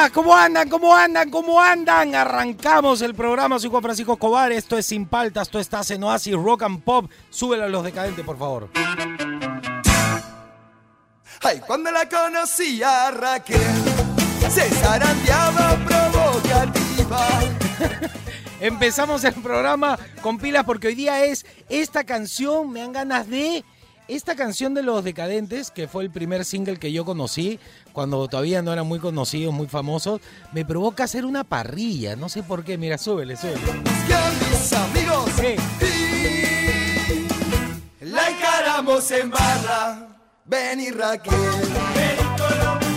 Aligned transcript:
Días, 0.00 0.10
¿cómo 0.12 0.34
andan? 0.34 0.68
¿Cómo 0.68 0.94
andan? 0.94 1.30
¿Cómo 1.30 1.60
andan? 1.60 2.14
Arrancamos 2.14 3.02
el 3.02 3.14
programa, 3.14 3.58
soy 3.58 3.70
Juan 3.70 3.82
Francisco 3.82 4.14
Escobar, 4.14 4.52
esto 4.52 4.78
es 4.78 4.86
Sin 4.86 5.06
Paltas, 5.06 5.48
esto 5.48 5.58
está 5.58 5.82
en 5.90 6.02
Oasis 6.04 6.34
Rock 6.34 6.62
and 6.62 6.82
Pop. 6.82 7.10
Súbelo 7.28 7.64
a 7.64 7.68
los 7.68 7.84
decadentes, 7.84 8.24
por 8.24 8.38
favor. 8.38 8.70
Ay, 11.42 11.60
cuando 11.66 11.90
la 11.90 12.08
conocí 12.08 12.82
a 12.82 13.10
Raquel, 13.10 13.60
se 14.50 14.68
zarandeaba 14.70 15.76
provocativa. 15.84 17.28
Empezamos 18.60 19.24
el 19.24 19.34
programa 19.34 19.98
con 20.22 20.38
pilas 20.38 20.64
porque 20.64 20.88
hoy 20.88 20.94
día 20.94 21.24
es 21.24 21.44
esta 21.68 22.04
canción, 22.04 22.70
me 22.70 22.80
dan 22.80 22.92
ganas 22.92 23.28
de... 23.28 23.64
Esta 24.10 24.34
canción 24.34 24.74
de 24.74 24.82
Los 24.82 25.04
Decadentes, 25.04 25.70
que 25.70 25.86
fue 25.86 26.02
el 26.02 26.10
primer 26.10 26.44
single 26.44 26.78
que 26.80 26.90
yo 26.90 27.04
conocí, 27.04 27.60
cuando 27.92 28.26
todavía 28.26 28.60
no 28.60 28.72
eran 28.72 28.84
muy 28.88 28.98
conocidos, 28.98 29.54
muy 29.54 29.68
famosos, 29.68 30.20
me 30.52 30.64
provoca 30.64 31.04
hacer 31.04 31.24
una 31.24 31.44
parrilla, 31.44 32.16
no 32.16 32.28
sé 32.28 32.42
por 32.42 32.64
qué, 32.64 32.76
mira, 32.76 32.98
súbele, 32.98 33.36
súbele. 33.36 33.60
Que 34.08 34.14
a 34.14 34.30
mis 34.50 34.72
amigos 34.72 35.30
Sí. 35.36 35.54
y 38.00 38.04
la 38.06 38.30
encaramos 38.30 39.08
en 39.12 39.30
barra. 39.30 40.08
Ven 40.44 40.80
y 40.80 40.90
Raquel. 40.90 41.32
Ven 41.94 42.16
y 42.18 42.89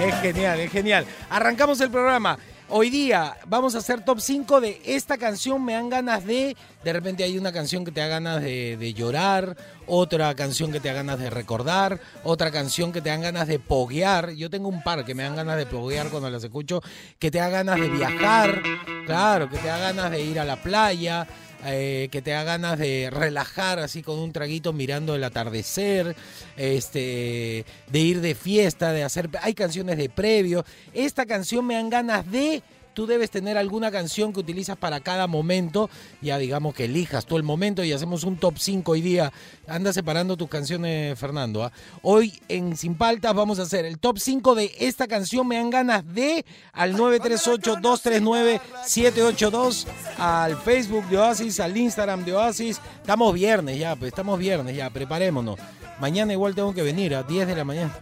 Es 0.00 0.14
genial, 0.20 0.60
es 0.60 0.70
genial. 0.70 1.06
Arrancamos 1.30 1.80
el 1.80 1.90
programa. 1.90 2.38
Hoy 2.68 2.90
día 2.90 3.36
vamos 3.46 3.74
a 3.74 3.78
hacer 3.78 4.04
top 4.04 4.20
5 4.20 4.60
de 4.60 4.82
esta 4.84 5.16
canción. 5.16 5.64
Me 5.64 5.72
dan 5.72 5.88
ganas 5.88 6.26
de. 6.26 6.54
De 6.84 6.92
repente 6.92 7.24
hay 7.24 7.38
una 7.38 7.50
canción 7.50 7.82
que 7.82 7.92
te 7.92 8.00
da 8.00 8.08
ganas 8.08 8.42
de, 8.42 8.92
llorar, 8.94 9.56
otra 9.86 10.34
canción 10.34 10.70
que 10.70 10.80
te 10.80 10.88
da 10.88 10.94
ganas 10.94 11.18
de 11.18 11.30
recordar, 11.30 11.98
otra 12.24 12.50
canción 12.50 12.92
que 12.92 13.00
te 13.00 13.08
dan 13.08 13.22
ganas 13.22 13.48
de 13.48 13.58
poguear. 13.58 14.32
Yo 14.32 14.50
tengo 14.50 14.68
un 14.68 14.82
par 14.82 15.04
que 15.06 15.14
me 15.14 15.22
dan 15.22 15.36
ganas 15.36 15.56
de 15.56 15.64
poguear 15.64 16.08
cuando 16.08 16.28
las 16.28 16.44
escucho, 16.44 16.82
que 17.18 17.30
te 17.30 17.38
da 17.38 17.48
ganas 17.48 17.80
de 17.80 17.88
viajar, 17.88 18.62
claro, 19.06 19.48
que 19.48 19.56
te 19.56 19.68
da 19.68 19.78
ganas 19.78 20.10
de 20.10 20.22
ir 20.22 20.38
a 20.38 20.44
la 20.44 20.56
playa. 20.56 21.26
Eh, 21.66 22.08
que 22.10 22.22
te 22.22 22.30
da 22.30 22.44
ganas 22.44 22.78
de 22.78 23.10
relajar 23.10 23.78
así 23.78 24.02
con 24.02 24.18
un 24.18 24.32
traguito 24.32 24.72
mirando 24.72 25.14
el 25.14 25.24
atardecer, 25.24 26.16
este, 26.56 27.64
de 27.88 27.98
ir 27.98 28.20
de 28.20 28.34
fiesta, 28.34 28.92
de 28.92 29.04
hacer... 29.04 29.28
Hay 29.42 29.54
canciones 29.54 29.96
de 29.96 30.08
previo. 30.08 30.64
Esta 30.92 31.26
canción 31.26 31.66
me 31.66 31.74
dan 31.74 31.90
ganas 31.90 32.30
de... 32.30 32.62
Tú 32.96 33.06
debes 33.06 33.30
tener 33.30 33.58
alguna 33.58 33.90
canción 33.90 34.32
que 34.32 34.40
utilizas 34.40 34.78
para 34.78 35.00
cada 35.00 35.26
momento. 35.26 35.90
Ya 36.22 36.38
digamos 36.38 36.74
que 36.74 36.86
elijas 36.86 37.26
tú 37.26 37.36
el 37.36 37.42
momento 37.42 37.84
y 37.84 37.92
hacemos 37.92 38.24
un 38.24 38.38
top 38.38 38.54
5 38.56 38.90
hoy 38.90 39.02
día. 39.02 39.34
Anda 39.68 39.92
separando 39.92 40.38
tus 40.38 40.48
canciones, 40.48 41.18
Fernando. 41.18 41.62
¿ah? 41.62 41.70
Hoy 42.00 42.40
en 42.48 42.74
Sin 42.74 42.94
Paltas 42.94 43.34
vamos 43.34 43.58
a 43.58 43.64
hacer 43.64 43.84
el 43.84 43.98
top 43.98 44.18
5 44.18 44.54
de 44.54 44.74
esta 44.78 45.06
canción. 45.06 45.46
Me 45.46 45.56
dan 45.56 45.68
ganas 45.68 46.10
de 46.14 46.46
al 46.72 46.96
938-239-782, 46.96 49.86
al 50.16 50.56
Facebook 50.56 51.06
de 51.10 51.18
Oasis, 51.18 51.60
al 51.60 51.76
Instagram 51.76 52.24
de 52.24 52.32
Oasis. 52.32 52.80
Estamos 53.02 53.34
viernes 53.34 53.78
ya, 53.78 53.94
pues 53.94 54.08
estamos 54.08 54.38
viernes 54.38 54.74
ya, 54.74 54.88
preparémonos. 54.88 55.60
Mañana 56.00 56.32
igual 56.32 56.54
tengo 56.54 56.72
que 56.72 56.80
venir 56.80 57.14
a 57.14 57.24
10 57.24 57.46
de 57.46 57.56
la 57.56 57.64
mañana. 57.64 57.94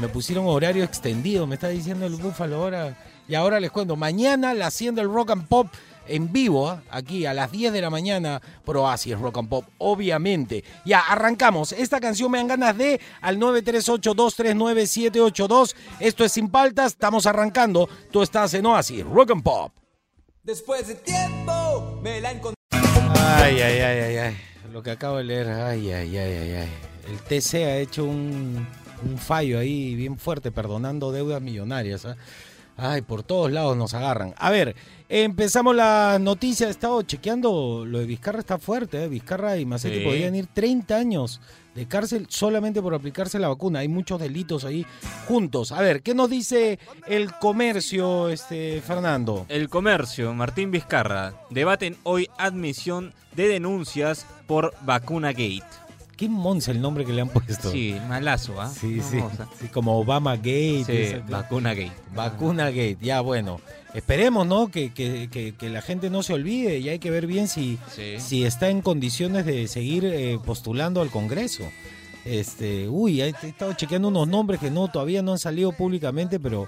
Me 0.00 0.08
pusieron 0.08 0.48
horario 0.48 0.82
extendido, 0.82 1.46
me 1.46 1.54
está 1.54 1.68
diciendo 1.68 2.06
el 2.06 2.16
búfalo 2.16 2.56
ahora. 2.56 2.96
Y 3.28 3.34
ahora 3.34 3.60
les 3.60 3.70
cuento, 3.70 3.96
mañana 3.96 4.54
la 4.54 4.68
hacienda 4.68 5.02
el 5.02 5.12
rock 5.12 5.30
and 5.30 5.48
pop 5.48 5.68
en 6.08 6.32
vivo, 6.32 6.80
aquí 6.90 7.26
a 7.26 7.34
las 7.34 7.50
10 7.50 7.72
de 7.72 7.80
la 7.80 7.90
mañana 7.90 8.40
por 8.64 8.76
Oasis 8.76 9.18
Rock 9.18 9.38
and 9.38 9.48
Pop, 9.48 9.64
obviamente. 9.78 10.62
Ya, 10.84 11.00
arrancamos. 11.00 11.72
Esta 11.72 11.98
canción 12.00 12.30
me 12.30 12.38
dan 12.38 12.46
ganas 12.48 12.78
de 12.78 13.00
al 13.20 13.38
938-239-782. 13.38 15.74
Esto 16.00 16.24
es 16.24 16.32
Sin 16.32 16.48
Paltas, 16.48 16.92
estamos 16.92 17.26
arrancando. 17.26 17.88
Tú 18.10 18.22
estás 18.22 18.54
en 18.54 18.64
Oasis 18.66 19.04
Rock 19.04 19.30
and 19.32 19.42
Pop. 19.42 19.72
Después 20.42 20.88
de 20.88 20.96
tiempo, 20.96 22.00
me 22.02 22.20
la 22.20 22.32
encontré. 22.32 22.56
Ay, 22.70 23.60
ay, 23.60 23.80
ay, 23.80 24.00
ay, 24.00 24.16
ay. 24.16 24.36
Lo 24.72 24.82
que 24.82 24.90
acabo 24.92 25.16
de 25.16 25.24
leer, 25.24 25.48
ay, 25.48 25.90
ay, 25.90 26.16
ay, 26.16 26.34
ay, 26.34 26.52
ay. 26.52 26.68
El 27.08 27.18
TC 27.20 27.54
ha 27.64 27.78
hecho 27.78 28.04
un, 28.04 28.66
un 29.04 29.18
fallo 29.18 29.58
ahí 29.58 29.94
bien 29.94 30.18
fuerte, 30.18 30.52
perdonando 30.52 31.12
deudas 31.12 31.40
millonarias. 31.40 32.04
¿ah? 32.04 32.16
Ay, 32.76 33.00
por 33.02 33.22
todos 33.22 33.50
lados 33.50 33.76
nos 33.76 33.94
agarran. 33.94 34.34
A 34.36 34.50
ver, 34.50 34.76
empezamos 35.08 35.74
la 35.74 36.18
noticia. 36.20 36.66
He 36.66 36.70
estado 36.70 37.00
chequeando, 37.02 37.84
lo 37.86 37.98
de 38.00 38.04
Vizcarra 38.06 38.40
está 38.40 38.58
fuerte. 38.58 39.04
¿eh? 39.04 39.08
Vizcarra 39.08 39.56
y 39.56 39.64
Macetti 39.64 39.98
Sí. 40.00 40.04
podrían 40.04 40.34
ir 40.34 40.46
30 40.52 40.94
años 40.96 41.40
de 41.74 41.86
cárcel 41.86 42.26
solamente 42.28 42.82
por 42.82 42.94
aplicarse 42.94 43.38
la 43.38 43.48
vacuna. 43.48 43.78
Hay 43.80 43.88
muchos 43.88 44.20
delitos 44.20 44.64
ahí 44.64 44.84
juntos. 45.26 45.72
A 45.72 45.80
ver, 45.80 46.02
¿qué 46.02 46.14
nos 46.14 46.28
dice 46.28 46.78
el 47.06 47.32
comercio, 47.34 48.28
este 48.28 48.82
Fernando? 48.82 49.46
El 49.48 49.68
comercio, 49.70 50.34
Martín 50.34 50.70
Vizcarra, 50.70 51.34
debaten 51.50 51.96
hoy 52.02 52.28
admisión 52.38 53.14
de 53.34 53.48
denuncias 53.48 54.26
por 54.46 54.74
Vacuna 54.82 55.32
Gate. 55.32 55.64
¿Qué 56.16 56.28
monza 56.30 56.70
el 56.70 56.80
nombre 56.80 57.04
que 57.04 57.12
le 57.12 57.20
han 57.20 57.28
puesto? 57.28 57.70
Sí, 57.70 57.94
malazo, 58.08 58.58
¿ah? 58.60 58.68
Sí, 58.70 59.00
sí, 59.02 59.18
sí, 59.60 59.68
como 59.68 59.98
Obama 59.98 60.36
Gate. 60.36 60.84
Sí, 60.86 60.92
esa- 60.92 61.18
Vacuna 61.28 61.74
Gate. 61.74 61.92
Vacuna 62.14 62.70
Gate, 62.70 62.96
ya 63.02 63.20
bueno. 63.20 63.60
Esperemos, 63.92 64.46
¿no? 64.46 64.68
Que, 64.70 64.92
que- 64.92 65.28
que- 65.30 65.54
que 65.54 65.68
la 65.70 65.82
gente 65.82 66.08
no 66.10 66.22
se 66.22 66.32
olvide 66.34 66.78
y 66.78 66.88
hay 66.88 66.98
que 66.98 67.10
ver 67.10 67.26
bien 67.26 67.48
si, 67.48 67.78
Sí. 67.94 68.14
si 68.18 68.44
está 68.44 68.68
en 68.70 68.80
condiciones 68.82 69.44
de 69.46 69.68
seguir 69.68 70.04
eh, 70.06 70.38
postulando 70.44 71.02
al 71.02 71.10
Congreso. 71.10 71.64
Este, 72.24 72.88
uy, 72.88 73.20
he 73.22 73.28
estado 73.28 73.72
chequeando 73.74 74.08
unos 74.08 74.26
nombres 74.26 74.58
que 74.58 74.70
no 74.70 74.88
todavía 74.88 75.22
no 75.22 75.32
han 75.32 75.38
salido 75.38 75.72
públicamente, 75.72 76.40
pero 76.40 76.66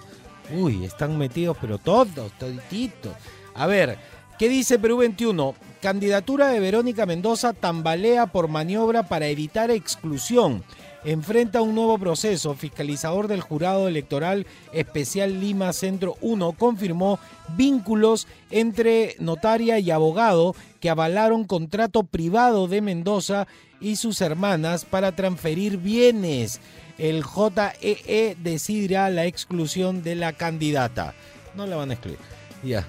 uy, 0.54 0.84
están 0.84 1.18
metidos, 1.18 1.56
pero 1.60 1.78
todos, 1.78 2.30
todititos. 2.38 3.12
A 3.54 3.66
ver, 3.66 3.98
¿qué 4.38 4.48
dice 4.48 4.78
Perú 4.78 4.98
21? 4.98 5.54
Candidatura 5.80 6.48
de 6.48 6.58
Verónica 6.58 7.06
Mendoza 7.06 7.52
tambalea 7.52 8.26
por 8.26 8.48
maniobra 8.48 9.04
para 9.04 9.28
evitar 9.28 9.70
exclusión. 9.70 10.64
Enfrenta 11.04 11.62
un 11.62 11.76
nuevo 11.76 11.96
proceso. 11.98 12.54
Fiscalizador 12.54 13.28
del 13.28 13.42
Jurado 13.42 13.86
Electoral 13.86 14.44
Especial 14.72 15.40
Lima 15.40 15.72
Centro 15.72 16.16
1 16.20 16.52
confirmó 16.52 17.20
vínculos 17.56 18.26
entre 18.50 19.14
notaria 19.20 19.78
y 19.78 19.92
abogado 19.92 20.56
que 20.80 20.90
avalaron 20.90 21.44
contrato 21.44 22.02
privado 22.02 22.66
de 22.66 22.80
Mendoza 22.80 23.46
y 23.80 23.94
sus 23.94 24.20
hermanas 24.20 24.84
para 24.84 25.12
transferir 25.12 25.76
bienes. 25.76 26.60
El 26.98 27.22
JEE 27.22 28.36
decidirá 28.42 29.10
la 29.10 29.26
exclusión 29.26 30.02
de 30.02 30.16
la 30.16 30.32
candidata. 30.32 31.14
No 31.54 31.66
la 31.66 31.76
van 31.76 31.90
a 31.90 31.94
excluir. 31.94 32.18
Ya. 32.62 32.86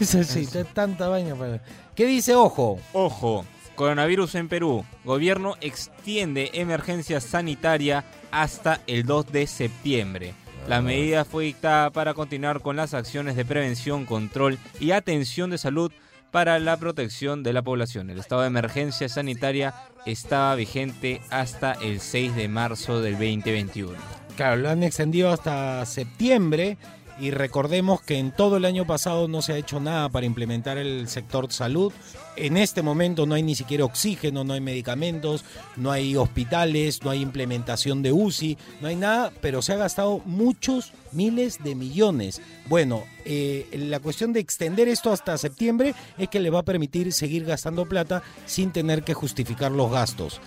Eso 0.00 0.22
sí, 0.24 0.40
está 0.40 0.64
tanta 0.64 1.08
vaina. 1.08 1.34
para- 1.34 1.62
¿Qué 1.94 2.06
dice 2.06 2.34
Ojo? 2.34 2.78
Ojo, 2.92 3.44
coronavirus 3.74 4.34
en 4.36 4.48
Perú. 4.48 4.84
Gobierno 5.04 5.56
extiende 5.60 6.50
emergencia 6.54 7.20
sanitaria 7.20 8.04
hasta 8.30 8.80
el 8.86 9.04
2 9.04 9.30
de 9.32 9.46
septiembre. 9.46 10.34
La 10.68 10.82
medida 10.82 11.24
fue 11.24 11.44
dictada 11.44 11.90
para 11.90 12.14
continuar 12.14 12.60
con 12.60 12.76
las 12.76 12.94
acciones 12.94 13.34
de 13.34 13.44
prevención, 13.44 14.04
control 14.06 14.58
y 14.78 14.90
atención 14.92 15.50
de 15.50 15.58
salud 15.58 15.90
para 16.30 16.58
la 16.60 16.76
protección 16.76 17.42
de 17.42 17.52
la 17.52 17.62
población. 17.62 18.08
El 18.10 18.18
estado 18.20 18.42
de 18.42 18.46
emergencia 18.48 19.08
sanitaria 19.08 19.74
estaba 20.06 20.54
vigente 20.54 21.20
hasta 21.30 21.72
el 21.72 21.98
6 22.00 22.36
de 22.36 22.46
marzo 22.48 23.00
del 23.02 23.14
2021. 23.14 23.98
Claro, 24.36 24.56
lo 24.56 24.70
han 24.70 24.82
extendido 24.84 25.30
hasta 25.30 25.84
septiembre 25.86 26.78
y 27.20 27.30
recordemos 27.30 28.00
que 28.00 28.18
en 28.18 28.32
todo 28.32 28.56
el 28.56 28.64
año 28.64 28.86
pasado 28.86 29.28
no 29.28 29.42
se 29.42 29.52
ha 29.52 29.58
hecho 29.58 29.78
nada 29.78 30.08
para 30.08 30.24
implementar 30.24 30.78
el 30.78 31.06
sector 31.06 31.52
salud. 31.52 31.92
En 32.36 32.56
este 32.56 32.82
momento 32.82 33.26
no 33.26 33.34
hay 33.34 33.42
ni 33.42 33.54
siquiera 33.54 33.84
oxígeno, 33.84 34.42
no 34.42 34.54
hay 34.54 34.60
medicamentos, 34.60 35.44
no 35.76 35.90
hay 35.90 36.16
hospitales, 36.16 37.02
no 37.04 37.10
hay 37.10 37.20
implementación 37.20 38.02
de 38.02 38.12
UCI, 38.12 38.56
no 38.80 38.88
hay 38.88 38.96
nada, 38.96 39.32
pero 39.42 39.60
se 39.60 39.74
ha 39.74 39.76
gastado 39.76 40.22
muchos 40.24 40.92
miles 41.12 41.62
de 41.62 41.74
millones. 41.74 42.40
Bueno, 42.68 43.04
eh, 43.26 43.68
la 43.72 44.00
cuestión 44.00 44.32
de 44.32 44.40
extender 44.40 44.88
esto 44.88 45.12
hasta 45.12 45.36
septiembre 45.36 45.94
es 46.16 46.28
que 46.28 46.40
le 46.40 46.50
va 46.50 46.60
a 46.60 46.64
permitir 46.64 47.12
seguir 47.12 47.44
gastando 47.44 47.86
plata 47.86 48.22
sin 48.46 48.72
tener 48.72 49.02
que 49.02 49.12
justificar 49.12 49.70
los 49.72 49.90
gastos. 49.90 50.40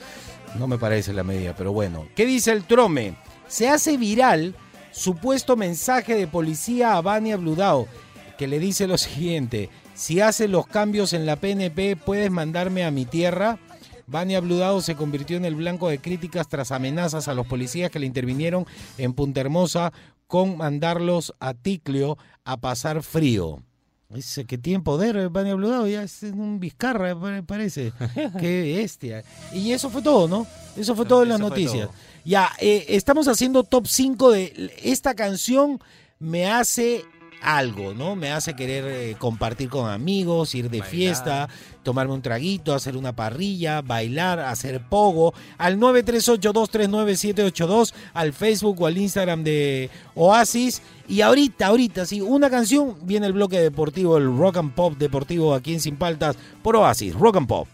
No 0.57 0.67
me 0.67 0.79
parece 0.79 1.13
la 1.13 1.23
medida, 1.23 1.55
pero 1.55 1.71
bueno. 1.71 2.07
¿Qué 2.15 2.25
dice 2.25 2.51
el 2.51 2.63
Trome? 2.63 3.15
Se 3.47 3.69
hace 3.69 3.97
viral 3.97 4.55
supuesto 4.94 5.56
mensaje 5.56 6.16
de 6.16 6.28
policía 6.28 6.94
a 6.95 7.01
Vania 7.01 7.38
Bludao. 7.38 7.88
que 8.38 8.48
le 8.48 8.57
dice 8.60 8.88
lo 8.88 8.98
siguiente, 8.98 9.69
si 9.94 10.19
haces 10.19 10.50
los 10.50 10.66
cambios 10.66 11.13
en 11.13 11.25
la 11.28 11.36
PNP, 11.36 11.95
puedes 11.95 12.31
mandarme 12.31 12.84
a 12.84 12.90
mi 12.92 13.06
tierra. 13.06 13.60
Vania 14.07 14.40
Bludado 14.42 14.81
se 14.81 14.95
convirtió 14.95 15.38
en 15.38 15.45
el 15.45 15.56
blanco 15.56 15.88
de 15.88 16.00
críticas 16.00 16.48
tras 16.50 16.72
amenazas 16.72 17.28
a 17.28 17.36
los 17.36 17.45
policías 17.45 17.92
que 17.92 18.00
le 18.00 18.07
intervinieron 18.07 18.66
en 18.98 19.13
Punta 19.13 19.40
Hermosa 19.40 19.94
con 20.28 20.57
mandarlos 20.57 21.34
a 21.40 21.54
Ticlio 21.54 22.18
a 22.44 22.57
pasar 22.57 23.04
frío. 23.04 23.62
Dice 24.10 24.45
que 24.45 24.57
tiene 24.57 24.84
poder 24.84 25.30
Vania 25.30 25.56
Bludado, 25.56 25.88
ya 25.88 26.04
es 26.04 26.22
un 26.24 26.60
Vizcarra, 26.60 27.18
pare- 27.19 27.44
parece. 27.44 27.94
Qué 28.40 28.75
bestia. 28.78 29.24
Y 29.54 29.72
eso 29.72 29.90
fue 29.90 30.01
todo, 30.01 30.28
¿no? 30.28 30.45
Eso 30.75 30.95
fue 30.95 31.06
todo 31.06 31.24
en 31.24 31.30
las 31.30 31.40
noticias. 31.40 31.90
Ya, 32.25 32.51
eh, 32.59 32.85
estamos 32.89 33.27
haciendo 33.27 33.63
top 33.63 33.87
5 33.87 34.31
de 34.31 34.71
esta 34.81 35.13
canción 35.13 35.79
me 36.19 36.49
hace 36.49 37.03
algo, 37.41 37.93
¿no? 37.93 38.15
Me 38.15 38.31
hace 38.31 38.55
querer 38.55 38.85
eh, 38.85 39.17
compartir 39.19 39.67
con 39.69 39.89
amigos, 39.89 40.55
ir 40.55 40.69
de 40.69 40.79
Bailar. 40.79 40.89
fiesta, 40.89 41.49
tomarme 41.83 42.13
un 42.13 42.21
traguito, 42.21 42.73
hacer 42.73 42.95
una 42.95 43.13
parrilla, 43.13 43.81
bailar, 43.81 44.39
hacer 44.39 44.87
pogo. 44.87 45.33
Al 45.57 45.77
938239782, 45.77 47.93
al 48.13 48.31
Facebook 48.31 48.81
o 48.81 48.87
al 48.87 48.97
Instagram 48.97 49.43
de 49.43 49.89
Oasis. 50.15 50.81
Y 51.09 51.19
ahorita, 51.19 51.67
ahorita, 51.67 52.05
sí, 52.05 52.21
una 52.21 52.49
canción, 52.49 52.95
viene 53.01 53.27
el 53.27 53.33
bloque 53.33 53.59
deportivo, 53.59 54.17
el 54.17 54.37
rock 54.37 54.55
and 54.57 54.73
pop 54.73 54.93
deportivo 54.97 55.53
aquí 55.53 55.73
en 55.73 55.81
Sin 55.81 55.97
Paltas 55.97 56.37
por 56.61 56.77
Oasis, 56.77 57.13
rock 57.13 57.35
and 57.35 57.47
pop. 57.47 57.67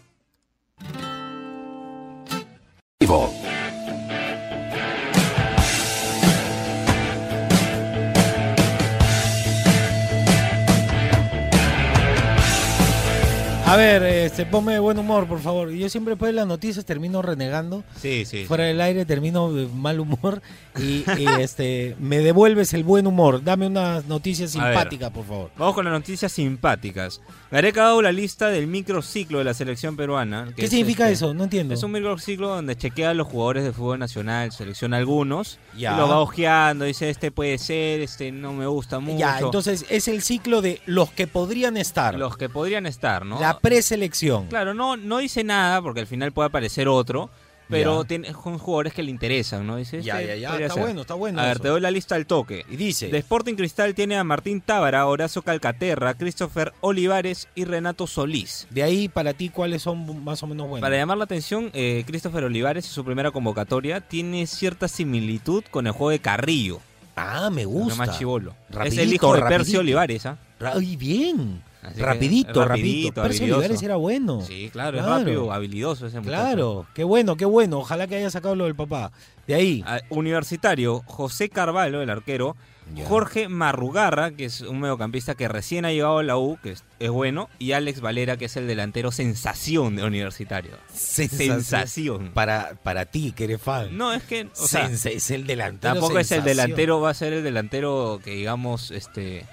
A 13.70 13.76
ver, 13.76 14.02
este, 14.02 14.46
ponme 14.48 14.74
de 14.74 14.80
buen 14.80 14.98
humor, 14.98 15.28
por 15.28 15.40
favor. 15.42 15.70
Yo 15.70 15.90
siempre 15.90 16.14
después 16.14 16.30
de 16.30 16.34
las 16.34 16.48
noticias 16.48 16.86
termino 16.86 17.22
renegando. 17.22 17.84
Sí, 18.02 18.26
sí. 18.26 18.46
Fuera 18.46 18.64
del 18.64 18.82
aire 18.82 19.06
termino 19.06 19.54
de 19.54 19.68
mal 19.68 20.00
humor 20.00 20.42
y, 20.78 21.04
y, 21.18 21.26
este 21.40 21.96
me 22.00 22.18
devuelves 22.18 22.74
el 22.74 22.84
buen 22.84 23.06
humor. 23.06 23.44
Dame 23.44 23.68
una 23.68 24.02
noticia 24.08 24.46
ver. 24.46 24.50
simpática, 24.52 25.12
por 25.12 25.26
favor. 25.26 25.52
Vamos 25.56 25.76
con 25.76 25.86
las 25.86 25.94
noticias 25.94 26.32
simpáticas. 26.32 27.22
Gareca 27.52 27.82
ha 27.82 27.86
dado 27.86 28.02
la 28.02 28.12
lista 28.12 28.48
del 28.50 28.66
microciclo 28.66 29.38
de 29.38 29.44
la 29.44 29.54
selección 29.54 29.96
peruana. 29.96 30.46
que 30.50 30.54
¿Qué 30.56 30.64
es 30.66 30.70
significa 30.72 31.04
este- 31.04 31.14
eso? 31.26 31.34
No 31.36 31.44
entiendo. 31.44 31.76
Es 31.76 31.84
un 31.84 31.92
microciclo 31.92 32.50
donde 32.50 32.76
chequea 32.76 33.12
a 33.12 33.14
los 33.14 33.28
jugadores 33.28 33.64
de 33.64 33.72
fútbol 33.72 34.00
nacional, 34.00 34.52
selecciona 34.52 34.98
algunos, 34.98 35.60
Ya. 35.78 35.94
y 35.94 35.98
lo 35.98 36.08
va 36.10 36.20
ojeando, 36.20 36.86
dice 36.86 37.10
este 37.12 37.30
puede 37.32 37.60
ser, 37.60 38.02
este 38.02 38.32
no 38.32 38.54
me 38.54 38.66
gusta 38.66 39.00
mucho. 39.00 39.20
Ya, 39.20 39.38
entonces 39.40 39.86
es 39.90 40.08
el 40.08 40.24
ciclo 40.24 40.62
de 40.64 40.82
los 40.88 41.12
que 41.12 41.28
podrían 41.28 41.78
estar. 41.78 42.16
los 42.18 42.36
que 42.36 42.50
podrían 42.50 42.86
estar, 42.88 43.26
¿no? 43.26 43.40
La 43.40 43.59
preselección. 43.62 44.48
Claro, 44.48 44.74
no, 44.74 44.98
no 44.98 45.18
dice 45.20 45.44
nada 45.44 45.82
porque 45.82 46.02
al 46.02 46.08
final 46.08 46.32
puede 46.32 46.48
aparecer 46.48 46.88
otro, 46.88 47.30
pero 47.70 48.04
tiene, 48.04 48.32
son 48.34 48.58
jugadores 48.58 48.94
que 48.94 49.04
le 49.04 49.12
interesan, 49.12 49.68
¿no? 49.68 49.76
Dice, 49.76 50.02
Ya, 50.02 50.20
ya, 50.22 50.36
ya. 50.36 50.58
Está 50.58 50.74
ser. 50.74 50.84
bueno, 50.84 51.02
está 51.02 51.14
bueno. 51.14 51.40
A 51.40 51.44
ver, 51.44 51.52
eso. 51.54 51.62
te 51.62 51.68
doy 51.68 51.80
la 51.82 51.92
lista 51.92 52.16
al 52.16 52.26
toque. 52.26 52.66
Y 52.68 52.78
dice. 52.78 53.10
De 53.10 53.20
Sporting 53.20 53.54
Cristal 53.54 53.94
tiene 53.94 54.18
a 54.18 54.24
Martín 54.24 54.60
Tábara, 54.62 55.06
Horacio 55.06 55.44
Calcaterra, 55.44 56.16
Christopher 56.16 56.74
Olivares 56.82 57.48
y 57.54 57.66
Renato 57.66 58.08
Solís. 58.08 58.66
De 58.72 58.82
ahí 58.82 59.08
para 59.08 59.34
ti, 59.34 59.50
¿cuáles 59.50 59.84
son 59.84 60.24
más 60.24 60.42
o 60.42 60.48
menos 60.48 60.68
buenos? 60.68 60.82
Para 60.82 60.98
llamar 60.98 61.18
la 61.20 61.26
atención, 61.26 61.70
eh, 61.74 62.04
Christopher 62.08 62.44
Olivares 62.46 62.86
en 62.86 62.92
su 62.92 63.06
primera 63.06 63.30
convocatoria 63.30 64.02
tiene 64.02 64.48
cierta 64.48 64.88
similitud 64.88 65.64
con 65.70 65.86
el 65.86 65.94
juego 65.94 66.10
de 66.10 66.20
Carrillo, 66.20 66.80
Ah, 67.16 67.50
me 67.52 67.66
gusta. 67.66 67.96
más 67.96 68.18
chivolo. 68.18 68.56
es 68.86 68.98
el 68.98 69.14
hijo 69.14 69.34
de 69.34 69.42
rapidito. 69.42 69.58
Percio 69.60 69.80
Olivares, 69.82 70.26
¿ah? 70.26 70.38
Ay, 70.60 70.96
bien. 70.96 71.62
Así 71.82 72.02
rapidito, 72.02 72.66
rapidito, 72.66 73.22
habilidoso. 73.22 73.44
Olivares 73.60 73.82
era 73.84 73.96
bueno. 73.96 74.42
Sí, 74.42 74.70
claro, 74.72 74.98
Claro. 74.98 75.14
es 75.16 75.20
rápido, 75.26 75.52
habilidoso 75.54 76.08
ese 76.08 76.20
muchacho. 76.20 76.36
Claro, 76.44 76.88
qué 76.94 77.04
bueno, 77.06 77.38
qué 77.38 77.46
bueno. 77.46 77.80
Ojalá 77.80 78.06
que 78.08 78.16
haya 78.18 78.30
sacado 78.30 78.56
lo 78.56 78.66
del 78.66 78.76
papá. 78.76 79.12
De 79.48 79.56
ahí. 79.56 79.84
Ah, 79.88 80.02
Universitario, 80.10 81.02
José 81.06 81.50
Carvalho, 81.50 82.02
el 82.02 82.10
arquero, 82.10 82.56
Ya. 82.94 83.06
Jorge 83.08 83.48
Marrugarra, 83.50 84.32
que 84.32 84.46
es 84.46 84.62
un 84.62 84.80
mediocampista 84.82 85.36
que 85.36 85.48
recién 85.48 85.86
ha 85.86 85.92
llegado 85.92 86.18
a 86.20 86.24
la 86.24 86.38
U, 86.38 86.58
que 86.62 86.72
es, 86.72 86.84
es 87.00 87.10
bueno, 87.12 87.48
y 87.60 87.72
Alex 87.74 88.02
Valera, 88.02 88.36
que 88.36 88.46
es 88.46 88.58
el 88.58 88.66
delantero 88.68 89.12
sensación 89.12 89.96
de 89.96 90.04
Universitario. 90.04 90.72
Sensación. 90.92 92.32
Para, 92.34 92.76
para 92.84 93.06
ti, 93.06 93.32
que 93.32 93.46
eres 93.46 93.62
fan. 93.62 93.98
No, 93.98 94.12
es 94.14 94.24
que, 94.24 94.50
o 94.60 94.68
sea, 94.68 94.88
es 94.88 95.32
el 95.32 95.46
delantero. 95.48 95.94
tampoco 95.94 96.20
es 96.20 96.32
el 96.32 96.44
delantero, 96.44 97.00
va 97.00 97.12
a 97.12 97.14
ser 97.14 97.34
el 97.34 97.44
delantero 97.44 98.20
que 98.24 98.32
digamos, 98.32 98.92
este, 98.92 99.46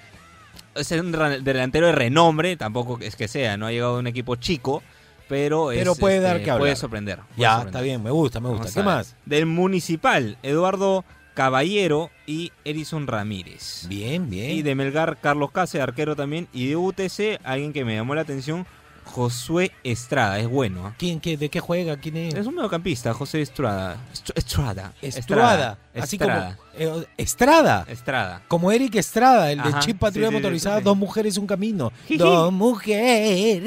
es 0.76 0.90
un 0.92 1.12
delantero 1.12 1.86
de 1.86 1.92
renombre, 1.92 2.56
tampoco 2.56 2.98
es 3.00 3.16
que 3.16 3.28
sea, 3.28 3.56
no 3.56 3.66
ha 3.66 3.72
llegado 3.72 3.94
de 3.94 4.00
un 4.00 4.06
equipo 4.06 4.36
chico, 4.36 4.82
pero, 5.28 5.72
es, 5.72 5.78
Pero 5.78 5.94
puede 5.96 6.20
dar 6.20 6.36
este, 6.36 6.50
que 6.50 6.56
puede 6.56 6.76
sorprender. 6.76 7.18
puede 7.18 7.28
Ya, 7.36 7.50
sorprender. 7.56 7.68
está 7.74 7.80
bien, 7.82 8.02
me 8.02 8.10
gusta, 8.10 8.40
me 8.40 8.48
gusta. 8.48 8.62
Vamos 8.64 8.74
¿Qué 8.74 8.80
a 8.80 8.84
más? 8.84 9.16
Del 9.24 9.46
Municipal, 9.46 10.38
Eduardo 10.42 11.04
Caballero 11.34 12.10
y 12.26 12.52
Erison 12.64 13.06
Ramírez. 13.06 13.86
Bien, 13.88 14.30
bien. 14.30 14.52
Y 14.52 14.62
de 14.62 14.74
Melgar, 14.74 15.18
Carlos 15.20 15.50
Case, 15.50 15.82
arquero 15.82 16.16
también. 16.16 16.48
Y 16.52 16.68
de 16.68 16.76
UTC, 16.76 17.40
alguien 17.44 17.72
que 17.72 17.84
me 17.84 17.94
llamó 17.94 18.14
la 18.14 18.22
atención, 18.22 18.66
Josué 19.06 19.72
Estrada. 19.84 20.38
Es 20.38 20.48
bueno. 20.48 20.86
¿ah? 20.86 20.94
¿Quién, 20.98 21.20
qué, 21.20 21.36
¿De 21.36 21.48
qué 21.48 21.60
juega? 21.60 21.96
¿Quién 21.96 22.16
es? 22.18 22.34
Es 22.34 22.46
un 22.46 22.54
mediocampista, 22.54 23.14
José 23.14 23.40
Estrada. 23.40 23.96
Estr- 24.12 24.32
Estrada. 24.36 24.92
Estrada. 25.00 25.78
Así 25.94 26.16
Estrada. 26.16 26.56
como. 26.56 27.00
eh, 27.00 27.06
Estrada. 27.16 27.86
Estrada. 27.88 28.42
Como 28.48 28.70
Eric 28.72 28.96
Estrada, 28.96 29.50
el 29.52 29.62
de 29.62 29.78
Chip 29.80 29.98
Patrulla 29.98 30.26
sí, 30.28 30.32
sí, 30.32 30.36
sí, 30.36 30.42
Motorizada, 30.42 30.78
sí. 30.78 30.84
Dos 30.84 30.96
Mujeres, 30.96 31.38
Un 31.38 31.46
Camino. 31.46 31.92
Dos 32.18 32.52
Mujeres. 32.52 33.62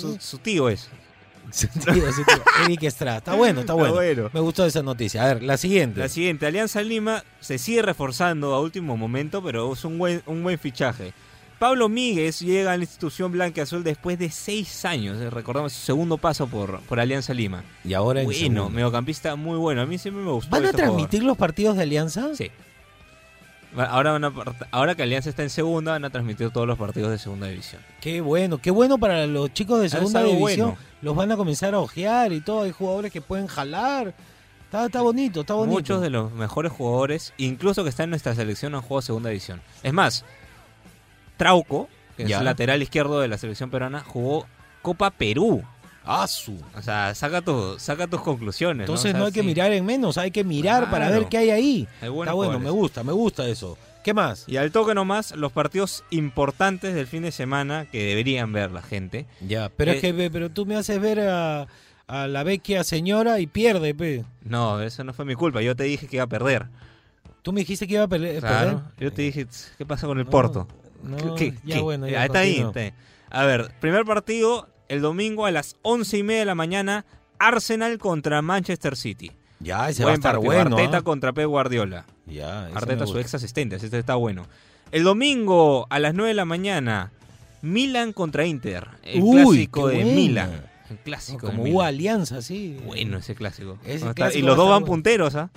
Su, 0.00 0.18
su 0.20 0.38
tío 0.38 0.68
es. 0.68 0.88
Su 1.52 1.66
tío, 1.66 2.12
su 2.12 2.24
tío, 2.24 2.42
Eric 2.64 2.84
Estrada. 2.84 3.18
Está 3.18 3.34
bueno, 3.34 3.60
está 3.62 3.74
bueno. 3.74 3.94
bueno. 3.94 4.30
Me 4.32 4.38
gustó 4.38 4.64
esa 4.66 4.84
noticia. 4.84 5.24
A 5.24 5.26
ver, 5.34 5.42
la 5.42 5.56
siguiente. 5.56 5.98
La 5.98 6.08
siguiente, 6.08 6.46
Alianza 6.46 6.80
Lima 6.80 7.24
se 7.40 7.58
sigue 7.58 7.82
reforzando 7.82 8.54
a 8.54 8.60
último 8.60 8.96
momento, 8.96 9.42
pero 9.42 9.72
es 9.72 9.84
un 9.84 9.98
buen, 9.98 10.22
un 10.26 10.44
buen 10.44 10.60
fichaje. 10.60 11.12
Pablo 11.60 11.88
Míguez 11.88 12.40
llega 12.40 12.72
a 12.72 12.76
la 12.76 12.82
institución 12.82 13.30
blanca 13.30 13.62
azul 13.62 13.84
después 13.84 14.18
de 14.18 14.30
seis 14.30 14.84
años. 14.86 15.20
eh, 15.20 15.28
Recordamos 15.30 15.72
su 15.74 15.80
segundo 15.84 16.16
paso 16.18 16.46
por, 16.48 16.80
por 16.80 16.98
Alianza 16.98 17.34
Lima. 17.34 17.62
y 17.84 17.92
ahora 17.94 18.22
en 18.22 18.26
Bueno, 18.26 18.68
mediocampista 18.70 19.36
muy 19.36 19.58
bueno. 19.58 19.82
A 19.82 19.86
mí 19.86 19.98
siempre 19.98 20.24
me 20.24 20.30
gustó. 20.32 20.50
¿Van 20.50 20.62
a 20.62 20.70
este 20.70 20.78
jugador. 20.78 20.96
transmitir 20.96 21.22
los 21.22 21.36
partidos 21.36 21.76
de 21.76 21.82
Alianza? 21.82 22.34
Sí. 22.34 22.50
Ahora, 23.76 24.10
van 24.12 24.24
a 24.24 24.30
part- 24.32 24.66
ahora 24.72 24.94
que 24.96 25.04
Alianza 25.04 25.30
está 25.30 25.42
en 25.44 25.50
segunda, 25.50 25.92
van 25.92 26.04
a 26.04 26.10
transmitir 26.10 26.50
todos 26.50 26.66
los 26.66 26.76
partidos 26.76 27.10
de 27.12 27.18
segunda 27.18 27.46
división. 27.46 27.80
Qué 28.00 28.20
bueno, 28.20 28.58
qué 28.58 28.72
bueno 28.72 28.98
para 28.98 29.26
los 29.28 29.52
chicos 29.54 29.80
de 29.80 29.88
segunda 29.88 30.24
división. 30.24 30.70
bueno. 30.70 30.76
Los 31.02 31.14
van 31.14 31.30
a 31.30 31.36
comenzar 31.36 31.74
a 31.74 31.78
ojear 31.78 32.32
y 32.32 32.40
todo. 32.40 32.62
Hay 32.62 32.72
jugadores 32.72 33.12
que 33.12 33.20
pueden 33.20 33.46
jalar. 33.46 34.12
Está, 34.64 34.86
está 34.86 35.02
bonito, 35.02 35.42
está 35.42 35.54
bonito. 35.54 35.72
Muchos 35.76 36.00
de 36.00 36.10
los 36.10 36.32
mejores 36.32 36.72
jugadores, 36.72 37.32
incluso 37.36 37.82
que 37.84 37.90
están 37.90 38.04
en 38.04 38.10
nuestra 38.10 38.34
selección, 38.34 38.74
han 38.74 38.80
jugado 38.82 39.02
segunda 39.02 39.28
división. 39.30 39.60
Es 39.82 39.92
más, 39.92 40.24
Trauco, 41.40 41.88
que 42.16 42.26
Ya. 42.26 42.38
es 42.38 42.44
lateral 42.44 42.82
izquierdo 42.82 43.20
de 43.20 43.28
la 43.28 43.38
selección 43.38 43.70
peruana, 43.70 44.00
jugó 44.06 44.46
Copa 44.82 45.10
Perú. 45.10 45.62
Ah, 46.04 46.26
su. 46.26 46.58
O 46.76 46.82
sea, 46.82 47.14
saca, 47.14 47.40
tu, 47.42 47.78
saca 47.78 48.06
tus 48.06 48.20
conclusiones. 48.22 48.84
Entonces 48.84 49.10
O 49.10 49.12
sea, 49.12 49.18
no 49.20 49.26
hay 49.26 49.32
que 49.32 49.42
mirar 49.42 49.72
en 49.72 49.84
menos, 49.84 50.16
hay 50.18 50.30
que 50.30 50.44
mirar 50.44 50.90
para 50.90 51.10
ver 51.10 51.26
qué 51.28 51.38
hay 51.38 51.50
ahí. 51.50 51.88
Hay 52.00 52.08
Está 52.10 52.32
bueno, 52.32 52.58
me 52.58 52.70
gusta, 52.70 53.02
me 53.04 53.12
gusta 53.12 53.46
eso. 53.48 53.76
¿Qué 54.02 54.14
más? 54.14 54.44
Y 54.48 54.56
al 54.56 54.72
toque 54.72 54.94
nomás, 54.94 55.32
los 55.36 55.52
partidos 55.52 56.04
importantes 56.10 56.94
del 56.94 57.06
fin 57.06 57.22
de 57.22 57.32
semana 57.32 57.84
que 57.84 58.02
deberían 58.02 58.50
ver 58.52 58.70
la 58.70 58.80
gente. 58.82 59.26
Ya, 59.46 59.68
pero 59.76 59.92
Eh, 59.92 59.96
es 59.96 60.00
que 60.00 60.12
ve- 60.12 60.30
pero 60.30 60.48
tú 60.50 60.64
me 60.64 60.74
haces 60.76 60.98
ver 61.00 61.20
a, 61.20 61.66
a 62.06 62.26
la 62.26 62.42
vecchia 62.42 62.82
señora 62.82 63.40
y 63.40 63.46
pierde, 63.46 63.94
pe. 63.94 64.24
No, 64.42 64.80
eso 64.80 65.04
no 65.04 65.12
fue 65.12 65.26
mi 65.26 65.34
culpa. 65.34 65.60
Yo 65.60 65.76
te 65.76 65.84
dije 65.84 66.06
que 66.06 66.16
iba 66.16 66.24
a 66.24 66.28
perder. 66.28 66.66
Tú 67.42 67.52
me 67.52 67.60
dijiste 67.60 67.86
que 67.86 67.94
iba 67.94 68.04
a 68.04 68.08
pele- 68.08 68.40
Claro. 68.40 68.68
perder. 68.78 68.84
Yo 68.98 69.12
te 69.12 69.22
dije, 69.22 69.44
"Tss, 69.44 69.72
¿qué 69.76 69.84
pasa 69.86 70.06
con 70.06 70.18
el 70.18 70.24
No, 70.24 70.30
Porto? 70.30 70.66
No, 71.02 71.34
¿Qué- 71.34 71.54
ya 71.64 71.76
qué? 71.76 71.80
bueno, 71.82 72.08
ya 72.08 72.22
Ah, 72.22 72.26
está 72.26 72.40
ahí, 72.40 72.62
continúa. 72.62 72.68
está 72.70 72.80
ahí. 72.80 72.92
A 73.30 73.44
ver, 73.46 73.72
primer 73.80 74.04
partido, 74.04 74.68
el 74.88 75.00
domingo 75.00 75.46
a 75.46 75.50
las 75.50 75.76
once 75.82 76.18
y 76.18 76.22
media 76.22 76.40
de 76.40 76.46
la 76.46 76.54
mañana, 76.54 77.04
Arsenal 77.38 77.98
contra 77.98 78.42
Manchester 78.42 78.96
City. 78.96 79.30
Ya, 79.60 79.88
ese 79.90 80.04
va 80.04 80.12
a 80.12 80.14
estar 80.14 80.36
partido, 80.36 80.52
bueno. 80.54 80.76
Arteta 80.76 80.98
¿ah? 80.98 81.02
contra 81.02 81.32
Pep 81.32 81.46
Guardiola. 81.46 82.06
Ya, 82.26 82.66
Arteta, 82.68 83.06
su 83.06 83.18
ex 83.18 83.34
asistente, 83.34 83.76
así 83.76 83.88
que 83.90 83.98
está 83.98 84.14
bueno. 84.14 84.46
El 84.90 85.04
domingo 85.04 85.86
a 85.90 85.98
las 85.98 86.14
9 86.14 86.28
de 86.28 86.34
la 86.34 86.44
mañana, 86.44 87.12
Milan 87.62 88.12
contra 88.12 88.46
Inter. 88.46 88.88
El 89.02 89.20
Uy, 89.22 89.42
clásico 89.42 89.88
de 89.88 89.94
bueno. 89.96 90.12
Milan. 90.12 90.66
El 90.90 90.96
clásico 90.98 91.46
de 91.46 91.52
Como 91.52 91.62
Milan. 91.64 91.74
hubo 91.76 91.82
alianza, 91.82 92.42
sí. 92.42 92.78
Bueno 92.84 93.18
ese 93.18 93.34
clásico. 93.34 93.78
Ese 93.84 94.06
y 94.34 94.42
los 94.42 94.56
dos 94.56 94.68
van 94.68 94.80
bueno. 94.80 94.86
punteros, 94.86 95.34
¿ah? 95.36 95.50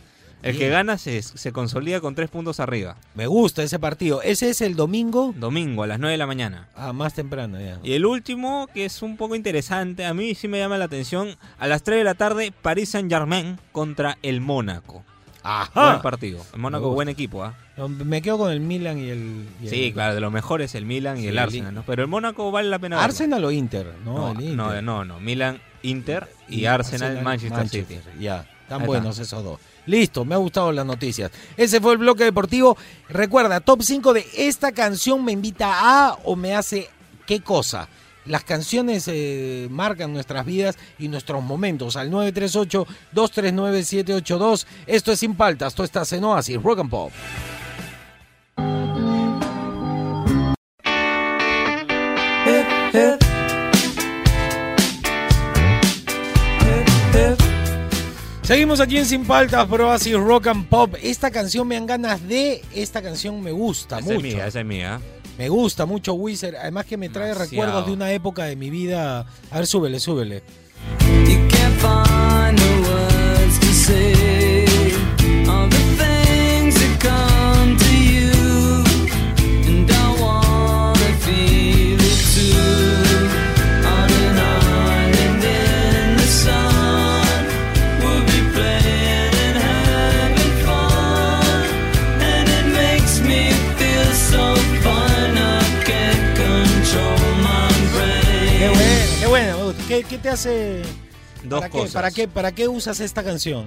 El 0.43 0.57
que 0.57 0.69
gana 0.69 0.97
se, 0.97 1.21
se 1.21 1.51
consolida 1.51 2.01
con 2.01 2.15
tres 2.15 2.29
puntos 2.29 2.59
arriba. 2.59 2.97
Me 3.15 3.27
gusta 3.27 3.63
ese 3.63 3.79
partido. 3.79 4.21
Ese 4.21 4.49
es 4.49 4.61
el 4.61 4.75
domingo. 4.75 5.33
Domingo 5.37 5.83
a 5.83 5.87
las 5.87 5.99
9 5.99 6.11
de 6.11 6.17
la 6.17 6.27
mañana. 6.27 6.67
Ah, 6.75 6.93
más 6.93 7.13
temprano 7.13 7.59
ya. 7.59 7.79
Y 7.83 7.93
el 7.93 8.05
último, 8.05 8.67
que 8.73 8.85
es 8.85 9.01
un 9.01 9.17
poco 9.17 9.35
interesante, 9.35 10.05
a 10.05 10.13
mí 10.13 10.35
sí 10.35 10.47
me 10.47 10.59
llama 10.59 10.77
la 10.77 10.85
atención, 10.85 11.35
a 11.57 11.67
las 11.67 11.83
3 11.83 11.99
de 11.99 12.03
la 12.03 12.13
tarde, 12.15 12.53
Paris 12.61 12.89
Saint 12.89 13.09
Germain 13.09 13.57
contra 13.71 14.17
el 14.21 14.41
Mónaco. 14.41 15.03
Ajá. 15.43 15.89
Buen 15.91 16.01
partido. 16.01 16.39
El 16.53 16.59
Mónaco, 16.59 16.91
buen 16.91 17.09
equipo, 17.09 17.43
¿ah? 17.43 17.53
Me 17.87 18.21
quedo 18.21 18.37
con 18.37 18.51
el 18.51 18.59
Milan 18.61 18.97
y 18.97 19.09
el. 19.09 19.45
y 19.61 19.67
Sí, 19.67 19.91
claro, 19.91 20.13
de 20.15 20.21
los 20.21 20.31
mejores 20.31 20.73
el 20.75 20.85
Milan 20.85 21.17
y 21.17 21.21
Sí, 21.21 21.27
el 21.27 21.33
el 21.33 21.39
Arsenal, 21.39 21.73
¿no? 21.75 21.83
Pero 21.85 22.01
el 22.03 22.07
Mónaco 22.07 22.49
vale 22.51 22.69
la 22.69 22.79
pena 22.79 22.95
verlo. 22.95 23.05
¿Arsenal 23.05 23.43
o 23.43 23.51
Inter? 23.51 23.93
No, 24.05 24.13
No, 24.13 24.31
el 24.31 24.41
Inter. 24.41 24.55
no, 24.55 24.81
no, 24.81 25.03
no. 25.05 25.19
Milan, 25.19 25.59
Inter 25.81 26.29
y, 26.47 26.65
Arsenal, 26.65 27.21
Manchester, 27.23 27.67
City. 27.67 27.99
Ya, 28.19 28.45
están 28.61 28.81
Ahí 28.81 28.87
buenos 28.87 29.19
está. 29.19 29.23
esos 29.23 29.43
dos. 29.43 29.59
Listo, 29.85 30.25
me 30.25 30.35
ha 30.35 30.37
gustado 30.37 30.71
las 30.71 30.85
noticias. 30.85 31.31
Ese 31.57 31.81
fue 31.81 31.93
el 31.93 31.97
bloque 31.97 32.23
deportivo. 32.23 32.77
Recuerda, 33.09 33.59
top 33.59 33.81
5 33.83 34.13
de 34.13 34.27
esta 34.37 34.71
canción 34.71 35.25
me 35.25 35.31
invita 35.31 35.71
a 35.73 36.19
o 36.23 36.35
me 36.35 36.55
hace 36.55 36.87
qué 37.25 37.41
cosa. 37.41 37.89
Las 38.25 38.43
canciones 38.45 39.03
eh, 39.07 39.67
marcan 39.69 40.13
nuestras 40.13 40.45
vidas 40.45 40.77
y 40.97 41.09
nuestros 41.09 41.43
momentos. 41.43 41.97
Al 41.97 42.09
938-239-782. 42.11 44.65
Esto 44.87 45.11
es 45.11 45.19
Sin 45.19 45.35
Paltas. 45.35 45.75
Tú 45.75 45.83
estás 45.83 46.13
en 46.13 46.23
Oasis, 46.23 46.59
Rock 46.61 46.79
and 46.79 46.89
Pop. 46.89 47.11
Seguimos 58.43 58.81
aquí 58.81 58.97
en 58.97 59.05
Sin 59.05 59.25
Paltas, 59.25 59.65
por 59.67 59.81
Oasis 59.81 60.15
Rock 60.15 60.47
and 60.47 60.67
Pop. 60.67 60.95
Esta 61.01 61.31
canción 61.31 61.65
me 61.67 61.75
dan 61.75 61.85
ganas 61.87 62.27
de. 62.27 62.61
Esta 62.75 63.01
canción 63.01 63.41
me 63.41 63.51
gusta 63.51 63.99
Esa 63.99 64.09
es 64.09 64.15
mucho. 64.15 64.21
mía, 64.35 64.47
esa 64.47 64.59
es 64.59 64.65
mía. 64.65 64.99
Me 65.37 65.47
gusta 65.49 65.85
mucho 65.85 66.13
Wizard. 66.13 66.55
Además 66.57 66.85
que 66.85 66.97
me 66.97 67.07
trae 67.09 67.29
Demasiado. 67.29 67.49
recuerdos 67.51 67.85
de 67.87 67.91
una 67.93 68.11
época 68.11 68.43
de 68.43 68.55
mi 68.57 68.69
vida. 68.69 69.25
A 69.49 69.55
ver, 69.57 69.65
súbele, 69.67 69.99
súbele. 69.99 70.43
You 71.25 71.39
can't 71.47 71.79
find 71.79 72.59
the 72.59 72.89
words 72.89 73.59
to 73.61 73.67
say 73.67 74.93
all 75.47 75.69
the 75.69 75.77
things 75.97 76.75
that 76.75 76.99
come 76.99 77.32
¿Qué, 100.03 100.15
qué 100.15 100.17
te 100.17 100.29
hace? 100.29 100.81
Dos 101.43 101.59
¿Para 101.61 101.69
cosas. 101.71 101.89
Qué, 101.89 101.93
¿Para 101.93 102.11
qué? 102.11 102.27
¿Para 102.27 102.51
qué 102.53 102.67
usas 102.67 102.99
esta 102.99 103.23
canción? 103.23 103.65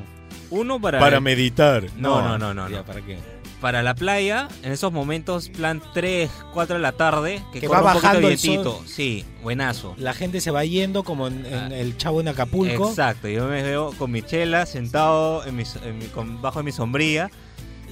Uno 0.51 0.81
para, 0.81 1.21
meditar. 1.21 1.85
No, 1.97 2.23
no, 2.23 2.39
no, 2.39 2.55
no, 2.55 2.69
Ya, 2.69 2.79
no. 2.79 2.85
¿Para 2.85 3.01
qué? 3.03 3.19
para 3.61 3.83
la 3.83 3.95
playa, 3.95 4.49
en 4.63 4.71
esos 4.71 4.93
momentos, 4.93 5.49
plan 5.49 5.83
3, 5.95 6.31
4 6.53 6.77
de 6.77 6.83
la 6.83 6.93
tarde, 6.93 7.43
que, 7.55 7.61
Que 7.61 7.69
va 7.69 7.79
un 7.79 7.85
bajando 7.85 8.29
el 8.29 8.37
vientito. 8.37 8.83
Sí, 8.87 9.25
buenazo. 9.43 9.95
La 9.99 10.13
gente 10.13 10.43
se 10.43 10.51
va 10.51 10.63
yendo 10.67 11.03
como 11.05 11.27
en, 11.27 11.47
en 11.47 11.55
Ah. 11.55 11.69
el 11.75 11.97
chavo 11.97 12.21
en 12.21 12.29
Acapulco. 12.29 12.91
Exacto, 12.91 13.29
yo 13.29 13.47
me 13.47 13.63
veo 13.63 13.93
con 13.99 14.11
mi 14.13 14.21
chela 14.23 14.67
sentado 14.67 15.45
en 15.47 15.57
mi, 15.57 15.65
en 15.85 15.99
mi- 15.99 16.05
con- 16.07 16.41
bajo 16.43 16.59
de 16.61 16.65
mi 16.65 16.73
sombría, 16.73 17.31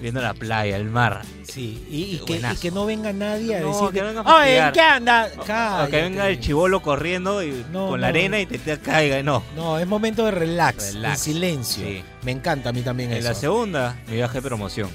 viendo 0.04 0.20
la 0.20 0.34
playa, 0.34 0.76
el 0.76 0.84
mar. 0.84 1.22
Sí, 1.44 1.82
y, 1.90 2.02
y 2.02 2.18
que, 2.18 2.34
y 2.34 2.38
Buenazo. 2.40 2.60
que 2.60 2.70
no 2.70 2.84
venga 2.84 3.10
nadie 3.14 3.56
a 3.56 3.60
No, 3.60 3.68
decir 3.72 3.88
que 3.90 4.02
venga 4.02 4.20
a 4.20 4.24
¡Oye, 4.24 4.34
fastidiar". 4.36 4.66
¿en 4.68 4.72
qué 4.74 4.80
anda? 4.80 5.28
O- 5.38 5.90
que 5.90 5.96
venga 6.02 6.28
el 6.28 6.40
chivolo 6.40 6.82
corriendo 6.82 7.42
y 7.42 7.64
No, 7.72 7.88
con 7.88 8.00
la 8.02 8.08
no. 8.08 8.10
arena 8.10 8.38
y 8.38 8.44
te, 8.44 8.58
te 8.58 8.78
caiga. 8.78 9.22
No. 9.22 9.42
No, 9.56 9.78
es 9.78 9.86
momento 9.86 10.26
de 10.26 10.30
relax, 10.32 10.92
Relax, 10.94 11.26
en 11.26 11.34
silencio. 11.34 11.84
sí. 11.86 12.04
Me 12.22 12.32
encanta 12.32 12.68
a 12.68 12.72
mí 12.72 12.82
también 12.82 13.12
En 13.12 13.18
eso. 13.18 13.28
la 13.28 13.34
segunda, 13.34 13.96
mi 14.08 14.16
viaje 14.16 14.34
de 14.34 14.42
promoción. 14.42 14.90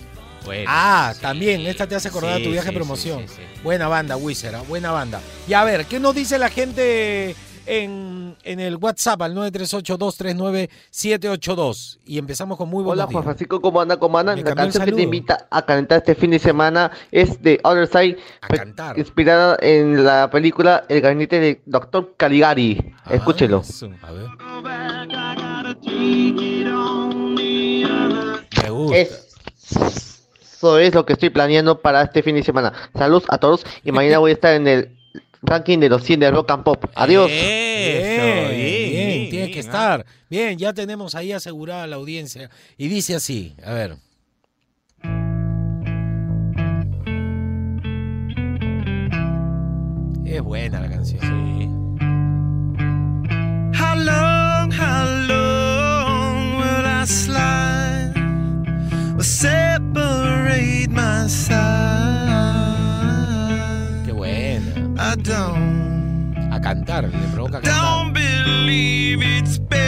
Bueno, 0.45 0.65
Ah, 0.67 1.11
sí. 1.15 1.21
también, 1.21 1.61
esta 1.67 1.87
te 1.87 1.95
hace 1.95 2.07
acordar 2.09 2.35
Sí, 2.35 2.39
de 2.41 2.45
tu 2.45 2.51
viaje 2.51 2.67
de 2.69 2.73
promoción. 2.75 3.25
Buena 3.63 3.87
banda, 3.87 4.15
Wizard, 4.15 4.55
¿ah? 4.55 4.63
buena 4.67 4.91
banda. 4.91 5.19
Y 5.47 5.53
a 5.53 5.63
ver, 5.63 5.85
¿qué 5.87 5.99
nos 5.99 6.13
dice 6.15 6.37
la 6.37 6.49
gente 6.49 7.35
en, 7.69 8.35
en 8.43 8.59
el 8.59 8.75
WhatsApp 8.77 9.21
al 9.21 9.35
938-239-782? 9.35 11.99
Y 12.05 12.17
empezamos 12.17 12.57
con 12.57 12.67
muy 12.69 12.79
Hola 12.81 12.87
buenos 12.87 13.05
Juan 13.05 13.13
días. 13.13 13.23
Francisco, 13.23 13.61
¿cómo 13.61 13.79
anda? 13.81 13.97
¿Cómo 13.97 14.17
anda? 14.17 14.35
La 14.35 14.55
canción 14.55 14.83
que 14.85 14.91
te 14.91 15.01
invita 15.03 15.47
a 15.49 15.61
calentar 15.65 15.99
este 15.99 16.15
fin 16.15 16.31
de 16.31 16.39
semana 16.39 16.91
es 17.11 17.41
de 17.41 17.59
Other 17.63 17.87
Side, 17.87 18.17
A 18.41 18.47
cantar. 18.47 18.97
inspirada 18.97 19.57
en 19.61 20.03
la 20.03 20.29
película 20.29 20.83
El 20.89 21.01
gabinete 21.01 21.39
de 21.39 21.61
Dr. 21.65 22.15
Caligari. 22.17 22.93
Ah, 23.05 23.13
Escúchelo. 23.15 23.63
su- 23.63 23.85
A 24.01 24.11
ver. 24.11 24.27
Me 28.63 28.69
gusta. 28.69 28.97
Eso 28.97 30.77
es 30.77 30.93
lo 30.93 31.05
que 31.05 31.13
estoy 31.13 31.29
planeando 31.29 31.79
para 31.81 32.01
este 32.03 32.21
fin 32.21 32.35
de 32.35 32.43
semana. 32.43 32.73
Saludos 32.97 33.23
a 33.29 33.37
todos 33.37 33.65
y 33.83 33.91
mañana 33.93 34.17
voy 34.19 34.31
a 34.31 34.33
estar 34.33 34.53
en 34.55 34.67
el 34.67 34.98
ranking 35.41 35.79
de 35.79 35.89
los 35.89 36.03
100 36.03 36.19
de 36.19 36.31
Rock 36.31 36.51
and 36.51 36.63
Pop. 36.63 36.85
Adiós. 36.95 37.29
Eso, 37.31 37.39
Bien, 37.39 38.49
bien, 38.51 38.51
bien, 38.51 38.91
bien, 38.91 39.29
tiene 39.29 39.45
bien, 39.45 39.51
que 39.51 39.59
estar. 39.59 40.05
Bien, 40.29 40.57
ya 40.57 40.73
tenemos 40.73 41.15
ahí 41.15 41.31
asegurada 41.31 41.87
la 41.87 41.95
audiencia. 41.95 42.49
Y 42.77 42.87
dice 42.87 43.15
así, 43.15 43.55
a 43.63 43.73
ver. 43.73 43.95
Es 50.25 50.41
buena 50.41 50.81
la 50.81 50.89
canción. 50.89 51.19
Sí. 51.21 51.69
How 53.79 53.95
long, 53.95 54.71
how 54.71 55.05
long 55.27 56.57
will 56.57 56.85
I 56.85 57.05
slide? 57.05 58.13
Or 59.17 59.23
separate 59.23 60.91
my 60.91 61.27
side? 61.27 62.28
A 66.51 66.61
cantar, 66.61 67.05
le 67.05 67.27
provoca 67.33 67.59
cantar. 67.59 67.73
don't 67.81 68.13
believe 68.13 69.23
it's 69.23 69.57
been 69.57 69.81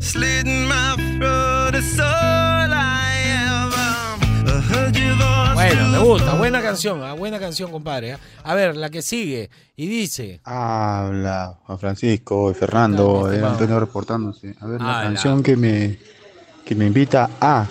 slitting 0.00 0.68
my 0.68 0.94
throat. 1.18 1.74
It's 1.74 1.98
all 1.98 2.72
I 2.72 3.16
ever 3.50 4.60
heard 4.60 4.94
your 4.96 5.16
voice. 5.16 5.54
Bueno, 5.54 5.88
me 5.88 5.98
gusta. 5.98 6.34
Buena 6.36 6.62
canción, 6.62 7.02
ah, 7.02 7.14
buena 7.14 7.40
canción, 7.40 7.72
compadre. 7.72 8.12
ah. 8.12 8.18
A 8.44 8.54
ver, 8.54 8.76
la 8.76 8.90
que 8.90 9.02
sigue. 9.02 9.50
Y 9.74 9.88
dice. 9.88 10.40
Habla 10.44 11.58
Juan 11.66 11.78
Francisco 11.80 12.52
y 12.52 12.54
Fernando, 12.54 13.28
¿Qué 13.28 13.38
tal, 13.38 13.44
eh? 13.44 13.52
Antonio 13.54 13.80
reportándose. 13.80 14.54
A 14.60 14.66
ver, 14.66 14.80
la 14.80 14.98
Habla. 14.98 15.08
canción 15.08 15.42
que 15.42 15.56
me, 15.56 15.98
que 16.64 16.76
me 16.76 16.86
invita 16.86 17.28
a, 17.40 17.66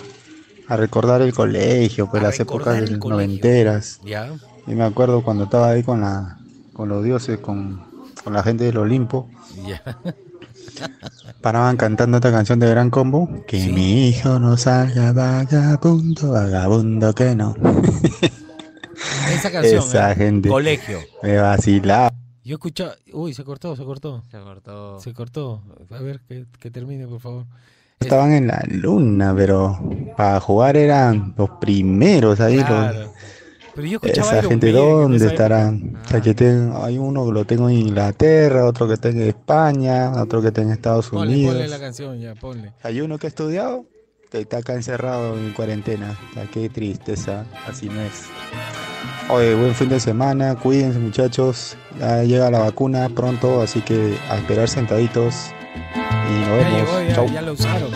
a 0.68 0.76
recordar 0.76 1.22
el 1.22 1.32
colegio, 1.34 2.08
pues 2.10 2.22
A 2.22 2.26
las 2.26 2.40
épocas 2.40 2.76
colegio. 2.76 2.98
noventeras. 2.98 4.00
Ya. 4.04 4.32
Y 4.66 4.74
me 4.74 4.84
acuerdo 4.84 5.22
cuando 5.22 5.44
estaba 5.44 5.68
ahí 5.70 5.82
con 5.82 6.00
la 6.00 6.38
con 6.72 6.88
los 6.88 7.04
dioses, 7.04 7.38
con, 7.38 7.82
con 8.24 8.32
la 8.32 8.42
gente 8.42 8.64
del 8.64 8.78
Olimpo, 8.78 9.28
Ya. 9.66 9.82
paraban 11.40 11.76
cantando 11.76 12.16
esta 12.16 12.32
canción 12.32 12.58
de 12.58 12.68
Gran 12.68 12.90
Combo, 12.90 13.28
que 13.46 13.60
Sí. 13.60 13.72
mi 13.72 14.08
hijo 14.08 14.38
no 14.40 14.56
salga 14.56 15.12
vagabundo, 15.12 16.32
vagabundo 16.32 17.14
que 17.14 17.34
no. 17.36 17.54
Esa 19.32 19.50
canción. 19.50 19.78
Esa 19.82 20.12
eh. 20.12 20.16
gente. 20.16 20.48
Colegio. 20.48 20.98
Me 21.22 21.36
vacilaba. 21.36 22.12
Yo 22.44 22.54
escuchaba. 22.54 22.94
Uy, 23.12 23.34
se 23.34 23.44
cortó, 23.44 23.76
se 23.76 23.84
cortó. 23.84 24.22
Se 24.30 24.38
cortó. 24.38 25.00
Se 25.00 25.12
cortó. 25.14 25.62
A 25.90 25.98
ver, 25.98 26.20
que, 26.28 26.46
que 26.58 26.70
termine, 26.70 27.06
por 27.06 27.20
favor. 27.20 27.46
Estaban 28.04 28.32
en 28.32 28.46
la 28.46 28.62
luna, 28.68 29.34
pero 29.36 29.78
para 30.16 30.40
jugar 30.40 30.76
eran 30.76 31.34
los 31.36 31.50
primeros 31.60 32.40
ahí. 32.40 32.56
los- 32.58 32.66
Claro. 32.66 33.12
Pero 33.74 33.86
yo 33.88 33.98
Esa 34.04 34.40
gente, 34.42 34.70
¿dónde 34.70 35.26
estarán? 35.26 35.96
O 36.04 36.08
sea, 36.08 36.20
que 36.20 36.32
tengo- 36.32 36.84
hay 36.84 36.96
uno 36.96 37.26
que 37.26 37.32
lo 37.32 37.44
tengo 37.44 37.68
en 37.68 37.76
Inglaterra, 37.78 38.66
otro 38.66 38.86
que 38.86 38.96
tengo 38.96 39.20
en 39.22 39.28
España, 39.28 40.12
otro 40.22 40.40
que 40.40 40.52
tengo 40.52 40.68
en 40.68 40.74
Estados. 40.74 41.08
Ponle, 41.10 41.34
Unidos. 41.34 41.54
ponle 41.54 41.68
la 41.68 41.80
canción 41.80 42.20
ya, 42.20 42.34
ponle. 42.36 42.72
Hay 42.84 43.00
uno 43.00 43.18
que 43.18 43.26
ha 43.26 43.30
estudiado, 43.30 43.84
que 44.30 44.42
está 44.42 44.58
acá 44.58 44.74
encerrado 44.74 45.36
en 45.36 45.52
cuarentena. 45.54 46.16
O 46.30 46.34
sea, 46.34 46.46
qué 46.52 46.68
tristeza, 46.68 47.46
así 47.68 47.88
no 47.88 48.00
es. 48.00 48.26
Oye, 49.28 49.56
buen 49.56 49.74
fin 49.74 49.88
de 49.88 49.98
semana, 49.98 50.54
cuídense 50.54 51.00
muchachos. 51.00 51.76
Ya 51.98 52.22
llega 52.22 52.50
la 52.52 52.60
vacuna 52.60 53.08
pronto, 53.08 53.60
así 53.60 53.80
que 53.80 54.16
a 54.30 54.36
esperar 54.36 54.68
sentaditos. 54.68 55.34
Y 56.28 56.32
nos 56.40 56.48
Ya 56.48 56.54
vemos. 56.56 56.90
llegó, 57.06 57.26
ya, 57.26 57.32
ya 57.34 57.42
la 57.42 57.52
usaron. 57.52 57.90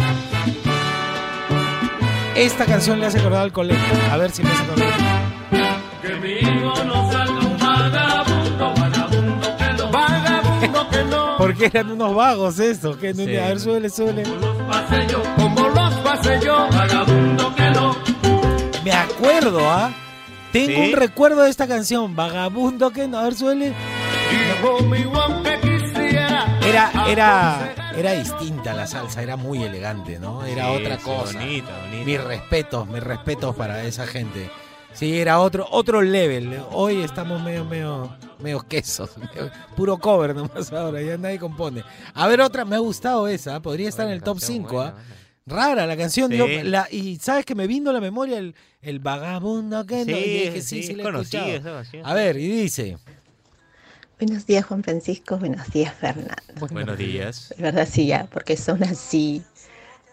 Esta 2.34 2.64
canción 2.66 3.00
le 3.00 3.06
hace 3.06 3.18
acordar 3.18 3.42
al 3.42 3.52
colegio. 3.52 3.84
A 4.12 4.16
ver 4.16 4.30
si 4.30 4.42
me 4.42 4.50
hace 4.50 4.62
acordar. 4.62 5.98
Porque 11.38 11.66
eran 11.66 11.90
unos 11.92 12.14
vagos 12.14 12.58
estos. 12.58 12.96
Que 12.96 13.14
no- 13.14 13.24
Sí. 13.24 13.36
A 13.36 13.46
ver, 13.48 13.60
suele, 13.60 13.90
suele. 13.90 14.24
Me 18.84 18.92
acuerdo, 18.92 19.60
¿ah? 19.70 19.90
Tengo 20.52 20.68
¿Sí? 20.82 20.90
un 20.92 20.92
recuerdo 20.92 21.42
de 21.42 21.50
esta 21.50 21.66
canción. 21.66 22.14
Vagabundo 22.16 22.90
que 22.90 23.06
no. 23.08 23.18
A 23.18 23.24
ver, 23.24 23.34
suele. 23.34 23.72
Era, 26.66 26.90
era, 27.08 27.74
era 27.98 28.12
distinta 28.12 28.74
la 28.74 28.86
salsa, 28.86 29.22
era 29.22 29.36
muy 29.36 29.62
elegante, 29.62 30.18
¿no? 30.18 30.44
Era 30.44 30.66
Sí, 30.66 30.70
otra 30.82 30.96
sí, 30.98 31.02
cosa. 31.04 31.38
bonita, 31.38 31.78
bonita. 31.84 32.04
Mis 32.04 32.24
respetos, 32.24 32.88
mis 32.88 33.02
respetos 33.02 33.56
para 33.56 33.84
esa 33.84 34.06
gente. 34.06 34.50
Sí, 34.92 35.18
era 35.20 35.38
otro, 35.40 35.66
otro 35.70 36.00
level. 36.02 36.60
Hoy 36.72 37.02
estamos 37.02 37.40
medio, 37.42 37.64
medio, 37.64 38.16
medio 38.40 38.60
quesos. 38.60 39.10
medio- 39.18 39.50
puro 39.76 39.98
cover 39.98 40.34
nomás 40.34 40.72
ahora, 40.72 41.00
ya 41.02 41.16
nadie 41.18 41.38
compone. 41.38 41.84
A 42.14 42.26
ver, 42.26 42.40
otra, 42.40 42.64
me 42.64 42.76
ha 42.76 42.80
gustado 42.80 43.28
esa, 43.28 43.60
podría 43.60 43.88
estar 43.88 44.06
en 44.06 44.12
el 44.12 44.22
top 44.22 44.38
5, 44.40 44.80
¿ah? 44.80 44.94
Rara 45.46 45.86
la 45.86 45.96
canción, 45.96 46.30
Sí. 46.30 46.36
yo 46.36 46.46
la- 46.64 46.88
y 46.90 47.16
sabes 47.16 47.46
que 47.46 47.54
me 47.54 47.66
vino 47.66 47.88
a 47.90 47.92
la 47.94 48.00
memoria 48.00 48.36
el, 48.38 48.54
el 48.82 48.98
vagabundo 48.98 49.86
que 49.86 50.04
no, 50.04 50.10
y 50.16 50.22
dije, 50.22 50.60
sí, 50.62 50.82
sí, 50.82 50.94
la 50.94 51.08
he 51.08 51.12
canción. 51.12 52.04
A 52.04 52.12
ver, 52.14 52.36
y 52.36 52.48
dice, 52.48 52.98
Buenos 54.18 54.46
días, 54.46 54.64
Juan 54.66 54.82
Francisco. 54.82 55.36
Buenos 55.38 55.68
días, 55.70 55.94
Fernando. 55.94 56.34
Buenos 56.72 56.98
días. 56.98 57.54
De 57.56 57.62
verdad, 57.62 57.86
sí, 57.90 58.06
ya, 58.06 58.26
porque 58.32 58.56
son 58.56 58.82
así. 58.82 59.42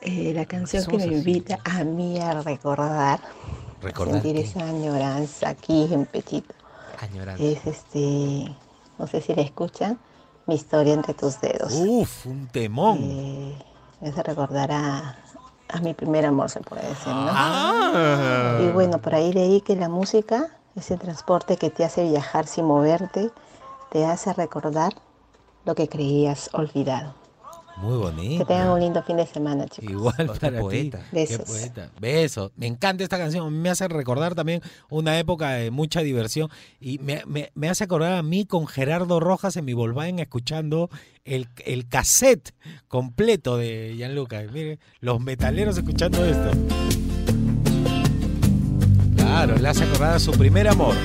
Eh, 0.01 0.33
la 0.35 0.45
canción 0.45 0.85
que 0.85 0.97
me 0.97 1.03
así. 1.05 1.13
invita 1.15 1.57
a 1.63 1.83
mí 1.83 2.19
a 2.19 2.39
recordar, 2.41 3.19
recordar. 3.81 4.21
sentir 4.21 4.37
esa 4.37 4.59
añoranza 4.67 5.49
aquí 5.49 5.87
en 5.91 6.05
Petito, 6.05 6.53
Añorante. 7.01 7.53
es 7.53 7.65
este, 7.65 8.55
no 8.99 9.07
sé 9.07 9.21
si 9.21 9.33
la 9.33 9.41
escuchan, 9.41 9.97
mi 10.45 10.53
historia 10.55 10.93
entre 10.93 11.15
tus 11.15 11.41
dedos. 11.41 11.73
Uf, 11.73 12.27
un 12.27 12.45
temón. 12.49 12.99
Eh, 13.01 13.57
me 14.01 14.09
hace 14.09 14.21
recordar 14.21 14.71
a, 14.71 15.17
a 15.69 15.79
mi 15.79 15.95
primer 15.95 16.27
amor, 16.27 16.51
se 16.51 16.59
puede 16.59 16.87
decir, 16.87 17.07
¿no? 17.07 17.29
Ah. 17.31 18.59
Y 18.61 18.67
bueno, 18.67 18.99
por 18.99 19.15
ahí 19.15 19.33
leí 19.33 19.61
que 19.61 19.75
la 19.75 19.89
música, 19.89 20.49
ese 20.75 20.97
transporte 20.97 21.57
que 21.57 21.71
te 21.71 21.83
hace 21.83 22.03
viajar 22.07 22.45
sin 22.45 22.65
moverte, 22.65 23.31
te 23.91 24.05
hace 24.05 24.33
recordar 24.33 24.93
lo 25.65 25.75
que 25.75 25.87
creías 25.87 26.49
olvidado. 26.53 27.15
Muy 27.77 27.97
bonito. 27.97 28.45
Que 28.45 28.53
tengan 28.53 28.69
un 28.69 28.79
lindo 28.79 29.03
fin 29.03 29.17
de 29.17 29.25
semana, 29.27 29.65
chicos. 29.67 29.91
Igual 29.91 30.15
qué 30.31 30.39
para 30.39 30.59
poeta. 30.61 30.97
ti. 30.99 31.03
Qué 31.11 31.15
Besos. 31.27 31.45
poeta. 31.45 31.91
Besos. 31.99 32.51
Me 32.55 32.67
encanta 32.67 33.03
esta 33.03 33.17
canción. 33.17 33.51
Me 33.61 33.69
hace 33.69 33.89
recordar 33.89 34.33
también 34.33 34.61
una 34.89 35.19
época 35.19 35.49
de 35.51 35.71
mucha 35.71 35.99
diversión. 35.99 36.49
Y 36.79 36.99
me, 36.99 37.23
me- 37.25 37.51
me 37.53 37.67
hace 37.67 37.83
acordar 37.83 38.13
a 38.13 38.23
mí 38.23 38.45
con 38.45 38.65
Gerardo 38.67 39.19
Rojas 39.19 39.57
en 39.57 39.65
mi 39.65 39.73
Volkswagen 39.73 40.19
escuchando 40.19 40.89
el, 41.25 41.49
el 41.65 41.89
cassette 41.89 42.53
completo 42.87 43.57
de 43.57 43.93
Gianluca. 43.97 44.41
Mire, 44.53 44.79
los 45.01 45.19
metaleros 45.19 45.77
escuchando 45.77 46.23
esto. 46.23 46.51
Claro, 49.17 49.57
le 49.57 49.67
hace 49.67 49.83
acordar 49.83 50.13
a 50.15 50.19
su 50.19 50.31
primer 50.31 50.69
amor. 50.69 50.95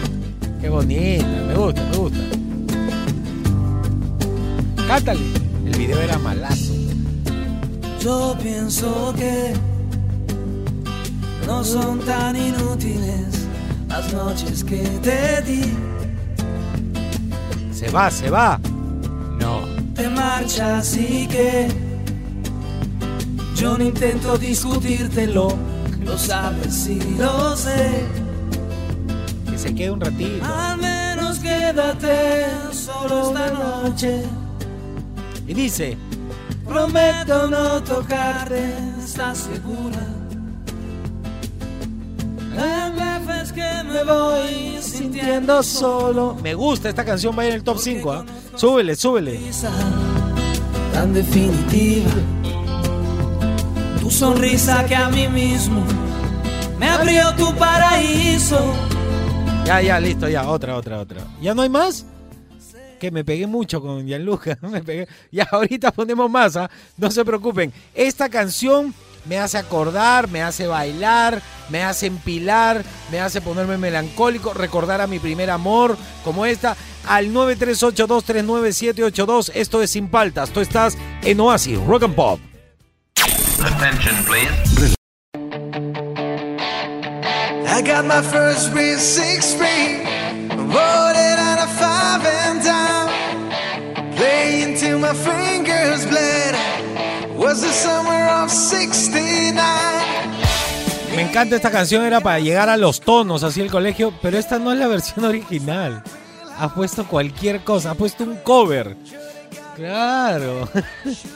Qué 0.60 0.68
bonita. 0.68 1.26
Me 1.26 1.54
gusta, 1.56 1.82
me 1.90 1.96
gusta. 1.96 2.18
Cántale. 4.90 5.20
El 5.66 5.78
video 5.78 6.00
era 6.00 6.18
malazo. 6.18 6.72
Yo 8.00 8.36
pienso 8.42 9.14
que 9.16 9.52
no 11.46 11.62
son 11.62 12.00
tan 12.00 12.34
inútiles 12.34 13.46
las 13.86 14.12
noches 14.12 14.64
que 14.64 14.82
te 15.00 15.42
di. 15.42 15.62
Se 17.72 17.88
va, 17.90 18.10
se 18.10 18.30
va. 18.30 18.58
No. 19.38 19.60
Te 19.94 20.08
marchas 20.08 20.96
y 20.96 21.28
que 21.28 21.68
yo 23.54 23.78
no 23.78 23.84
intento 23.84 24.36
discutírtelo. 24.38 25.56
Lo 26.04 26.18
sabes 26.18 26.88
y 26.88 26.98
lo 27.16 27.56
sé. 27.56 28.06
Que 29.48 29.56
se 29.56 29.72
quede 29.72 29.92
un 29.92 30.00
ratito. 30.00 30.44
Al 30.44 30.78
menos 30.78 31.38
quédate 31.38 32.46
solo 32.72 33.28
esta 33.28 33.50
noche. 33.52 34.24
Y 35.50 35.54
dice, 35.54 35.98
Prometo 36.64 37.48
no 37.48 37.82
tocarte, 37.82 38.72
¿estás 39.04 39.36
segura? 39.36 39.98
Hay 42.56 42.92
veces 42.92 43.52
que 43.52 43.82
me 43.82 44.04
voy 44.04 44.80
sintiendo 44.80 45.60
solo. 45.64 46.36
me 46.40 46.54
gusta 46.54 46.88
esta 46.88 47.04
canción, 47.04 47.36
va 47.36 47.44
en 47.46 47.54
el 47.54 47.64
top 47.64 47.78
5. 47.78 48.12
¿ah? 48.12 48.24
Súbele, 48.54 48.94
súbele. 48.94 49.38
Sonrisa 49.38 49.70
tan 50.92 51.12
definitiva. 51.12 52.12
Tu 54.00 54.08
sonrisa 54.08 54.86
que 54.86 54.94
a 54.94 55.08
mí 55.08 55.26
mismo 55.26 55.82
me 56.78 56.88
abrió 56.88 57.34
tu 57.34 57.52
paraíso. 57.56 58.72
Ya, 59.64 59.82
ya, 59.82 59.98
listo, 59.98 60.28
ya, 60.28 60.48
otra, 60.48 60.76
otra, 60.76 61.00
otra. 61.00 61.22
¿Ya 61.42 61.54
no 61.54 61.62
hay 61.62 61.68
más? 61.68 62.06
Que 63.00 63.10
me 63.10 63.24
pegué 63.24 63.46
mucho 63.46 63.80
con 63.80 64.06
Gianluca. 64.06 64.58
Me 64.62 64.82
pegué. 64.82 65.08
Ya, 65.32 65.48
ahorita 65.50 65.90
ponemos 65.90 66.30
más, 66.30 66.54
¿ah? 66.56 66.70
no 66.98 67.10
se 67.10 67.24
preocupen. 67.24 67.72
Esta 67.94 68.28
canción 68.28 68.94
me 69.24 69.38
hace 69.38 69.56
acordar, 69.58 70.28
me 70.28 70.42
hace 70.42 70.66
bailar, 70.66 71.40
me 71.68 71.82
hace 71.82 72.06
empilar, 72.06 72.84
me 73.10 73.20
hace 73.20 73.40
ponerme 73.40 73.78
melancólico, 73.78 74.54
recordar 74.54 75.00
a 75.00 75.06
mi 75.06 75.18
primer 75.18 75.50
amor, 75.50 75.96
como 76.24 76.46
esta, 76.46 76.76
al 77.06 77.32
938239782. 77.32 79.50
Esto 79.54 79.82
es 79.82 79.90
Sin 79.90 80.08
Paltas. 80.08 80.50
Tú 80.50 80.60
estás 80.60 80.96
en 81.22 81.40
Oasis, 81.40 81.78
Rock 81.86 82.04
and 82.04 82.14
Pop. 82.14 82.38
I 87.72 87.82
got 87.82 88.04
my 88.04 88.20
first 88.20 88.74
real 88.74 88.98
six 88.98 89.54
on 89.54 90.60
a 90.60 90.72
five 90.72 91.16
and 91.16 91.49
down, 94.30 94.74
playing 94.74 94.74
till 94.76 94.98
my 94.98 95.14
fingers 95.14 96.06
bled. 96.06 96.54
Was 97.36 97.60
the 97.60 97.72
summer 97.72 98.28
of 98.28 98.50
'69? 98.50 99.54
Me 101.16 101.22
encanta 101.22 101.56
esta 101.56 101.70
canción, 101.70 102.04
era 102.04 102.20
para 102.20 102.38
llegar 102.38 102.68
a 102.68 102.76
los 102.76 103.00
tonos 103.00 103.42
así 103.42 103.60
el 103.60 103.70
colegio, 103.70 104.12
pero 104.22 104.38
esta 104.38 104.58
no 104.58 104.72
es 104.72 104.78
la 104.78 104.86
versión 104.86 105.24
original. 105.24 106.02
Ha 106.56 106.74
puesto 106.74 107.06
cualquier 107.06 107.64
cosa, 107.64 107.92
ha 107.92 107.94
puesto 107.94 108.24
un 108.24 108.36
cover. 108.36 108.96
Claro. 109.74 110.68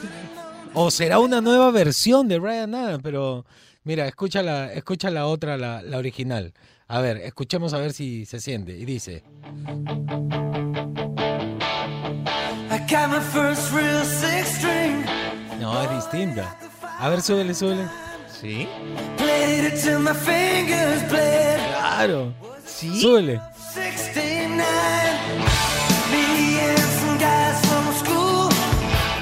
o 0.73 0.91
será 0.91 1.19
una 1.19 1.41
nueva 1.41 1.71
versión 1.71 2.27
de 2.27 2.39
Brian 2.39 2.73
Adams, 2.73 3.01
pero 3.03 3.45
mira, 3.83 4.07
escucha 4.07 4.41
la, 4.41 4.71
escucha 4.71 5.09
la 5.09 5.25
otra, 5.25 5.57
la, 5.57 5.81
la 5.81 5.97
original. 5.97 6.53
A 6.87 7.01
ver, 7.01 7.17
escuchemos 7.17 7.73
a 7.73 7.79
ver 7.79 7.93
si 7.93 8.25
se 8.25 8.39
siente. 8.39 8.77
Y 8.77 8.85
dice, 8.85 9.23
no, 15.59 15.81
es 15.81 15.89
distinta. 15.95 16.55
A 16.99 17.09
ver, 17.09 17.21
súbele, 17.21 17.53
súbele. 17.53 17.87
¿Sí? 18.41 18.67
played 19.17 19.65
it 19.65 19.81
till 19.81 19.99
my 19.99 20.13
fingers 20.13 21.01
bled. 21.09 21.57
Claro. 21.77 22.33
Súbele. 22.65 23.39
69. 23.73 24.63
Me 26.11 26.59
and 26.61 26.77
some 26.79 27.17
guys 27.17 27.59
from 27.65 27.93
school. 27.95 28.49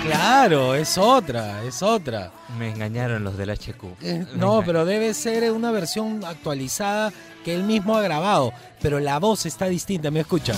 Claro, 0.06 0.76
es 0.76 0.98
otra, 0.98 1.64
es 1.64 1.82
otra. 1.82 2.32
Me 2.60 2.70
engañaron 2.70 3.24
los 3.24 3.38
del 3.38 3.50
HQ. 3.52 3.84
Eh, 4.02 4.26
No, 4.36 4.62
pero 4.66 4.86
debe 4.86 5.14
ser 5.14 5.52
una 5.52 5.72
versión 5.72 6.24
actualizada 6.26 7.12
que 7.44 7.56
él 7.56 7.64
mismo 7.64 7.96
ha 7.96 8.02
grabado. 8.02 8.52
Pero 8.82 9.00
la 9.00 9.20
voz 9.20 9.46
está 9.46 9.66
distinta, 9.66 10.12
me 10.12 10.20
escucha. 10.22 10.54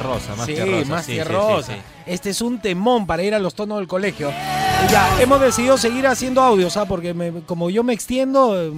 Tierrosa, 0.00 0.34
más 0.36 0.46
sí, 0.46 0.54
tierrosa. 0.54 0.90
más 0.90 1.04
sí, 1.04 1.12
sí, 1.12 1.16
tierrosa. 1.16 1.72
sí, 1.72 1.78
sí. 1.78 2.02
Este 2.06 2.30
es 2.30 2.40
un 2.40 2.58
temón 2.58 3.06
para 3.06 3.22
ir 3.22 3.34
a 3.34 3.38
los 3.38 3.54
tonos 3.54 3.78
del 3.78 3.86
colegio. 3.88 4.30
Ya, 4.90 5.20
hemos 5.20 5.40
decidido 5.40 5.76
seguir 5.76 6.06
haciendo 6.06 6.40
audios, 6.42 6.76
¿ah? 6.76 6.86
Porque 6.86 7.12
me- 7.14 7.42
como 7.46 7.68
yo 7.70 7.84
me 7.84 7.92
extiendo, 7.92 8.72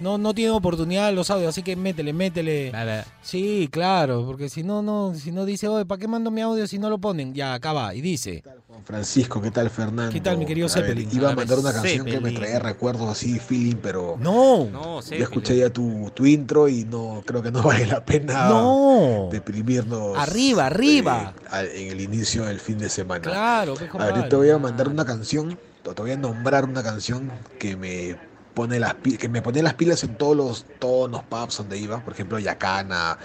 no, 0.00 0.18
no 0.18 0.34
tiene 0.34 0.50
oportunidad 0.50 1.12
los 1.12 1.30
audios, 1.30 1.50
así 1.50 1.62
que 1.62 1.76
métele, 1.76 2.12
métele. 2.12 2.70
Dale. 2.70 3.04
Sí, 3.22 3.68
claro, 3.70 4.24
porque 4.26 4.48
si 4.48 4.62
no, 4.62 4.82
no, 4.82 5.14
si 5.14 5.32
no 5.32 5.44
dice, 5.44 5.68
oye, 5.68 5.84
¿para 5.86 5.98
qué 6.00 6.08
mando 6.08 6.30
mi 6.30 6.40
audio 6.40 6.66
si 6.66 6.78
no 6.78 6.90
lo 6.90 6.98
ponen? 6.98 7.32
Ya, 7.34 7.54
acá 7.54 7.72
va, 7.72 7.94
y 7.94 8.00
dice. 8.00 8.42
Juan 8.68 8.84
Francisco, 8.84 9.40
¿qué 9.40 9.50
tal 9.50 9.70
Fernando? 9.70 10.12
¿Qué 10.12 10.20
tal, 10.20 10.36
mi 10.36 10.44
querido 10.46 10.68
Zeppelin? 10.68 11.08
iba 11.12 11.30
a 11.30 11.34
mandar 11.36 11.58
una 11.58 11.72
canción 11.72 12.04
que 12.04 12.12
me 12.14 12.30
Zeppelin. 12.30 12.38
traía 12.40 12.58
recuerdos 12.58 13.08
así, 13.08 13.38
feeling, 13.38 13.76
pero 13.76 14.16
No, 14.18 14.64
No, 14.66 15.00
sé. 15.00 15.16
ya 15.18 15.24
escuché 15.24 15.56
ya 15.56 15.70
tu, 15.70 16.10
tu 16.14 16.26
intro 16.26 16.68
y 16.68 16.84
no 16.84 17.22
creo 17.24 17.42
que 17.42 17.50
no 17.52 17.62
vale 17.62 17.86
la 17.86 18.04
pena 18.04 18.48
no. 18.48 19.28
deprimirnos. 19.30 20.18
Arriba, 20.18 20.66
arriba. 20.66 21.34
eh, 21.52 21.72
en 21.86 21.92
el 21.92 22.00
inicio 22.00 22.44
del 22.44 22.58
fin 22.60 22.78
de 22.78 22.88
semana. 22.88 23.20
Claro, 23.22 23.74
que 23.74 23.84
A 23.98 24.06
ver, 24.06 24.16
yo 24.16 24.28
te 24.28 24.36
voy 24.36 24.50
a 24.50 24.58
mandar 24.58 24.88
una 24.88 25.04
canción, 25.04 25.58
te 25.82 26.02
voy 26.02 26.10
a 26.10 26.16
nombrar 26.16 26.64
una 26.64 26.82
canción 26.82 27.30
que 27.58 27.76
me 27.76 28.16
pone 28.54 28.78
las 28.78 28.94
que 28.94 29.28
me 29.28 29.42
ponía 29.42 29.62
las 29.62 29.74
pilas 29.74 30.02
en 30.04 30.16
todos 30.16 30.36
los 30.36 30.66
tonos 30.78 31.22
pubs 31.24 31.58
donde 31.58 31.76
iba, 31.76 32.02
por 32.02 32.12
ejemplo, 32.14 32.38
Yacana, 32.38 33.18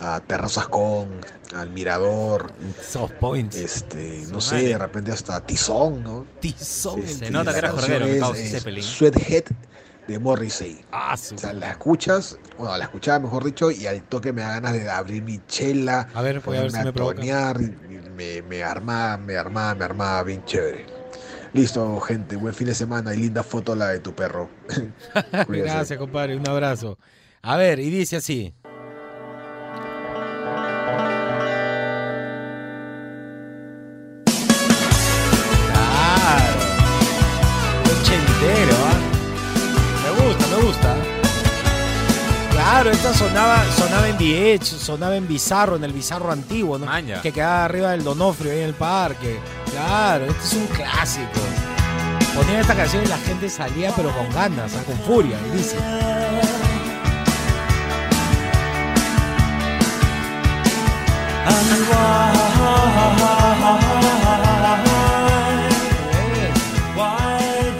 a 0.00 0.20
Terrazas 0.20 0.68
con, 0.68 1.08
al 1.54 1.70
Mirador, 1.70 2.52
Soft 2.82 3.12
points. 3.14 3.56
este, 3.56 4.24
no 4.30 4.40
sé, 4.40 4.62
de 4.62 4.78
repente 4.78 5.12
hasta 5.12 5.40
Tizón, 5.40 6.02
¿no? 6.02 6.26
Tizón. 6.40 7.00
Este, 7.00 7.26
Se 7.26 7.30
nota 7.30 7.52
que 7.52 7.58
era 7.58 7.72
Zeppelin. 7.72 8.82
Sweathead 8.82 9.44
de 10.06 10.18
Morrissey. 10.18 10.84
Ah, 10.92 11.14
O 11.14 11.38
sea, 11.38 11.52
la 11.54 11.70
escuchas, 11.70 12.38
bueno, 12.58 12.76
la 12.76 12.84
escuchaba 12.84 13.20
mejor 13.20 13.44
dicho, 13.44 13.70
y 13.70 13.86
al 13.86 14.02
toque 14.02 14.32
me 14.32 14.42
da 14.42 14.50
ganas 14.60 14.74
de 14.74 14.88
abrir 14.90 15.22
mi 15.22 15.40
chela, 15.46 16.08
A 16.14 16.20
ver, 16.22 16.40
voy 16.40 16.58
a 16.58 16.62
ver 16.62 16.72
si 16.72 16.78
me 16.78 16.92
tonear, 16.92 17.58
me, 18.14 18.42
me 18.42 18.62
armaba, 18.62 19.16
me 19.16 19.36
armaba, 19.36 19.74
me 19.74 19.84
armaba 19.84 20.22
bien 20.22 20.44
chévere. 20.44 20.93
Listo, 21.54 22.00
gente, 22.00 22.34
buen 22.34 22.52
fin 22.52 22.66
de 22.66 22.74
semana 22.74 23.14
y 23.14 23.18
linda 23.18 23.44
foto 23.44 23.76
la 23.76 23.88
de 23.88 24.00
tu 24.00 24.12
perro. 24.12 24.50
Gracias, 25.48 25.96
compadre. 25.98 26.36
Un 26.36 26.48
abrazo. 26.48 26.98
A 27.42 27.56
ver, 27.56 27.78
y 27.78 27.90
dice 27.90 28.16
así. 28.16 28.52
Claro, 42.84 42.98
esta 42.98 43.14
sonaba, 43.14 43.64
sonaba 43.78 44.08
en 44.10 44.16
VH, 44.16 44.78
sonaba 44.78 45.16
en 45.16 45.26
Bizarro, 45.26 45.76
en 45.76 45.84
el 45.84 45.92
Bizarro 45.94 46.30
antiguo, 46.30 46.78
¿no? 46.78 46.84
Maña. 46.84 47.22
Que 47.22 47.32
quedaba 47.32 47.64
arriba 47.64 47.92
del 47.92 48.04
Donofrio, 48.04 48.52
ahí 48.52 48.58
en 48.58 48.64
el 48.66 48.74
parque. 48.74 49.40
Claro, 49.70 50.26
este 50.26 50.44
es 50.44 50.52
un 50.52 50.66
clásico. 50.66 51.40
Ponían 52.34 52.60
esta 52.60 52.74
canción 52.74 53.02
y 53.02 53.06
la 53.06 53.16
gente 53.16 53.48
salía 53.48 53.90
pero 53.96 54.14
con 54.14 54.28
ganas, 54.34 54.70
con 54.72 54.98
furia, 54.98 55.38
y 55.48 55.56
dice. 55.56 55.78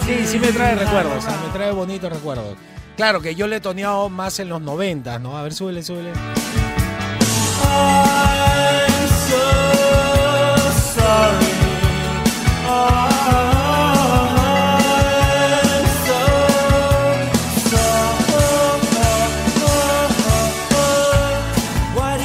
Sí, 0.06 0.26
sí 0.26 0.38
me 0.38 0.50
trae 0.50 0.76
recuerdos, 0.76 1.24
me 1.26 1.52
trae 1.52 1.72
bonitos 1.72 2.10
recuerdos. 2.10 2.56
Claro 2.96 3.20
que 3.20 3.34
yo 3.34 3.48
le 3.48 3.56
he 3.56 3.60
toneado 3.60 4.08
más 4.08 4.38
en 4.38 4.48
los 4.48 4.62
90, 4.62 5.18
¿no? 5.18 5.36
A 5.36 5.42
ver, 5.42 5.52
súbele, 5.52 5.82
súbele. 5.82 6.12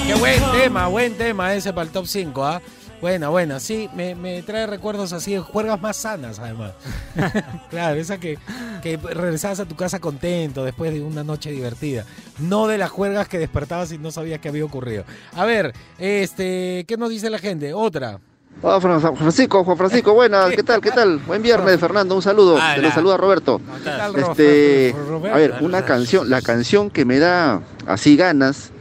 Qué 0.06 0.14
buen 0.16 0.52
tema, 0.52 0.88
buen 0.88 1.18
tema 1.18 1.54
ese 1.56 1.74
para 1.74 1.88
el 1.88 1.92
top 1.92 2.06
5, 2.06 2.46
¿ah? 2.46 2.62
Buena, 3.02 3.30
buena, 3.30 3.62
sí, 3.62 3.90
me, 3.96 4.14
me 4.14 4.42
trae 4.44 4.68
recuerdos 4.68 5.14
así 5.14 5.32
de 5.34 5.40
juergas 5.40 5.80
más 5.82 5.96
sanas, 5.96 6.38
además. 6.40 6.74
claro, 7.70 7.98
esa 7.98 8.18
que, 8.20 8.38
que 8.84 8.98
regresabas 8.98 9.62
a 9.62 9.66
tu 9.66 9.76
casa 9.76 10.00
contento 10.00 10.66
después 10.66 10.92
de 10.94 11.02
una 11.02 11.24
noche 11.24 11.50
divertida. 11.52 12.04
No 12.40 12.68
de 12.68 12.78
las 12.78 12.90
juergas 12.90 13.30
que 13.30 13.40
despertabas 13.40 13.94
y 13.94 13.98
no 13.98 14.12
sabías 14.12 14.40
qué 14.40 14.50
había 14.50 14.66
ocurrido. 14.66 15.06
A 15.34 15.46
ver, 15.46 15.74
este, 15.98 16.84
¿qué 16.90 16.98
nos 16.98 17.10
dice 17.10 17.30
la 17.30 17.40
gente? 17.40 17.74
Otra. 17.74 18.20
Juan 18.62 18.82
Francisco, 19.16 19.64
Juan 19.64 19.78
Francisco, 19.78 20.14
buenas, 20.14 20.50
¿qué 20.54 20.64
tal? 20.64 20.82
¿Qué 20.82 20.92
tal? 20.92 21.20
Buen 21.20 21.42
viernes, 21.42 21.80
Fernando, 21.80 22.14
un 22.16 22.22
saludo. 22.22 22.56
Hola. 22.56 22.76
Te 22.76 22.82
lo 22.82 22.92
saluda 22.92 23.16
Roberto. 23.16 23.62
¿Qué 23.78 23.86
tal, 23.90 24.14
Ro- 24.14 24.32
Este, 24.32 24.94
a 25.32 25.38
ver, 25.38 25.56
una 25.62 25.86
canción, 25.86 26.30
la 26.30 26.42
canción 26.42 26.90
que 26.90 27.06
me 27.06 27.20
da 27.20 27.62
así 27.88 28.18
ganas 28.18 28.72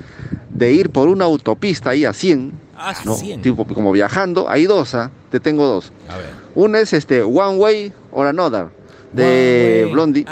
de 0.51 0.73
ir 0.73 0.91
por 0.91 1.07
una 1.07 1.27
autopista 1.27 1.91
ahí 1.91 2.05
a 2.05 2.13
100, 2.13 2.53
Ah, 2.79 2.95
¿no? 3.05 3.15
100. 3.15 3.43
tipo 3.43 3.65
como 3.67 3.93
viajando, 3.93 4.49
hay 4.49 4.67
dos, 4.67 4.95
¿ah? 4.95 5.11
te 5.31 5.41
tengo 5.41 5.67
dos. 5.67 5.93
A 6.09 6.17
ver. 6.17 6.31
Una 6.55 6.81
es 6.81 6.93
este 6.93 7.23
One 7.23 7.57
Way 7.57 7.93
or 8.13 8.27
Another 8.27 8.67
de 9.13 9.83
One. 9.85 9.93
Blondie 9.93 10.27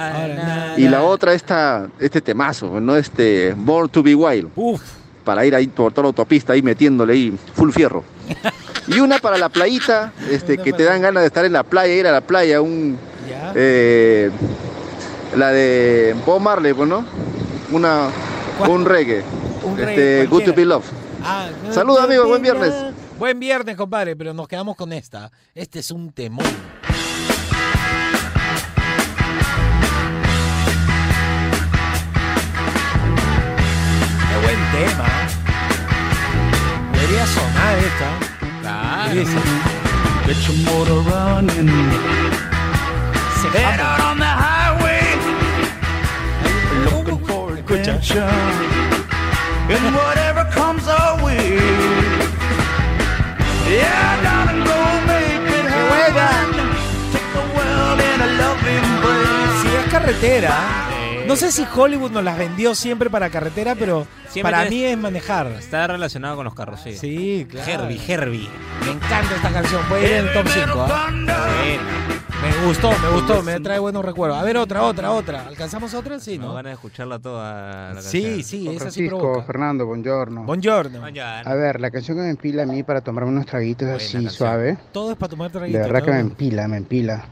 y 0.77 0.89
la 0.89 1.03
otra 1.03 1.33
esta 1.33 1.89
este 1.99 2.21
temazo, 2.21 2.81
no 2.81 2.97
este 2.97 3.55
Born 3.57 3.89
to 3.89 4.03
be 4.03 4.15
Wild 4.15 4.51
Uf, 4.55 4.83
para 5.25 5.47
ir 5.47 5.55
ahí 5.55 5.67
por 5.67 5.93
toda 5.93 6.05
la 6.05 6.09
autopista 6.09 6.53
ahí 6.53 6.63
metiéndole 6.63 7.15
ahí 7.15 7.39
full 7.55 7.71
fierro. 7.71 8.05
Y 8.89 9.01
una 9.01 9.19
para 9.19 9.37
la 9.37 9.49
playita, 9.49 10.13
este 10.31 10.59
que 10.59 10.73
te 10.73 10.85
dan 10.85 11.03
ganas 11.03 11.25
de 11.25 11.27
estar 11.27 11.45
en 11.45 11.53
la 11.53 11.65
playa, 11.65 11.93
ir 11.93 12.07
a 12.07 12.13
la 12.13 12.21
playa, 12.21 12.61
un 12.61 12.97
ya. 13.29 13.53
eh, 13.57 14.31
la 15.37 15.51
de 15.51 16.15
Bob 16.25 16.41
Marley, 16.41 16.73
pues, 16.73 16.89
¿no? 16.89 17.05
Una 17.73 18.11
¿Cuál? 18.59 18.71
un 18.71 18.85
reggae. 18.85 19.25
Un 19.65 19.73
este 19.73 19.87
reggae 19.87 20.27
Good 20.27 20.45
to 20.45 20.55
be 20.55 20.65
Love. 20.65 20.85
Ah, 21.29 21.49
Saludos, 21.73 22.05
amigo, 22.05 22.27
buen 22.27 22.41
viernes. 22.43 22.73
Buen 23.19 23.41
viernes, 23.41 23.77
compadre, 23.77 24.15
pero 24.15 24.33
nos 24.33 24.47
quedamos 24.47 24.77
con 24.77 24.93
esta. 24.93 25.31
Este 25.55 25.81
es 25.81 25.91
un 25.91 26.12
temón. 26.12 26.45
Qué 34.29 34.37
buen 34.45 34.61
tema. 34.77 35.09
Debería 36.93 37.27
sonar 37.27 37.79
esta. 37.79 38.11
Claro. 38.62 39.15
Get 40.27 40.37
your 40.47 40.57
motor 40.65 41.01
running. 41.05 41.69
se 43.41 43.49
Head 43.57 43.79
jama. 43.79 43.93
out 43.93 44.01
on 44.11 44.19
the 44.19 44.33
highway. 44.45 45.05
Looking 46.85 47.21
for 47.27 47.53
Escucha. 47.57 47.95
adventure. 47.95 48.31
And 49.69 49.95
whatever 49.95 50.26
Si 59.63 59.69
es 59.69 59.91
carretera. 59.91 60.55
No 61.27 61.35
sé 61.35 61.51
si 61.51 61.67
Hollywood 61.75 62.13
nos 62.13 62.23
las 62.23 62.39
vendió 62.39 62.75
siempre 62.77 63.11
para 63.11 63.29
carretera, 63.31 63.75
pero 63.75 64.07
Siempre 64.29 64.53
para 64.53 64.71
mí 64.71 64.85
es 64.85 64.97
manejar. 64.97 65.49
Está 65.49 65.89
relacionado 65.89 66.37
con 66.37 66.45
los 66.45 66.55
carros, 66.55 66.81
sí. 66.85 66.97
Sí, 66.97 67.47
claro. 67.51 67.85
Herbie, 67.89 68.01
Herbie. 68.07 68.49
Me 68.85 68.93
encanta 68.93 69.35
esta 69.35 69.51
canción. 69.51 69.83
Puede 69.89 70.07
ir 70.07 70.13
en 70.13 70.29
el 70.29 70.33
top 70.33 70.47
5. 70.49 70.87
Buena. 70.87 71.37
Me 72.42 72.66
gustó, 72.66 72.90
me 73.03 73.09
gustó, 73.11 73.42
me 73.42 73.59
trae 73.61 73.79
buenos 73.79 74.05
recuerdos. 74.05 74.38
A 74.38 74.42
ver, 74.44 74.57
otra, 74.57 74.83
otra, 74.83 75.11
otra. 75.12 75.46
¿Alcanzamos 75.46 75.94
otra? 75.94 76.20
Sí, 76.20 76.38
No 76.38 76.55
van 76.55 76.66
a 76.66 76.72
escucharla 76.72 77.18
toda 77.18 77.94
la 77.94 78.03
Sí, 78.03 78.42
sí, 78.42 78.62
esa 78.68 78.72
sí 78.72 78.79
Francisco, 78.79 79.18
provoca. 79.18 79.42
Fernando, 79.44 79.87
buongiorno. 79.87 80.44
Buongiorno. 80.44 81.01
Mañana. 81.01 81.40
A 81.51 81.55
ver, 81.55 81.81
la 81.81 81.90
canción 81.90 82.16
que 82.18 82.22
me 82.25 82.31
empila 82.31 82.64
a 82.64 82.66
mí 82.66 82.83
para 82.83 83.01
tomarme 83.01 83.31
unos 83.31 83.46
traguitos 83.46 83.87
Buena 83.88 83.96
así 83.96 84.12
canción. 84.12 84.33
suave, 84.33 84.79
Todo 84.92 85.12
es 85.12 85.16
para 85.16 85.31
tomar 85.31 85.51
de 85.51 85.59
traguito. 85.59 85.79
verdad 85.79 86.03
que 86.03 86.11
me 86.12 86.20
empila, 86.20 86.68
me 86.68 86.77
empila. 86.77 87.25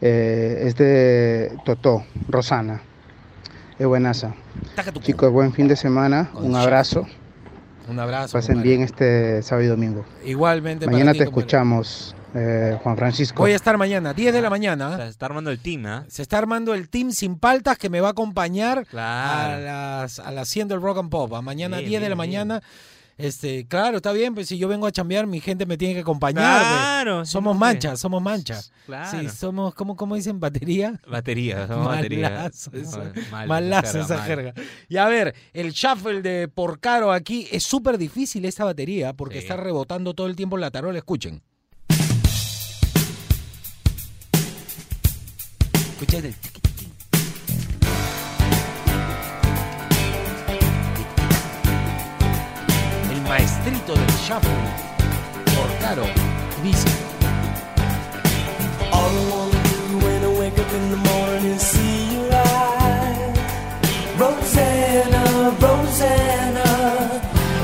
Eh, 0.00 0.62
es 0.66 0.76
de 0.76 1.56
Totó, 1.64 2.04
Rosana. 2.28 2.80
Es 3.78 3.86
buenaza. 3.86 4.34
Chicos, 5.00 5.30
buen 5.32 5.52
fin 5.52 5.66
de 5.68 5.76
semana, 5.76 6.30
un 6.34 6.54
abrazo. 6.54 7.06
Un 7.88 7.98
abrazo. 7.98 8.32
Pasen 8.32 8.54
compadre. 8.56 8.68
bien 8.68 8.82
este 8.82 9.42
sábado 9.42 9.64
y 9.66 9.68
domingo. 9.68 10.04
Igualmente. 10.24 10.84
para 10.86 10.92
Mañana 10.96 11.12
ti, 11.12 11.18
te 11.18 11.24
compadre. 11.24 11.40
escuchamos, 11.42 12.16
eh, 12.34 12.78
Juan 12.82 12.96
Francisco. 12.96 13.42
Voy 13.42 13.52
a 13.52 13.56
estar 13.56 13.76
mañana, 13.78 14.14
10 14.14 14.32
de 14.32 14.40
la 14.40 14.48
O 14.48 14.50
sea, 14.50 14.50
mañana. 14.50 14.96
se 14.96 15.08
está 15.08 15.26
armando 15.26 15.50
el 15.50 15.58
team, 15.58 15.86
¿ah? 15.86 16.04
Se 16.08 16.22
está 16.22 16.38
armando 16.38 16.74
el 16.74 16.88
team 16.88 17.10
sin 17.10 17.36
paltas 17.38 17.76
que 17.78 17.90
me 17.90 18.00
va 18.00 18.08
a 18.08 18.10
acompañar 18.12 18.78
a 18.78 18.84
Claro. 18.84 19.62
las, 19.64 20.18
a 20.20 20.30
las 20.30 20.48
100 20.48 20.68
del 20.68 20.80
Rock 20.80 20.98
and 20.98 21.10
Pop. 21.10 21.34
A 21.34 21.42
mañana 21.42 21.78
Bien, 21.78 21.88
10 21.90 22.02
de 22.02 22.08
la 22.08 22.14
bien. 22.14 22.18
Este, 23.22 23.66
claro, 23.68 23.98
está 23.98 24.12
bien, 24.12 24.34
pues 24.34 24.48
si 24.48 24.58
yo 24.58 24.66
vengo 24.66 24.86
a 24.86 24.90
chambear, 24.90 25.26
mi 25.28 25.40
gente 25.40 25.64
me 25.64 25.76
tiene 25.78 25.94
que 25.94 26.00
acompañar. 26.00 26.60
pues. 26.60 26.68
Claro. 26.72 27.24
Somos 27.24 27.56
manchas, 27.56 28.00
somos 28.00 28.20
manchas. 28.20 28.72
Claro. 28.86 29.20
Sí, 29.20 29.28
somos, 29.28 29.74
¿cómo, 29.74 29.94
cómo 29.96 30.16
dicen? 30.16 30.40
¿Batería? 30.40 31.00
Batería, 31.06 31.66
somos 31.68 31.86
batería. 31.86 32.30
Malazo 32.30 32.70
eso. 32.74 33.02
Mal, 33.30 33.46
Malazo 33.48 34.00
esa 34.00 34.16
mal. 34.16 34.26
jerga. 34.26 34.54
Y 34.88 34.96
a 34.96 35.06
ver, 35.06 35.34
el 35.52 35.70
shuffle 35.72 36.20
de 36.20 36.48
Porcaro 36.48 37.12
aquí 37.12 37.46
es 37.52 37.62
súper 37.62 37.96
difícil 37.96 38.44
esta 38.44 38.64
batería 38.64 39.12
porque 39.12 39.36
Sí. 39.36 39.42
está 39.42 39.56
rebotando 39.56 40.14
todo 40.14 40.26
el 40.26 40.34
tiempo 40.36 40.56
la 40.58 40.70
tarola. 40.72 40.98
Escuchen. 40.98 41.42
Escuchen 45.92 46.24
el 46.26 46.34
maestrito 53.32 53.94
del 53.94 54.12
shuffle. 54.26 54.50
Dice. 56.62 56.88
All 58.92 59.10
I 59.10 59.30
wanna 59.32 59.60
do 59.72 59.98
when 60.04 60.22
I 60.22 60.38
wake 60.38 60.58
up 60.58 60.72
in 60.74 60.90
the 60.90 60.96
morning 60.96 61.56
is 61.56 61.62
see 61.62 62.14
your 62.14 62.30
eyes. 62.30 63.38
Rosanna, 64.18 65.24
Rosanna. 65.58 66.68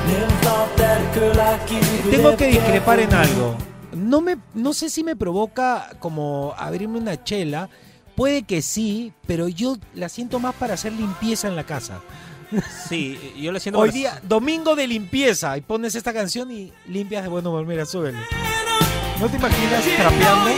Never 0.06 0.32
thought 0.42 0.76
that 0.78 1.00
a 1.00 1.14
girl 1.14 1.36
like 1.36 1.70
you 1.70 1.80
could 2.02 2.10
Tengo 2.12 2.36
que 2.36 2.46
discrepar 2.46 3.00
en 3.00 3.12
algo. 3.12 3.56
No, 3.92 4.20
me, 4.22 4.36
no 4.54 4.72
sé 4.72 4.88
si 4.88 5.04
me 5.04 5.16
provoca 5.16 5.90
como 5.98 6.54
abrirme 6.56 6.98
una 6.98 7.22
chela. 7.22 7.68
Puede 8.16 8.42
que 8.42 8.62
sí, 8.62 9.12
pero 9.26 9.48
yo 9.48 9.76
la 9.94 10.08
siento 10.08 10.40
más 10.40 10.54
para 10.54 10.74
hacer 10.74 10.92
limpieza 10.92 11.46
en 11.46 11.56
la 11.56 11.64
casa. 11.64 12.00
Sí, 12.88 13.34
yo 13.38 13.52
lo 13.52 13.60
siento 13.60 13.78
Hoy 13.78 13.90
día, 13.90 14.20
domingo 14.22 14.74
de 14.74 14.86
limpieza, 14.86 15.56
y 15.58 15.60
pones 15.60 15.94
esta 15.94 16.12
canción 16.12 16.50
y 16.50 16.72
limpias 16.86 17.22
de 17.22 17.28
buen 17.28 17.46
humor. 17.46 17.66
Mira, 17.66 17.84
súbele. 17.84 18.18
¿No 19.20 19.28
te 19.28 19.36
imaginas 19.36 19.84
trapeando? 19.96 20.50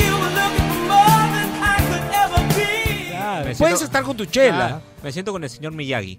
Claro. 3.09 3.43
Puedes 3.45 3.57
siento- 3.59 3.85
estar 3.85 4.03
con 4.03 4.17
tu 4.17 4.25
chela. 4.27 4.67
Ah, 4.77 4.81
me 5.03 5.13
siento 5.13 5.33
con 5.33 5.43
el 5.45 5.51
señor 5.51 5.73
Miyagi. 5.73 6.19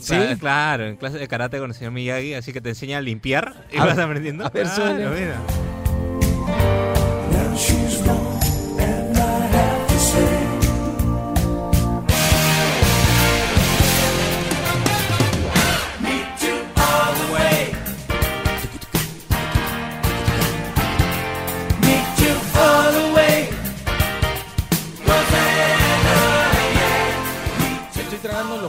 ¿Sí? 0.00 0.14
Cla- 0.14 0.38
Claro, 0.38 0.86
en 0.86 0.96
clase 0.96 1.18
de 1.18 1.26
karate 1.28 1.58
con 1.58 1.70
el 1.70 1.76
señor 1.76 1.92
Miyagi, 1.92 2.34
así 2.34 2.52
que 2.52 2.60
te 2.60 2.68
enseña 2.70 2.98
a 2.98 3.00
limpiar 3.00 3.66
y 3.72 3.78
A 3.78 3.84
vas 3.84 3.96
ver, 3.96 4.04
aprendiendo. 4.04 4.46
a 4.46 4.50
ver, 4.50 4.64
Claro, 4.64 5.10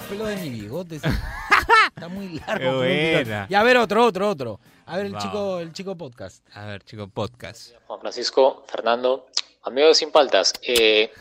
pelos 0.10 0.28
de 0.28 0.36
mi 0.38 0.50
bigote. 0.50 0.95
Está 1.95 2.08
muy 2.10 2.39
largo. 2.45 2.78
Buena. 2.78 3.48
Y 3.50 3.54
a 3.54 3.63
ver 3.63 3.78
otro, 3.78 4.06
otro, 4.06 4.30
otro. 4.30 4.60
A 4.86 4.98
ver 4.98 5.06
el 5.06 5.17
chico, 5.17 5.60
el 5.60 5.72
chico 5.72 5.95
podcast. 5.95 6.43
A 6.56 6.65
ver, 6.65 6.84
chico, 6.84 7.08
podcast. 7.08 7.74
Juan 7.86 8.00
Francisco, 8.00 8.63
Fernando, 8.67 9.28
amigo 9.63 9.88
de 9.88 9.95
Sin 9.95 10.12
Paltas. 10.12 10.54
eh, 10.63 11.12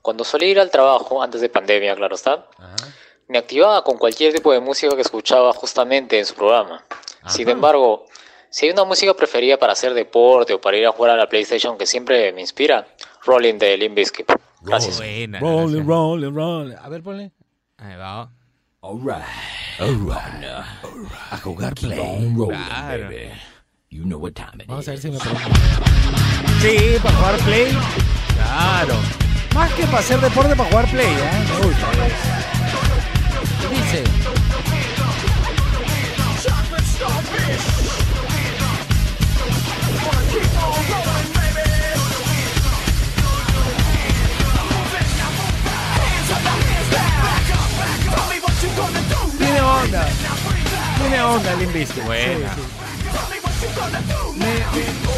cuando 0.00 0.24
solía 0.24 0.48
ir 0.48 0.60
al 0.60 0.70
trabajo, 0.70 1.22
antes 1.22 1.42
de 1.42 1.50
pandemia, 1.50 1.94
claro 1.94 2.14
está, 2.14 2.46
me 3.28 3.36
activaba 3.36 3.84
con 3.84 3.98
cualquier 3.98 4.32
tipo 4.32 4.50
de 4.50 4.58
música 4.58 4.96
que 4.96 5.02
escuchaba 5.02 5.52
justamente 5.52 6.18
en 6.18 6.24
su 6.24 6.34
programa. 6.34 6.82
Sin 7.26 7.46
embargo, 7.50 8.06
si 8.48 8.64
hay 8.64 8.72
una 8.72 8.84
música 8.84 9.12
preferida 9.12 9.58
para 9.58 9.74
hacer 9.74 9.92
deporte 9.92 10.54
o 10.54 10.60
para 10.60 10.78
ir 10.78 10.86
a 10.86 10.92
jugar 10.92 11.10
a 11.10 11.16
la 11.16 11.28
PlayStation 11.28 11.76
que 11.76 11.84
siempre 11.84 12.32
me 12.32 12.40
inspira, 12.40 12.88
Rolling 13.26 13.58
de 13.58 13.76
Limp 13.76 13.94
Bizkit. 13.96 14.32
Gracias. 14.62 14.96
Buena. 14.96 15.38
Rolling, 15.38 15.84
rolling, 15.86 16.34
rolling. 16.34 16.76
A 16.80 16.88
ver, 16.88 17.02
ponle. 17.02 17.30
Ahí 17.80 17.96
va. 17.96 18.30
Alright. 18.82 19.24
Alright. 19.78 20.44
A 21.30 21.36
jugar 21.38 21.74
play. 21.74 22.34
Claro. 22.34 23.10
You 23.88 24.04
know 24.04 24.18
what 24.18 24.34
time 24.34 24.60
it 24.60 24.68
Vamos 24.68 24.86
a 24.86 24.90
ver 24.90 25.00
si 25.00 25.10
me 25.10 25.18
pregunta. 25.18 25.48
Sí, 26.60 26.98
para 27.02 27.16
jugar 27.16 27.38
play. 27.38 27.72
Claro. 28.34 28.94
Más 29.54 29.72
que 29.72 29.84
para 29.86 29.98
hacer 30.00 30.20
deporte, 30.20 30.54
para 30.54 30.68
jugar 30.68 30.90
play, 30.90 31.06
¿eh? 31.06 31.46
Me 31.48 31.66
gusta. 31.66 31.86
¿Qué 33.60 33.68
dice? 33.76 34.04
Onda 51.30 51.54
Limp 51.56 51.72
Bizkit. 51.72 52.04
Buena. 52.04 52.54
Sí, 52.54 52.60
sí. 52.60 54.38
Me- 54.38 54.46
me- 54.46 55.10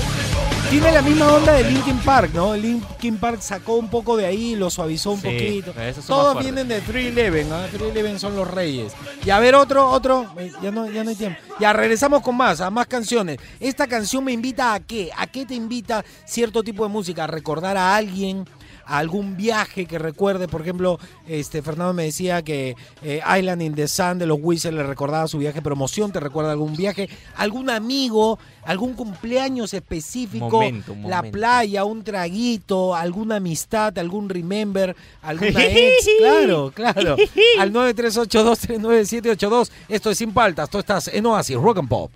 tiene 0.70 0.90
la 0.90 1.03
misma 1.03 1.31
onda 1.35 1.53
de 1.53 1.64
Linkin 1.70 1.98
Park, 1.98 2.31
¿no? 2.33 2.57
Linkin 2.57 3.18
Park 3.18 3.42
sacó 3.42 3.75
un 3.75 3.90
poco 3.90 4.16
de 4.16 4.25
ahí, 4.25 4.57
lo 4.57 4.70
suavizó 4.70 5.11
un 5.11 5.20
Sí, 5.20 5.27
poquito. 5.27 5.75
Todos 6.07 6.38
vienen 6.38 6.66
de 6.66 6.81
311, 6.81 7.44
¿no? 7.44 7.59
311 7.66 8.18
son 8.18 8.35
los 8.37 8.51
reyes. 8.51 8.94
Y 9.25 9.29
a 9.29 9.38
ver 9.38 9.55
otro, 9.55 9.90
otro, 9.90 10.33
eh, 10.38 10.51
ya 10.62 10.70
no, 10.70 10.90
ya 10.90 11.05
no 11.05 11.11
hay 11.11 11.16
tiempo. 11.16 11.38
Ya 11.61 11.75
regresamos 11.75 12.22
con 12.22 12.37
más, 12.38 12.62
a 12.62 12.70
más 12.70 12.87
canciones. 12.87 13.37
Esta 13.61 13.87
canción 13.87 14.25
me 14.25 14.33
invita 14.33 14.72
a 14.72 14.81
qué? 14.81 15.11
¿A 15.14 15.27
qué 15.27 15.44
te 15.44 15.55
invita 15.55 16.03
cierto 16.25 16.62
tipo 16.62 16.85
de 16.85 16.88
música? 16.88 17.25
¿A 17.25 17.27
recordar 17.27 17.77
a 17.77 17.94
alguien? 17.94 18.46
A 18.85 18.99
algún 18.99 19.37
viaje 19.37 19.87
que 19.87 19.99
recuerde, 19.99 20.49
por 20.49 20.62
ejemplo, 20.62 20.99
este 21.27 21.62
Fernando 21.62 21.92
me 21.95 22.05
decía 22.05 22.42
que 22.42 22.77
eh, 23.03 23.21
Island 23.38 23.62
in 23.62 23.75
the 23.75 23.88
Sun 23.88 24.18
de 24.18 24.27
los 24.27 24.38
Wizards 24.40 24.77
le 24.77 24.83
recordaba 24.83 25.29
su 25.29 25.38
viaje. 25.38 25.53
De 25.57 25.62
promoción, 25.62 26.12
te 26.12 26.21
recuerda 26.21 26.53
algún 26.53 26.77
viaje, 26.77 27.09
algún 27.37 27.68
amigo, 27.71 28.38
algún 28.64 28.95
cumpleaños 28.95 29.75
específico, 29.75 30.49
Momento, 30.49 30.97
la 31.05 31.23
playa, 31.23 31.85
un 31.85 32.03
traguito, 32.05 32.95
alguna 32.95 33.37
amistad, 33.37 33.99
algún 33.99 34.29
remember, 34.29 34.97
alguna 35.23 35.64
ex, 35.64 36.07
claro, 36.18 36.73
claro, 36.75 37.16
al 37.59 37.73
938239782, 37.73 39.71
esto 39.88 40.11
es 40.11 40.18
Sin 40.18 40.33
Paltas, 40.33 40.71
tú 40.71 40.79
estás 40.79 41.09
en 41.09 41.27
Oasis, 41.27 41.57
Rock 41.57 41.79
and 41.79 41.88
Pop. 41.88 42.11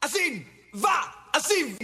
Así 0.00 0.46
va, 0.74 1.28
así. 1.32 1.76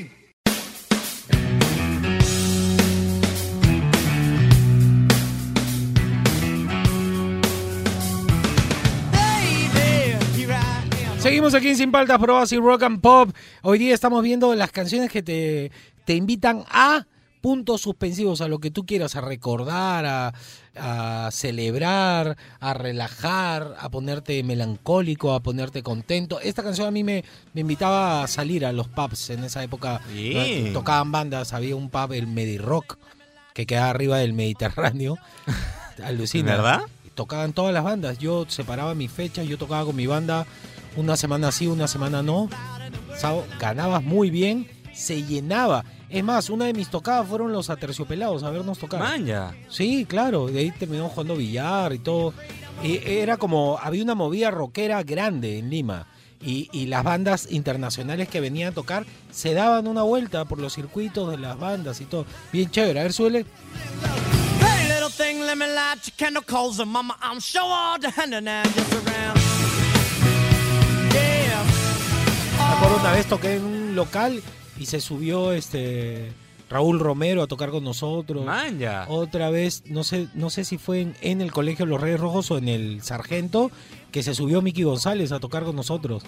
Seguimos 11.23 11.55
aquí 11.55 11.69
en 11.69 11.77
Sin 11.77 11.93
Paltas, 11.93 12.19
Pro 12.19 12.39
Oasis 12.39 12.59
Rock 12.59 12.83
and 12.83 13.01
Pop. 13.01 13.31
Hoy 13.63 13.79
día 13.79 13.95
estamos 13.95 14.25
viendo 14.25 14.53
las 14.57 14.73
canciones 14.73 15.09
que 15.09 15.23
te, 15.23 15.71
te 16.05 16.15
invitan 16.15 16.65
a 16.69 17.07
puntos 17.41 17.83
suspensivos, 17.83 18.41
a 18.41 18.49
lo 18.49 18.59
que 18.59 18.73
tú 18.73 18.85
quieras, 18.85 19.15
a 19.15 19.21
recordar, 19.21 20.05
a, 20.05 20.33
a 20.75 21.31
celebrar, 21.31 22.37
a 22.59 22.75
relajar, 22.75 23.77
a 23.79 23.89
ponerte 23.89 24.43
melancólico, 24.43 25.33
a 25.33 25.41
ponerte 25.45 25.85
contento. 25.85 26.41
Esta 26.41 26.65
canción 26.65 26.89
a 26.89 26.91
mí 26.91 27.05
me, 27.05 27.25
me 27.55 27.61
invitaba 27.61 28.25
a 28.25 28.27
salir 28.27 28.67
a 28.67 28.73
los 28.73 28.89
pubs 28.89 29.31
en 29.31 29.45
esa 29.45 29.63
época. 29.63 30.01
¿no? 30.13 30.73
Tocaban 30.73 31.13
bandas, 31.13 31.53
había 31.53 31.77
un 31.77 31.89
pub, 31.89 32.15
el 32.15 32.27
Medirock, 32.27 32.99
que 33.55 33.65
quedaba 33.65 33.91
arriba 33.91 34.19
del 34.19 34.33
Mediterráneo. 34.33 35.19
Alucina. 36.03 36.57
¿Verdad? 36.57 36.81
Tocaban 37.15 37.53
todas 37.53 37.73
las 37.73 37.85
bandas. 37.85 38.19
Yo 38.19 38.45
separaba 38.49 38.97
mis 38.97 39.13
fechas, 39.13 39.47
yo 39.47 39.57
tocaba 39.57 39.85
con 39.85 39.95
mi 39.95 40.09
banda 40.09 40.49
una 40.97 41.17
semana 41.17 41.53
sí, 41.53 41.67
una 41.67 41.89
semana 41.89 42.23
no. 42.23 42.49
Sao- 43.19 43.45
Ganabas 43.59 44.03
muy 44.03 44.31
bien, 44.31 44.69
se 44.95 45.23
llenaba. 45.23 45.85
Es 46.09 46.23
más, 46.23 46.51
una 46.51 46.67
de 46.67 46.75
mis 46.75 46.89
tocadas 46.91 47.27
fueron 47.27 47.53
los 47.53 47.71
aterciopelados, 47.71 48.43
a 48.43 48.51
vernos 48.51 48.79
tocar. 48.79 49.01
Manja. 49.01 49.55
Sí, 49.71 50.05
claro, 50.07 50.47
de 50.47 50.59
ahí 50.61 50.71
terminamos 50.71 51.13
jugando 51.13 51.37
billar 51.37 51.93
y 51.95 51.99
todo. 51.99 52.35
Y 52.83 53.01
era 53.07 53.37
como, 53.39 53.79
había 53.81 54.03
una 54.03 54.15
movida 54.15 54.51
rockera 54.51 55.03
grande 55.03 55.59
en 55.59 55.71
Lima. 55.71 56.07
Y, 56.45 56.69
y 56.73 56.87
las 56.87 57.05
bandas 57.05 57.47
internacionales 57.53 58.29
que 58.29 58.41
venían 58.41 58.73
a 58.73 58.75
tocar 58.75 59.07
se 59.31 59.55
daban 59.55 59.87
una 59.87 60.03
vuelta 60.03 60.45
por 60.45 60.59
los 60.59 60.75
circuitos 60.75 61.31
de 61.31 61.39
las 61.39 61.57
bandas 61.59 62.01
y 62.01 62.05
todo. 62.05 62.27
Bien 62.53 62.69
chévere. 62.71 62.99
A 62.99 63.03
ver, 63.05 63.13
suele. 63.13 63.47
Hey, 64.61 64.87
acuerdo 72.93 73.09
una 73.09 73.17
vez 73.17 73.27
toqué 73.27 73.57
en 73.57 73.65
un 73.65 73.95
local 73.95 74.43
y 74.79 74.87
se 74.87 75.01
subió 75.01 75.53
este 75.53 76.33
Raúl 76.69 77.01
Romero 77.01 77.43
a 77.43 77.47
tocar 77.47 77.71
con 77.71 77.85
nosotros. 77.85 78.45
Manja. 78.45 79.07
Otra 79.09 79.51
vez, 79.51 79.83
no 79.87 80.05
sé, 80.05 80.29
no 80.35 80.51
sé 80.51 80.65
si 80.65 80.77
fue 80.77 81.01
en, 81.01 81.17
en 81.23 81.41
el 81.41 81.53
Colegio 81.53 81.87
Los 81.87 82.01
Reyes 82.01 82.21
Rojos 82.21 82.51
o 82.51 82.59
en 82.59 82.69
el 82.69 83.03
Sargento, 83.03 83.71
que 84.11 84.23
se 84.23 84.35
subió 84.35 84.61
Miki 84.61 84.83
González 84.83 85.33
a 85.33 85.41
tocar 85.41 85.65
con 85.65 85.75
nosotros. 85.75 86.23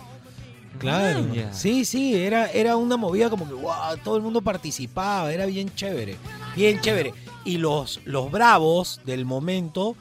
Claro. 0.78 1.22
Manja. 1.22 1.52
Sí, 1.52 1.84
sí, 1.84 2.14
era, 2.14 2.50
era 2.50 2.76
una 2.76 2.96
movida 2.96 3.28
como 3.28 3.46
que 3.46 3.54
wow, 3.54 3.98
todo 4.02 4.16
el 4.16 4.22
mundo 4.22 4.40
participaba, 4.40 5.32
era 5.32 5.44
bien 5.46 5.74
chévere. 5.74 6.16
Bien 6.56 6.80
chévere. 6.80 7.12
Y 7.44 7.58
los, 7.58 8.00
los 8.06 8.30
bravos 8.30 9.02
del 9.04 9.26
momento 9.26 9.96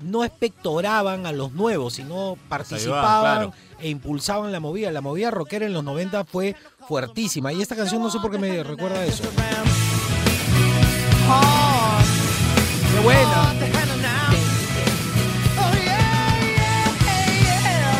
no 0.00 0.24
espectoraban 0.24 1.26
a 1.26 1.32
los 1.32 1.52
nuevos, 1.52 1.94
sino 1.94 2.36
participaban 2.48 3.50
claro. 3.50 3.54
e 3.80 3.88
impulsaban 3.88 4.52
la 4.52 4.60
movida. 4.60 4.90
La 4.90 5.00
movida 5.00 5.30
rockera 5.30 5.66
en 5.66 5.72
los 5.72 5.84
90 5.84 6.24
fue 6.24 6.56
fuertísima. 6.86 7.52
Y 7.52 7.62
esta 7.62 7.76
canción 7.76 8.02
no 8.02 8.10
sé 8.10 8.18
por 8.20 8.30
qué 8.30 8.38
me 8.38 8.62
recuerda 8.62 9.00
a 9.00 9.04
eso. 9.04 9.24
¡Qué 12.92 13.00
buena! 13.04 13.54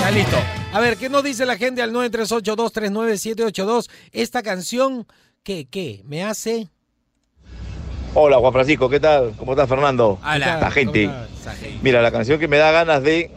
Ya 0.00 0.10
listo. 0.10 0.36
A 0.72 0.80
ver, 0.80 0.96
¿qué 0.96 1.08
nos 1.08 1.22
dice 1.24 1.46
la 1.46 1.56
gente 1.56 1.82
al 1.82 1.92
938-239-782? 1.92 3.88
Esta 4.12 4.42
canción, 4.42 5.06
¿qué, 5.42 5.66
qué? 5.66 6.02
Me 6.04 6.24
hace... 6.24 6.68
Hola 8.14 8.38
Juan 8.38 8.52
Francisco, 8.52 8.88
¿qué 8.88 9.00
tal? 9.00 9.32
¿Cómo 9.38 9.52
estás 9.52 9.68
Fernando? 9.68 10.18
Hola. 10.22 10.58
La 10.60 10.70
gente. 10.70 11.10
Mira, 11.82 12.02
la 12.02 12.10
canción 12.10 12.38
que 12.40 12.48
me 12.48 12.56
da 12.56 12.72
ganas 12.72 13.02
de, 13.02 13.30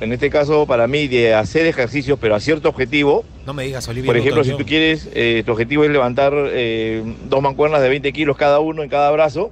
en 0.00 0.12
este 0.12 0.30
caso 0.30 0.66
para 0.66 0.86
mí, 0.86 1.08
de 1.08 1.34
hacer 1.34 1.66
ejercicios, 1.66 2.18
pero 2.20 2.34
a 2.34 2.40
cierto 2.40 2.68
objetivo. 2.68 3.24
No 3.46 3.54
me 3.54 3.64
digas, 3.64 3.86
Olivia. 3.88 4.08
Por 4.08 4.16
ejemplo, 4.16 4.44
si 4.44 4.50
tú 4.56 4.64
quieres, 4.64 5.08
eh, 5.14 5.42
tu 5.46 5.52
objetivo 5.52 5.84
es 5.84 5.90
levantar 5.90 6.32
eh, 6.36 7.02
dos 7.28 7.40
mancuernas 7.40 7.80
de 7.82 7.88
20 7.88 8.12
kilos 8.12 8.36
cada 8.36 8.60
uno 8.60 8.82
en 8.82 8.88
cada 8.88 9.10
brazo, 9.10 9.50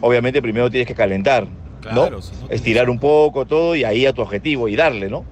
obviamente 0.00 0.42
primero 0.42 0.70
tienes 0.70 0.86
que 0.86 0.94
calentar, 0.94 1.46
Claro, 1.80 2.10
¿no? 2.10 2.22
si 2.22 2.32
no 2.40 2.50
Estirar 2.50 2.90
un 2.90 2.98
poco 2.98 3.46
todo 3.46 3.76
y 3.76 3.84
ahí 3.84 4.06
a 4.06 4.12
tu 4.12 4.22
objetivo 4.22 4.68
y 4.68 4.76
darle, 4.76 5.08
¿no? 5.08 5.24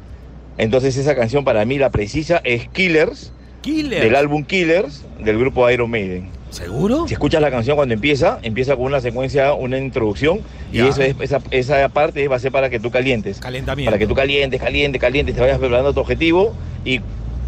Entonces 0.59 0.96
esa 0.96 1.14
canción 1.16 1.44
para 1.44 1.64
mí 1.64 1.79
la 1.79 1.90
precisa 1.90 2.40
es 2.44 2.68
Killers, 2.68 3.33
Killer. 3.62 4.03
del 4.03 4.16
álbum 4.16 4.44
Killers 4.44 5.05
del 5.18 5.38
grupo 5.38 5.68
Iron 5.70 5.90
Maiden. 5.90 6.29
¿Seguro? 6.52 7.08
Si 7.08 7.14
escuchas 7.14 7.40
la 7.42 7.50
canción 7.50 7.76
cuando 7.76 7.94
empieza, 7.94 8.38
empieza 8.42 8.76
con 8.76 8.84
una 8.84 9.00
secuencia, 9.00 9.54
una 9.54 9.78
introducción, 9.78 10.40
y 10.72 10.80
eso 10.80 11.02
es, 11.02 11.16
esa, 11.20 11.40
esa 11.50 11.88
parte 11.88 12.28
va 12.28 12.36
a 12.36 12.38
ser 12.38 12.52
para 12.52 12.68
que 12.70 12.78
tú 12.78 12.90
calientes. 12.90 13.38
Calentamiento. 13.40 13.90
Para 13.90 13.98
que 13.98 14.06
tú 14.06 14.14
calientes, 14.14 14.60
calientes, 14.60 15.00
calientes, 15.00 15.34
te 15.34 15.40
vayas 15.40 15.58
preparando 15.58 15.92
tu 15.94 16.00
objetivo, 16.00 16.54
y 16.84 17.00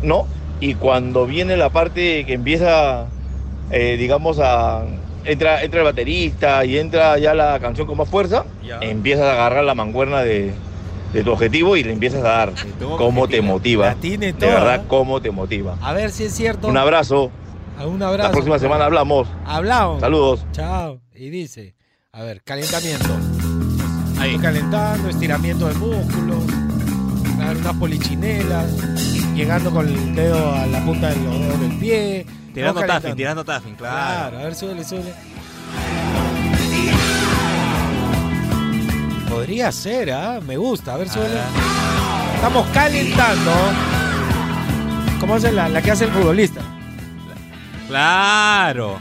no, 0.02 0.26
y 0.60 0.74
cuando 0.74 1.26
viene 1.26 1.56
la 1.56 1.68
parte 1.70 2.24
que 2.26 2.32
empieza, 2.32 3.06
eh, 3.70 3.96
digamos, 3.98 4.38
a. 4.40 4.84
Entra, 5.26 5.62
entra 5.62 5.80
el 5.80 5.84
baterista 5.86 6.64
y 6.66 6.76
entra 6.76 7.16
ya 7.18 7.32
la 7.32 7.58
canción 7.58 7.86
con 7.86 7.96
más 7.96 8.08
fuerza, 8.10 8.44
Ya. 8.62 8.78
empiezas 8.82 9.24
a 9.24 9.32
agarrar 9.32 9.64
la 9.64 9.74
mancuerna 9.74 10.20
de, 10.22 10.52
de 11.14 11.22
tu 11.24 11.32
objetivo 11.32 11.76
y 11.78 11.82
le 11.84 11.92
empiezas 11.92 12.20
a 12.24 12.28
dar. 12.28 12.52
¿Cómo 12.98 13.26
te 13.26 13.40
motiva? 13.40 13.86
La 13.86 13.94
tiene 13.94 14.26
De 14.26 14.32
toda. 14.34 14.52
verdad, 14.54 14.82
cómo 14.86 15.22
te 15.22 15.30
motiva. 15.30 15.76
A 15.80 15.94
ver 15.94 16.10
si 16.10 16.24
es 16.24 16.34
cierto. 16.34 16.68
Un 16.68 16.76
abrazo. 16.76 17.30
A 17.78 17.86
un 17.86 18.02
abrazo. 18.02 18.28
La 18.28 18.32
próxima 18.32 18.58
semana 18.58 18.84
hablamos. 18.86 19.28
Hablamos. 19.44 20.00
Saludos. 20.00 20.46
Chao. 20.52 21.00
Y 21.14 21.30
dice, 21.30 21.74
a 22.12 22.22
ver, 22.22 22.42
calentamiento. 22.42 23.16
Estoy 24.14 24.38
calentando, 24.38 25.08
estiramiento 25.10 25.68
de 25.68 25.74
músculos, 25.74 26.44
unas 27.60 27.76
polichinelas, 27.76 28.70
llegando 29.34 29.70
con 29.70 29.86
el 29.88 30.14
dedo 30.14 30.54
a 30.54 30.66
la 30.66 30.84
punta 30.84 31.10
del 31.10 31.22
dedo 31.22 31.58
del 31.58 31.78
pie. 31.78 32.26
Tirando 32.54 32.80
taffing, 32.80 33.16
tirando 33.16 33.44
taffing, 33.44 33.74
claro. 33.74 34.30
Claro, 34.30 34.38
a 34.38 34.42
ver, 34.44 34.54
súbele, 34.54 34.84
súbele. 34.84 35.12
Podría 39.28 39.72
ser, 39.72 40.12
¿ah? 40.12 40.40
Me 40.46 40.56
gusta. 40.56 40.94
A 40.94 40.96
ver, 40.96 41.08
súbele. 41.08 41.40
Estamos 42.36 42.66
calentando. 42.68 43.50
¿Cómo 45.20 45.34
hace 45.34 45.50
la, 45.52 45.68
la 45.68 45.82
que 45.82 45.90
hace 45.90 46.04
el 46.04 46.12
futbolista? 46.12 46.60
Claro. 47.94 48.98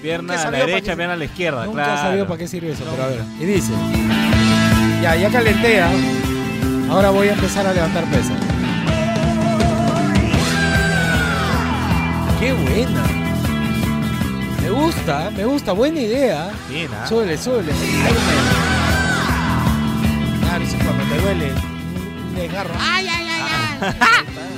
Pierna 0.00 0.34
a 0.40 0.50
la 0.52 0.58
derecha, 0.58 0.94
pierna 0.94 1.14
a 1.14 1.16
la 1.16 1.24
izquierda, 1.24 1.64
Nunca 1.64 1.82
claro. 1.82 1.98
he 1.98 2.02
sabido 2.04 2.26
para 2.28 2.38
qué 2.38 2.46
sirve 2.46 2.70
eso, 2.70 2.84
pero 2.88 3.02
a 3.02 3.06
ver. 3.08 3.20
Y 3.40 3.44
dice, 3.46 3.72
ya, 5.02 5.16
ya 5.16 5.28
calentea. 5.28 5.90
Ahora 6.88 7.10
voy 7.10 7.26
a 7.26 7.32
empezar 7.32 7.66
a 7.66 7.72
levantar 7.72 8.04
pesas. 8.04 8.36
Qué 12.38 12.52
buena. 12.52 13.02
Me 14.62 14.70
gusta, 14.70 15.30
me 15.36 15.44
gusta, 15.44 15.72
buena 15.72 15.98
idea. 15.98 16.50
Bien, 16.68 16.88
¿ah? 16.94 17.08
Súbele, 17.08 17.36
súbele. 17.36 17.72
Ahí 17.72 18.12
me- 20.38 20.38
Claro, 20.46 20.64
eso 20.64 20.76
cuando 20.84 21.02
te 21.12 21.20
duele 21.20 21.52
un 22.28 22.34
desgarro. 22.36 22.74
¡Ay, 22.78 23.08
ay, 23.08 23.26
ay! 23.28 23.42
ay. 24.00 24.57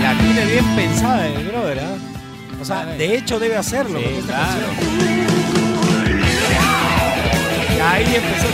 La 0.00 0.18
tiene 0.18 0.44
bien 0.46 0.64
pensada 0.76 1.26
el 1.26 1.44
brother, 1.48 1.80
¿ah? 1.80 1.96
O 2.60 2.64
sea, 2.64 2.84
de 2.86 3.16
hecho 3.16 3.38
debe 3.38 3.56
hacerlo 3.56 3.98
Sí, 3.98 4.04
esta 4.18 4.32
claro. 4.32 4.66
Y 7.76 7.80
ahí 7.80 8.04
empezó. 8.14 8.48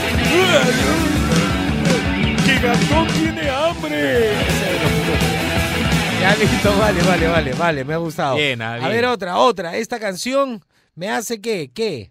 ¡Que 2.45 2.59
Gastón 2.61 3.07
tiene 3.09 3.51
hambre! 3.51 4.31
Ya 6.21 6.35
listo, 6.37 6.77
vale, 6.79 7.03
vale, 7.03 7.27
vale, 7.29 7.53
vale, 7.55 7.85
me 7.85 7.95
ha 7.95 7.99
gustado. 7.99 8.37
Bien, 8.37 8.61
ah, 8.63 8.75
A 8.75 8.79
bien. 8.79 8.91
ver, 8.91 9.05
otra, 9.07 9.37
otra. 9.39 9.77
Esta 9.77 9.99
canción 10.01 10.65
me 10.95 11.11
hace 11.11 11.41
que, 11.41 11.71
¿qué? 11.73 12.11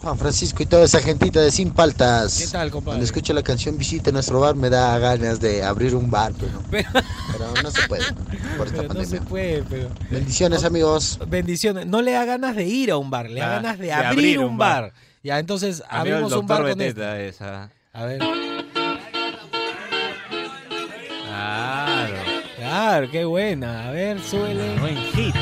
Juan 0.00 0.18
Francisco 0.18 0.62
y 0.62 0.66
toda 0.66 0.84
esa 0.84 1.00
gentita 1.00 1.40
de 1.40 1.50
Sin 1.50 1.70
Paltas. 1.70 2.38
¿Qué 2.38 2.46
tal, 2.48 2.70
compadre? 2.70 2.92
Cuando 2.92 3.04
escucho 3.04 3.32
la 3.34 3.42
canción 3.42 3.76
Visita 3.76 4.10
nuestro 4.10 4.40
bar 4.40 4.54
me 4.56 4.70
da 4.70 4.98
ganas 4.98 5.38
de 5.40 5.62
abrir 5.62 5.94
un 5.94 6.10
bar, 6.10 6.32
pero, 6.38 6.62
Pero, 6.70 6.88
pero 7.30 7.62
no 7.62 7.70
se 7.70 7.86
puede 7.88 8.02
por 8.56 8.66
esta 8.66 8.78
pero 8.78 8.82
no 8.82 8.88
pandemia. 8.94 9.06
se 9.06 9.20
puede, 9.20 9.62
pero. 9.68 9.88
Bendiciones, 10.10 10.64
amigos. 10.64 11.18
Bendiciones. 11.28 11.86
No 11.86 12.00
le 12.02 12.12
da 12.12 12.24
ganas 12.24 12.56
de 12.56 12.64
ir 12.64 12.90
a 12.90 12.96
un 12.96 13.10
bar, 13.10 13.28
le 13.28 13.40
da 13.40 13.46
Ah, 13.46 13.54
ganas 13.56 13.78
de, 13.78 13.86
de 13.86 13.92
abrir, 13.92 14.08
abrir 14.10 14.38
un 14.40 14.56
bar. 14.56 14.82
bar. 14.84 14.92
Ya, 15.22 15.38
entonces 15.38 15.82
Amigo 15.88 16.16
abrimos 16.16 16.32
un 16.40 16.46
bar 16.46 16.62
con 16.62 16.80
esta. 16.80 17.20
esa. 17.20 17.70
A 17.92 18.04
ver. 18.06 18.18
Claro. 21.26 22.14
Claro, 22.56 23.10
qué 23.10 23.24
buena. 23.24 23.88
A 23.88 23.90
ver. 23.90 24.18
Buen 24.80 24.96
hit. 25.12 25.34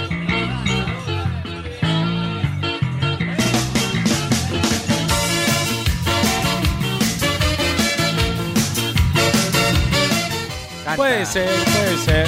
Puede 10.96 11.26
ser, 11.26 11.48
puede 11.64 11.96
ser. 12.05 12.26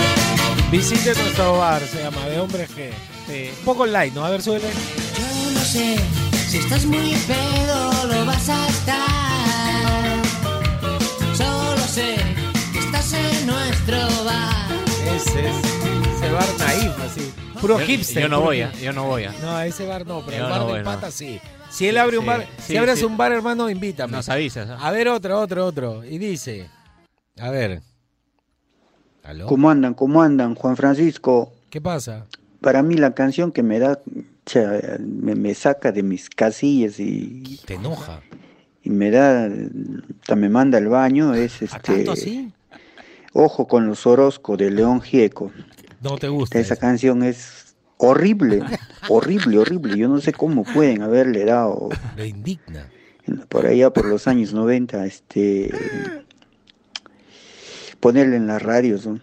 Visite 0.70 1.14
nuestro 1.14 1.59
bar, 1.59 1.83
se 1.83 2.03
llama, 2.03 2.25
de 2.27 2.40
hombres 2.40 2.70
que. 2.70 2.92
Un 3.59 3.64
poco 3.64 3.87
light, 3.87 4.12
¿no? 4.14 4.25
A 4.25 4.31
ver, 4.31 4.42
súbele. 4.42 4.66
Yo 5.18 5.51
no 5.53 5.61
sé 5.61 5.96
si 6.48 6.59
estás 6.59 6.85
muy 6.85 7.14
pedo 7.27 7.90
lo 8.07 8.27
vas 8.27 8.48
a 8.48 8.66
estar. 8.68 10.22
Solo 11.37 11.79
sé 11.87 12.16
que 12.72 12.79
estás 12.79 13.12
en 13.14 13.46
nuestro 13.46 13.96
bar. 14.25 14.66
Ese 15.14 15.48
es. 15.48 15.57
Ese 16.16 16.33
bar 16.33 16.44
naif, 16.59 16.92
así. 17.01 17.33
Puro 17.61 17.79
Yo- 17.79 17.87
hipster. 17.87 18.22
Yo 18.25 18.29
no 18.29 18.40
voy, 18.40 18.61
a, 18.62 18.66
hipster. 18.68 18.85
yo 18.85 18.92
no 18.92 19.05
voy. 19.05 19.25
a. 19.25 19.33
No, 19.40 19.57
a 19.57 19.66
ese 19.66 19.87
bar 19.87 20.07
no, 20.07 20.25
pero 20.27 20.38
Yo 20.38 20.44
el 20.44 20.51
bar 20.51 20.61
no 20.61 20.66
del 20.66 20.75
voy, 20.75 20.85
no. 20.85 21.01
pata 21.01 21.11
sí. 21.11 21.40
Si 21.70 21.88
él 21.88 21.96
abre 21.96 22.18
un 22.18 22.27
bar, 22.27 22.46
sí, 22.59 22.72
si 22.72 22.77
abres 22.77 22.98
sí. 22.98 23.05
un 23.07 23.16
bar, 23.16 23.33
hermano, 23.33 23.70
invítame. 23.70 24.12
Nos 24.12 24.29
avisas. 24.29 24.68
A 24.79 24.90
ver, 24.90 25.09
otro, 25.09 25.40
otro, 25.40 25.64
otro. 25.66 26.05
Y 26.05 26.18
dice. 26.18 26.68
A 27.40 27.48
ver. 27.51 27.81
¿Aló? 29.22 29.46
¿Cómo 29.46 29.70
andan? 29.70 29.94
¿Cómo 29.94 30.22
andan? 30.22 30.54
Juan 30.54 30.76
Francisco, 30.76 31.52
¿Qué 31.70 31.80
pasa? 31.80 32.26
para 32.61 32.82
mí 32.82 32.96
la 32.96 33.14
canción 33.14 33.52
que 33.52 33.62
me 33.62 33.78
da, 33.78 34.00
o 34.06 34.50
sea, 34.50 34.98
me, 35.00 35.35
me 35.35 35.54
saca 35.54 35.92
de 35.92 36.02
mis 36.02 36.28
casillas 36.30 36.98
y, 37.00 37.61
Te 37.64 37.74
enoja. 37.74 38.20
y 38.82 38.90
me 38.90 39.11
da, 39.11 39.48
hasta 40.20 40.37
me 40.37 40.48
manda 40.48 40.78
al 40.78 40.88
baño 40.88 41.35
es 41.35 41.62
este, 41.62 41.78
¿Tanto 41.80 42.12
así? 42.12 42.52
Ojo 43.32 43.66
con 43.66 43.87
los 43.87 44.06
Orozco 44.06 44.56
de 44.56 44.70
León 44.70 45.00
Gieco. 45.00 45.50
No 46.02 46.18
te 46.18 46.28
gusta. 46.28 46.58
Esa 46.58 46.76
canción 46.76 47.22
es 47.22 47.74
horrible, 47.96 48.61
horrible, 49.08 49.58
horrible. 49.58 49.96
Yo 49.96 50.08
no 50.08 50.20
sé 50.20 50.32
cómo 50.32 50.64
pueden 50.64 51.00
haberle 51.02 51.44
dado 51.44 51.88
Le 52.16 52.26
indigna. 52.26 52.88
por 53.48 53.66
allá 53.66 53.90
por 53.90 54.04
los 54.06 54.26
años 54.28 54.52
90, 54.52 55.06
este, 55.06 55.70
ponerle 58.02 58.36
en 58.36 58.48
las 58.48 58.60
radios. 58.60 59.06
¿no? 59.06 59.20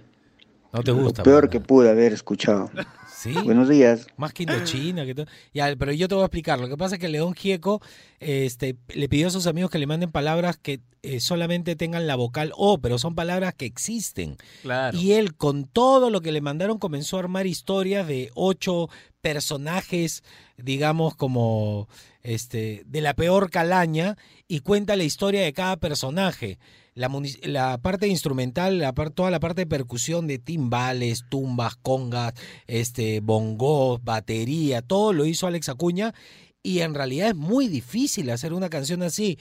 No 0.71 0.81
te 0.81 0.91
Lo 0.91 1.03
gusta. 1.03 1.21
peor 1.21 1.49
que 1.49 1.59
pude 1.59 1.89
haber 1.89 2.13
escuchado. 2.13 2.71
Sí. 3.13 3.33
Buenos 3.43 3.67
días. 3.67 4.07
Más 4.15 4.31
que 4.33 4.43
Indochina, 4.43 5.05
que 5.05 5.13
todo. 5.13 5.25
Ya, 5.53 5.75
pero 5.77 5.91
yo 5.91 6.07
te 6.07 6.15
voy 6.15 6.21
a 6.21 6.27
explicar. 6.27 6.59
Lo 6.59 6.69
que 6.69 6.77
pasa 6.77 6.95
es 6.95 7.01
que 7.01 7.09
León 7.09 7.35
Gieco 7.35 7.81
este, 8.19 8.77
le 8.93 9.09
pidió 9.09 9.27
a 9.27 9.31
sus 9.31 9.47
amigos 9.47 9.69
que 9.69 9.79
le 9.79 9.85
manden 9.85 10.11
palabras 10.11 10.57
que 10.57 10.79
eh, 11.01 11.19
solamente 11.19 11.75
tengan 11.75 12.07
la 12.07 12.15
vocal 12.15 12.53
O, 12.55 12.77
pero 12.77 12.97
son 12.97 13.15
palabras 13.15 13.53
que 13.53 13.65
existen. 13.65 14.37
Claro. 14.61 14.97
Y 14.97 15.13
él, 15.13 15.35
con 15.35 15.65
todo 15.65 16.09
lo 16.09 16.21
que 16.21 16.31
le 16.31 16.39
mandaron, 16.39 16.77
comenzó 16.77 17.17
a 17.17 17.19
armar 17.19 17.47
historias 17.47 18.07
de 18.07 18.31
ocho 18.33 18.89
personajes, 19.19 20.23
digamos, 20.55 21.15
como 21.15 21.89
este, 22.21 22.83
de 22.85 23.01
la 23.01 23.13
peor 23.13 23.49
calaña, 23.49 24.15
y 24.47 24.61
cuenta 24.61 24.95
la 24.95 25.03
historia 25.03 25.41
de 25.41 25.51
cada 25.51 25.75
personaje. 25.75 26.59
La, 26.99 27.77
parte 27.77 28.07
instrumental, 28.07 28.77
la 28.79 28.93
par- 28.93 29.12
toda 29.12 29.31
la 29.31 29.39
parte 29.39 29.62
de 29.62 29.67
percusión 29.67 30.27
de 30.27 30.38
timbales, 30.38 31.23
tumbas, 31.29 31.75
congas, 31.77 32.33
este, 32.67 33.21
bongos, 33.21 34.03
batería, 34.03 34.81
todo 34.81 35.13
lo 35.13 35.25
hizo 35.25 35.47
Alex 35.47 35.69
Acuña. 35.69 36.13
Y 36.62 36.79
en 36.79 36.93
realidad 36.93 37.29
es 37.29 37.35
muy 37.35 37.69
difícil 37.69 38.29
hacer 38.29 38.51
una 38.51 38.69
canción 38.69 39.01
así. 39.01 39.39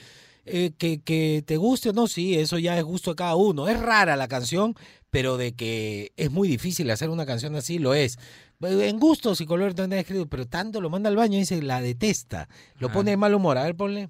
Eh, 0.50 0.70
que, 0.78 1.00
que 1.02 1.42
te 1.44 1.56
guste 1.56 1.90
o 1.90 1.92
no, 1.92 2.06
sí, 2.06 2.36
eso 2.36 2.58
ya 2.58 2.78
es 2.78 2.84
gusto 2.84 3.10
de 3.10 3.16
cada 3.16 3.34
uno. 3.34 3.66
Es 3.68 3.78
rara 3.78 4.14
la 4.16 4.28
canción, 4.28 4.74
pero 5.10 5.36
de 5.36 5.52
que 5.52 6.12
es 6.16 6.30
muy 6.30 6.46
difícil 6.48 6.88
hacer 6.90 7.10
una 7.10 7.26
canción 7.26 7.56
así, 7.56 7.78
lo 7.80 7.92
es. 7.92 8.18
En 8.60 8.98
gustos 8.98 9.40
y 9.40 9.46
color 9.46 9.74
también 9.74 10.00
escrito, 10.00 10.26
pero 10.26 10.46
tanto 10.46 10.80
lo 10.80 10.90
manda 10.90 11.10
al 11.10 11.16
baño 11.16 11.34
y 11.36 11.40
dice, 11.40 11.60
la 11.60 11.80
detesta. 11.80 12.48
Lo 12.78 12.90
pone 12.90 13.10
de 13.10 13.16
mal 13.16 13.34
humor. 13.34 13.58
A 13.58 13.64
ver, 13.64 13.74
ponle. 13.76 14.08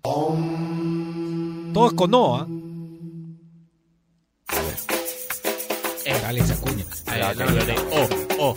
Todo 1.74 1.86
es 1.88 1.92
con 1.94 2.14
¿ah? 2.14 2.46
Alex 6.28 6.50
Acuña. 6.50 6.84
Ahí, 7.06 7.20
no, 7.38 7.44
no, 7.46 7.64
de- 7.64 7.74
oh, 7.90 8.08
oh. 8.38 8.54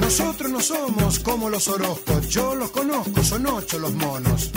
Nosotros 0.00 0.50
no 0.52 0.60
somos 0.60 1.18
como 1.18 1.50
los 1.50 1.66
Orozcos, 1.68 2.28
yo 2.28 2.54
los 2.54 2.70
conozco, 2.70 3.22
son 3.24 3.46
ocho 3.46 3.78
los 3.80 3.92
monos. 3.94 4.50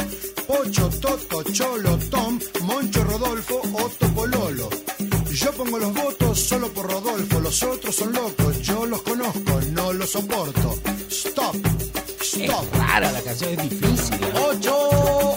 Pocho, 0.48 0.90
Toto, 1.02 1.44
Cholo, 1.52 1.98
Tom, 2.10 2.40
Moncho, 2.62 3.04
Rodolfo, 3.04 3.62
Otto, 3.74 4.08
Pololo. 4.14 4.70
Yo 5.32 5.52
pongo 5.54 5.80
los 5.80 5.94
votos 5.94 6.40
solo 6.40 6.70
por 6.70 6.92
Rodolfo, 6.92 7.40
los 7.40 7.62
otros 7.64 7.96
son 7.96 8.14
locos, 8.14 8.62
yo 8.62 8.86
los 8.86 9.02
conozco, 9.02 9.60
no 9.72 9.94
los 9.94 10.10
soporto. 10.12 10.78
Stop, 11.10 11.56
stop. 12.22 12.66
Es 12.74 12.80
rara 12.80 13.12
la 13.12 13.22
canción, 13.22 13.60
es 13.60 13.70
difícil. 13.70 14.20
¿ah? 14.36 14.42
Ocho. 14.50 15.29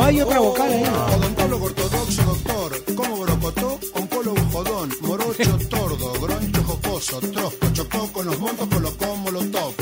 No 0.00 0.06
hay 0.06 0.20
otra 0.22 0.40
vocal 0.40 0.72
ahí. 0.72 0.82
Odontólogo 1.14 1.66
ortodoxo, 1.66 2.22
doctor, 2.22 2.84
como 2.94 3.18
brocotó, 3.18 3.78
oncólogo 3.92 4.40
jodón, 4.50 4.90
morocho, 5.02 5.58
tordo, 5.68 6.12
groncho 6.14 6.64
jocoso, 6.64 7.20
trosco, 7.20 7.66
chocó 7.74 8.10
con 8.10 8.24
los 8.24 8.38
montos, 8.38 8.66
colocó 8.68 9.16
molotov. 9.16 9.74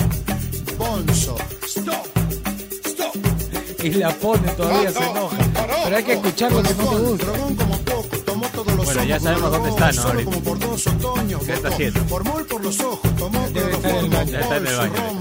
Bonzo, 0.76 1.36
stop, 1.64 2.06
stop. 2.84 3.14
Y 3.84 3.90
la 3.90 4.10
pone 4.10 4.48
todavía, 4.54 4.90
se 4.90 5.08
enoja. 5.08 5.36
Pero 5.84 5.96
hay 5.96 6.02
que 6.02 6.12
escuchar 6.14 6.50
lo 6.50 6.62
que 6.64 6.74
no 6.74 6.84
te 6.88 6.96
gusta. 6.96 7.26
Bueno, 8.84 9.04
ya 9.04 9.20
sabemos 9.20 9.52
dónde 9.52 9.68
está, 9.68 9.92
¿no? 9.92 10.02
Ahorita. 10.02 11.46
¿Qué 11.46 11.52
está 11.52 11.68
haciendo? 11.68 12.00
Formol 12.06 12.44
por 12.44 12.64
los 12.64 12.80
ojos, 12.80 13.16
tomó 13.16 13.48
Debe 13.50 13.70
estar 13.70 13.90
en 13.92 14.04
el 14.04 14.10
baño. 14.10 14.32
Ya 14.32 14.40
está 14.40 14.56
en 14.56 14.66
el 14.66 14.76
baño. 14.76 15.17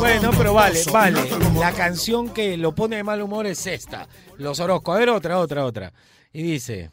Bueno, 0.00 0.30
pero 0.34 0.54
vale, 0.54 0.80
vale. 0.90 1.20
La 1.58 1.72
canción 1.72 2.30
que 2.30 2.56
lo 2.56 2.74
pone 2.74 2.96
de 2.96 3.04
mal 3.04 3.20
humor 3.20 3.46
es 3.46 3.66
esta. 3.66 4.08
Los 4.38 4.58
Orozco. 4.58 4.94
A 4.94 4.98
ver, 4.98 5.10
otra, 5.10 5.38
otra, 5.38 5.66
otra. 5.66 5.92
Y 6.32 6.42
dice. 6.42 6.90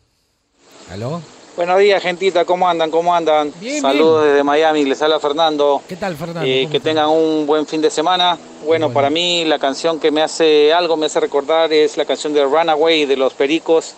¿Aló? 0.92 1.22
Buenos 1.56 1.80
días, 1.80 2.04
gentita, 2.04 2.44
¿cómo 2.44 2.68
andan? 2.68 2.92
¿Cómo 2.92 3.16
andan? 3.16 3.54
Bien, 3.62 3.82
Saludos 3.82 4.26
desde 4.26 4.44
Miami, 4.44 4.84
les 4.84 5.02
habla 5.02 5.22
Fernando. 5.22 5.82
¿Qué 5.88 5.96
tal, 5.96 6.18
Fernando? 6.18 6.42
Eh, 6.44 6.64
¿Cómo 6.64 6.72
que 6.74 6.80
tengan 6.82 7.08
un 7.08 7.48
buen 7.48 7.66
fin 7.66 7.82
de 7.82 7.90
semana. 7.90 8.38
Bueno, 8.66 8.92
para 8.92 9.10
mí 9.10 9.46
la 9.46 9.58
canción 9.58 10.02
que 10.02 10.12
me 10.12 10.22
hace 10.22 10.74
algo, 10.74 10.98
me 10.98 11.06
hace 11.06 11.22
recordar 11.22 11.72
es 11.72 11.96
la 11.96 12.04
canción 12.04 12.34
de 12.34 12.44
Runaway 12.44 13.06
de 13.06 13.16
los 13.16 13.34
Pericos. 13.34 13.96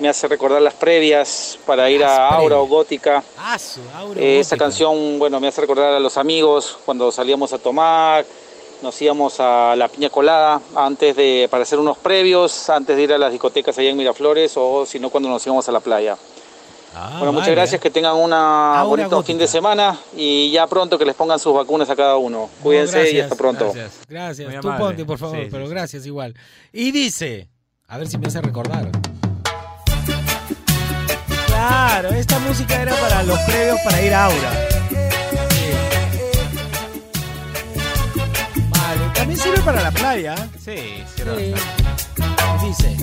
Me 0.00 0.08
hace 0.08 0.26
recordar 0.28 0.62
las 0.62 0.72
previas 0.74 1.58
para 1.66 1.90
ir 1.90 2.02
a 2.02 2.28
Aura 2.28 2.56
o 2.58 2.66
Gótica. 2.66 3.22
Ah, 3.38 3.58
su, 3.58 3.80
Aura 3.94 4.18
Eh, 4.20 4.40
esa 4.40 4.56
canción, 4.56 5.18
bueno, 5.18 5.38
me 5.40 5.48
hace 5.48 5.60
recordar 5.60 5.92
a 5.92 6.00
los 6.00 6.16
amigos 6.16 6.78
cuando 6.86 7.12
salíamos 7.12 7.52
a 7.52 7.58
tomar, 7.58 8.24
nos 8.82 9.00
íbamos 9.02 9.38
a 9.40 9.74
la 9.76 9.88
piña 9.88 10.08
colada 10.08 10.58
antes 10.74 11.14
de, 11.14 11.48
para 11.50 11.64
hacer 11.64 11.78
unos 11.78 11.98
previos, 11.98 12.70
antes 12.70 12.96
de 12.96 13.02
ir 13.02 13.12
a 13.12 13.18
las 13.18 13.30
discotecas 13.30 13.76
allá 13.76 13.90
en 13.90 13.96
Miraflores 13.98 14.54
o 14.56 14.86
si 14.86 14.98
no 14.98 15.10
cuando 15.10 15.28
nos 15.28 15.44
íbamos 15.46 15.68
a 15.68 15.72
la 15.72 15.80
playa. 15.80 16.16
bueno, 17.18 17.32
muchas 17.32 17.48
vale. 17.48 17.56
gracias, 17.56 17.78
que 17.82 17.90
tengan 17.90 18.16
un 18.16 18.30
bonito 18.88 19.10
Gótica. 19.10 19.22
fin 19.26 19.36
de 19.36 19.46
semana 19.48 19.98
y 20.16 20.50
ya 20.50 20.66
pronto 20.66 20.96
que 20.96 21.04
les 21.04 21.14
pongan 21.14 21.38
sus 21.38 21.52
vacunas 21.52 21.90
a 21.90 21.94
cada 21.94 22.16
uno. 22.16 22.48
Cuídense 22.62 23.00
y 23.00 23.02
gracias, 23.02 23.24
hasta 23.24 23.36
pronto. 23.36 23.64
Gracias, 23.66 23.92
gracias. 24.08 24.48
Muy 24.50 24.60
Tú 24.62 24.68
amable. 24.68 24.86
ponte, 24.86 25.04
por 25.04 25.18
favor, 25.18 25.36
Sí, 25.36 25.42
sí, 25.44 25.48
pero 25.52 25.66
sí. 25.66 25.70
gracias 25.70 26.06
igual. 26.06 26.34
Y 26.72 26.90
dice, 26.90 27.50
a 27.86 27.98
ver 27.98 28.08
si 28.08 28.16
me 28.16 28.28
hace 28.28 28.40
recordar. 28.40 28.88
Claro, 31.60 32.08
esta 32.14 32.38
música 32.38 32.80
era 32.80 32.94
para 32.96 33.22
los 33.22 33.38
previos 33.40 33.78
para 33.84 34.00
ir 34.00 34.14
a 34.14 34.24
Aura. 34.24 34.50
Sí. 34.88 34.96
Vale, 38.70 39.10
también 39.14 39.38
sirve 39.38 39.60
para 39.60 39.82
la 39.82 39.90
playa. 39.90 40.34
Sí, 40.64 41.04
sí. 41.14 41.22
Dice, 42.64 42.96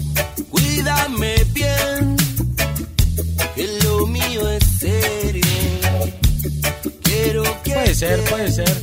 Cuídame 0.50 1.36
bien, 1.54 2.18
que 3.54 3.80
lo 3.84 4.08
mío 4.08 4.50
es 4.50 4.64
serio. 4.80 5.44
Quiero 7.04 7.44
que 7.64 7.74
puede 7.74 7.94
ser, 7.94 8.24
puede 8.24 8.52
ser. 8.52 8.76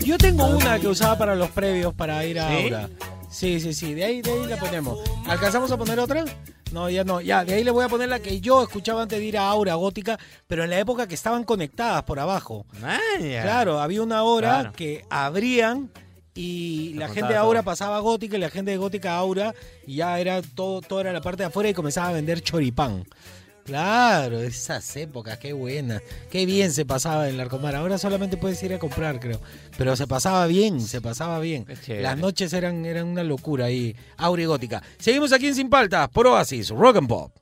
Yo 0.00 0.18
tengo 0.18 0.46
una 0.46 0.80
que 0.80 0.88
usaba 0.88 1.16
para 1.16 1.36
los 1.36 1.50
previos 1.50 1.94
para 1.94 2.24
ir 2.24 2.40
a 2.40 2.48
¿Sí? 2.48 2.64
Aura. 2.64 2.88
Sí, 3.30 3.60
sí, 3.60 3.72
sí, 3.74 3.94
de 3.94 4.04
ahí, 4.04 4.22
de 4.22 4.32
ahí 4.32 4.46
la 4.46 4.56
ponemos. 4.56 4.98
¿Alcanzamos 5.28 5.70
a 5.70 5.76
poner 5.76 6.00
otra? 6.00 6.24
No, 6.72 6.88
ya 6.88 7.02
no, 7.04 7.20
ya, 7.20 7.44
de 7.44 7.54
ahí 7.54 7.64
le 7.64 7.70
voy 7.70 7.84
a 7.84 7.88
poner 7.88 8.08
la 8.08 8.20
que 8.20 8.40
yo 8.40 8.62
escuchaba 8.62 9.02
antes 9.02 9.18
de 9.18 9.24
ir 9.24 9.36
a 9.38 9.48
Aura 9.48 9.74
Gótica, 9.74 10.18
pero 10.46 10.62
en 10.64 10.70
la 10.70 10.78
época 10.78 11.06
que 11.08 11.14
estaban 11.14 11.44
conectadas 11.44 12.02
por 12.04 12.20
abajo. 12.20 12.64
Claro, 13.42 13.80
había 13.80 14.02
una 14.02 14.22
hora 14.22 14.50
Claro. 14.60 14.72
que 14.72 15.04
abrían 15.10 15.90
y 16.34 16.94
la 16.94 17.06
gente 17.08 17.28
de 17.32 17.34
todo. 17.34 17.38
Aura 17.46 17.62
pasaba 17.62 17.96
a 17.96 18.00
Gótica 18.00 18.36
y 18.36 18.40
la 18.40 18.50
gente 18.50 18.70
de 18.70 18.76
Gótica 18.76 19.14
a 19.14 19.18
Aura 19.18 19.54
y 19.86 19.96
ya 19.96 20.18
era 20.20 20.40
todo, 20.42 20.80
todo 20.80 21.00
era 21.00 21.12
la 21.12 21.20
parte 21.20 21.42
de 21.42 21.48
afuera 21.48 21.68
y 21.68 21.74
comenzaba 21.74 22.08
a 22.08 22.12
vender 22.12 22.40
choripán. 22.40 23.04
Claro, 23.70 24.40
esas 24.40 24.96
épocas, 24.96 25.38
qué 25.38 25.52
buena. 25.52 26.02
Qué 26.28 26.44
bien 26.44 26.72
se 26.72 26.84
pasaba 26.84 27.28
en 27.28 27.36
Larcomar. 27.36 27.76
Ahora 27.76 27.98
solamente 27.98 28.36
puedes 28.36 28.60
ir 28.64 28.74
a 28.74 28.80
comprar, 28.80 29.20
creo. 29.20 29.40
Pero 29.78 29.94
se 29.94 30.08
pasaba 30.08 30.48
bien, 30.48 30.80
se 30.80 31.00
pasaba 31.00 31.38
bien. 31.38 31.66
Las 31.86 32.18
noches 32.18 32.52
eran, 32.52 32.84
eran 32.84 33.06
una 33.06 33.22
locura 33.22 33.66
ahí. 33.66 33.94
Aura 34.16 34.42
y 34.42 34.46
Gótica. 34.46 34.82
Seguimos 34.98 35.32
aquí 35.32 35.46
en 35.46 35.54
Sin 35.54 35.70
Paltas, 35.70 36.08
por 36.08 36.26
Oasis, 36.26 36.70
Rock 36.70 36.96
and 36.96 37.08
Pop. 37.08 37.32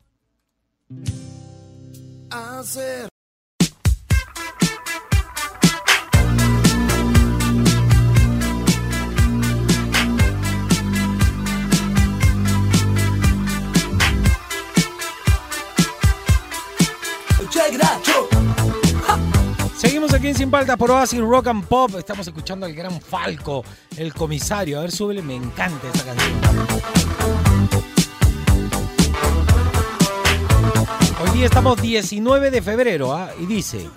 hacer. 2.30 3.08
That, 17.76 18.02
yo. 18.04 18.28
Seguimos 19.76 20.14
aquí 20.14 20.28
en 20.28 20.34
Sin 20.34 20.50
Paltas 20.50 20.76
por 20.76 20.90
Oasis 20.90 21.20
Rock 21.20 21.48
and 21.48 21.64
Pop. 21.66 21.94
Estamos 21.98 22.26
escuchando 22.26 22.66
al 22.66 22.72
gran 22.74 23.00
Falco, 23.00 23.64
el 23.96 24.14
comisario. 24.14 24.78
A 24.78 24.82
ver, 24.82 24.92
súbele, 24.92 25.22
me 25.22 25.36
encanta 25.36 25.86
esta 25.86 26.04
canción. 26.04 26.40
Hoy 31.20 31.30
día 31.36 31.46
estamos 31.46 31.80
19 31.80 32.50
de 32.50 32.62
febrero, 32.62 33.12
¿ah? 33.12 33.30
Y 33.38 33.46
dice. 33.46 33.88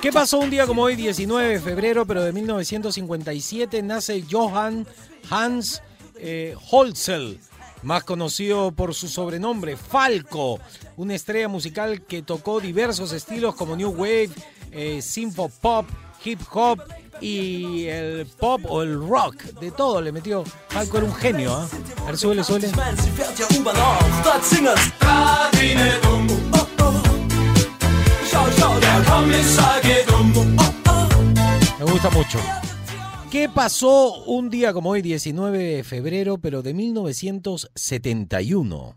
¿Qué 0.00 0.12
pasó 0.12 0.38
un 0.38 0.50
día 0.50 0.66
como 0.66 0.82
hoy, 0.82 0.94
19 0.94 1.54
de 1.54 1.60
febrero, 1.60 2.06
pero 2.06 2.22
de 2.22 2.32
1957? 2.32 3.82
Nace 3.82 4.24
Johann 4.30 4.86
Hans 5.30 5.82
eh, 6.16 6.54
Holzel, 6.70 7.40
más 7.82 8.04
conocido 8.04 8.72
por 8.72 8.94
su 8.94 9.08
sobrenombre 9.08 9.76
Falco, 9.76 10.60
una 10.96 11.14
estrella 11.14 11.48
musical 11.48 12.02
que 12.02 12.22
tocó 12.22 12.60
diversos 12.60 13.12
estilos 13.12 13.54
como 13.54 13.74
New 13.74 13.90
Wave, 13.90 14.30
eh, 14.70 15.00
Synth 15.02 15.36
Pop, 15.60 15.86
Hip 16.24 16.40
Hop 16.52 16.80
y 17.20 17.86
el 17.86 18.26
pop 18.26 18.60
o 18.68 18.82
el 18.82 19.00
rock. 19.00 19.36
De 19.60 19.70
todo 19.70 20.00
le 20.00 20.12
metió. 20.12 20.44
Falco 20.68 20.98
era 20.98 21.06
un 21.06 21.14
genio, 21.14 21.54
¿ah? 21.54 21.68
A 22.02 22.06
ver, 22.06 22.18
súbele, 22.18 22.44
súbele. 22.44 22.70
Me 31.78 31.84
gusta 31.84 32.10
mucho. 32.10 32.40
¿Qué 33.30 33.48
pasó 33.48 34.24
un 34.24 34.50
día 34.50 34.72
como 34.72 34.90
hoy, 34.90 35.02
19 35.02 35.58
de 35.58 35.84
febrero, 35.84 36.38
pero 36.38 36.62
de 36.62 36.74
1971? 36.74 38.96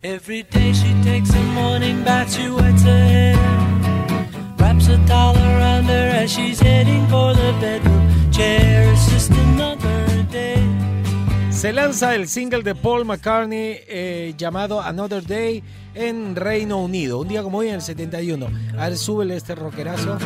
Se 11.60 11.74
lanza 11.74 12.16
el 12.16 12.30
single 12.30 12.64
de 12.64 12.74
Paul 12.74 13.04
McCartney 13.04 13.82
eh, 13.86 14.34
llamado 14.38 14.80
Another 14.80 15.22
Day 15.28 15.62
en 15.94 16.34
Reino 16.38 16.78
Unido, 16.78 17.20
un 17.20 17.28
día 17.28 17.44
como 17.44 17.58
hoy 17.58 17.68
en 17.68 17.76
el 17.76 17.82
71. 17.82 18.48
A 18.78 18.88
ver, 18.88 18.98
súbele 18.98 19.36
este 19.36 19.56
rockerazo. 19.56 20.18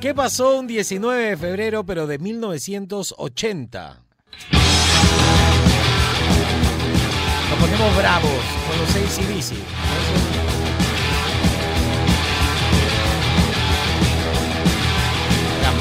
¿Qué 0.00 0.14
pasó 0.14 0.58
un 0.58 0.66
19 0.66 1.22
de 1.22 1.36
febrero, 1.36 1.84
pero 1.84 2.06
de 2.06 2.18
1980? 2.18 4.00
Nos 7.50 7.58
ponemos 7.60 7.96
bravos 7.98 8.30
con 8.66 8.78
los. 8.78 8.96
Eran 8.96 10.31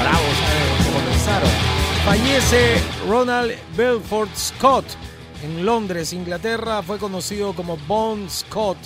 bravos 0.02 0.38
eh, 0.38 0.94
comenzaron. 0.94 1.50
Fallece 2.06 2.82
Ronald 3.08 3.54
Belfort 3.76 4.36
Scott 4.36 4.86
en 5.44 5.66
Londres, 5.66 6.14
Inglaterra. 6.14 6.82
Fue 6.82 6.98
conocido 6.98 7.54
como 7.54 7.78
Bon 7.88 8.30
Scott, 8.30 8.78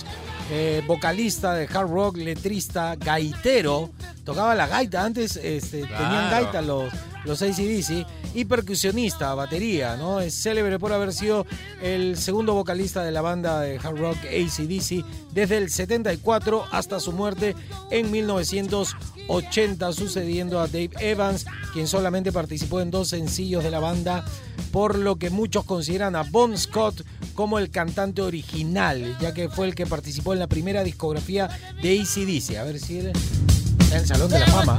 eh, 0.50 0.82
vocalista 0.86 1.54
de 1.54 1.64
hard 1.64 1.90
rock, 1.90 2.16
letrista, 2.18 2.96
gaitero. 2.96 3.90
Tocaba 4.24 4.54
la 4.54 4.66
gaita. 4.66 5.04
Antes 5.04 5.36
este, 5.36 5.82
tenían 5.82 6.30
gaita 6.30 6.60
los, 6.60 6.92
los 7.26 7.42
ACDC. 7.42 8.06
Y 8.34 8.44
percusionista, 8.44 9.34
batería, 9.34 9.96
¿no? 9.96 10.20
Es 10.20 10.34
célebre 10.40 10.78
por 10.78 10.92
haber 10.92 11.12
sido 11.12 11.46
el 11.82 12.16
segundo 12.16 12.54
vocalista 12.54 13.02
de 13.02 13.12
la 13.12 13.22
banda 13.22 13.60
de 13.60 13.78
hard 13.78 13.98
rock 13.98 14.18
ACDC 14.24 15.04
desde 15.32 15.58
el 15.58 15.70
74 15.70 16.64
hasta 16.70 17.00
su 17.00 17.12
muerte 17.12 17.54
en 17.90 18.10
1980, 18.10 19.92
sucediendo 19.92 20.60
a 20.60 20.66
Dave 20.66 20.90
Evans, 21.00 21.46
quien 21.72 21.86
solamente 21.86 22.32
participó 22.32 22.80
en 22.80 22.90
dos 22.90 23.08
sencillos 23.08 23.64
de 23.64 23.70
la 23.70 23.80
banda, 23.80 24.24
por 24.72 24.96
lo 24.96 25.16
que 25.16 25.30
muchos 25.30 25.64
consideran 25.64 26.16
a 26.16 26.22
Bon 26.22 26.56
Scott 26.56 27.04
como 27.34 27.58
el 27.58 27.70
cantante 27.70 28.22
original, 28.22 29.16
ya 29.20 29.34
que 29.34 29.48
fue 29.48 29.66
el 29.66 29.74
que 29.74 29.86
participó 29.86 30.32
en 30.32 30.38
la 30.38 30.46
primera 30.46 30.82
discografía 30.82 31.48
de 31.82 32.00
ACDC. 32.00 32.56
A 32.56 32.64
ver 32.64 32.78
si 32.78 32.98
el 32.98 34.06
Salón 34.06 34.30
de 34.30 34.40
la 34.40 34.46
Fama. 34.46 34.78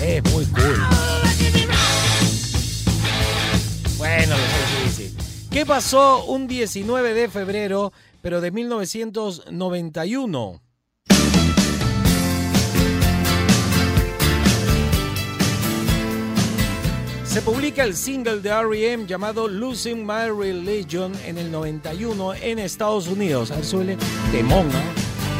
Es 0.00 0.22
muy 0.32 0.46
cool. 0.46 0.78
Bueno, 3.98 4.36
sí, 4.36 4.94
sí, 4.94 5.08
sí. 5.08 5.14
¿Qué 5.50 5.66
pasó 5.66 6.24
un 6.24 6.46
19 6.46 7.12
de 7.14 7.28
febrero, 7.28 7.92
pero 8.22 8.40
de 8.40 8.50
1991? 8.50 10.62
Se 17.24 17.42
publica 17.42 17.84
el 17.84 17.94
single 17.94 18.40
de 18.40 18.48
R.E.M. 18.48 19.06
llamado 19.06 19.48
Losing 19.48 20.06
My 20.06 20.30
Religion 20.30 21.12
en 21.24 21.36
el 21.38 21.50
91 21.50 22.34
en 22.34 22.58
Estados 22.58 23.08
Unidos. 23.08 23.50
A 23.50 23.56
ver, 23.56 23.64
suele 23.64 23.96
de 24.32 24.42
monga. 24.42 24.82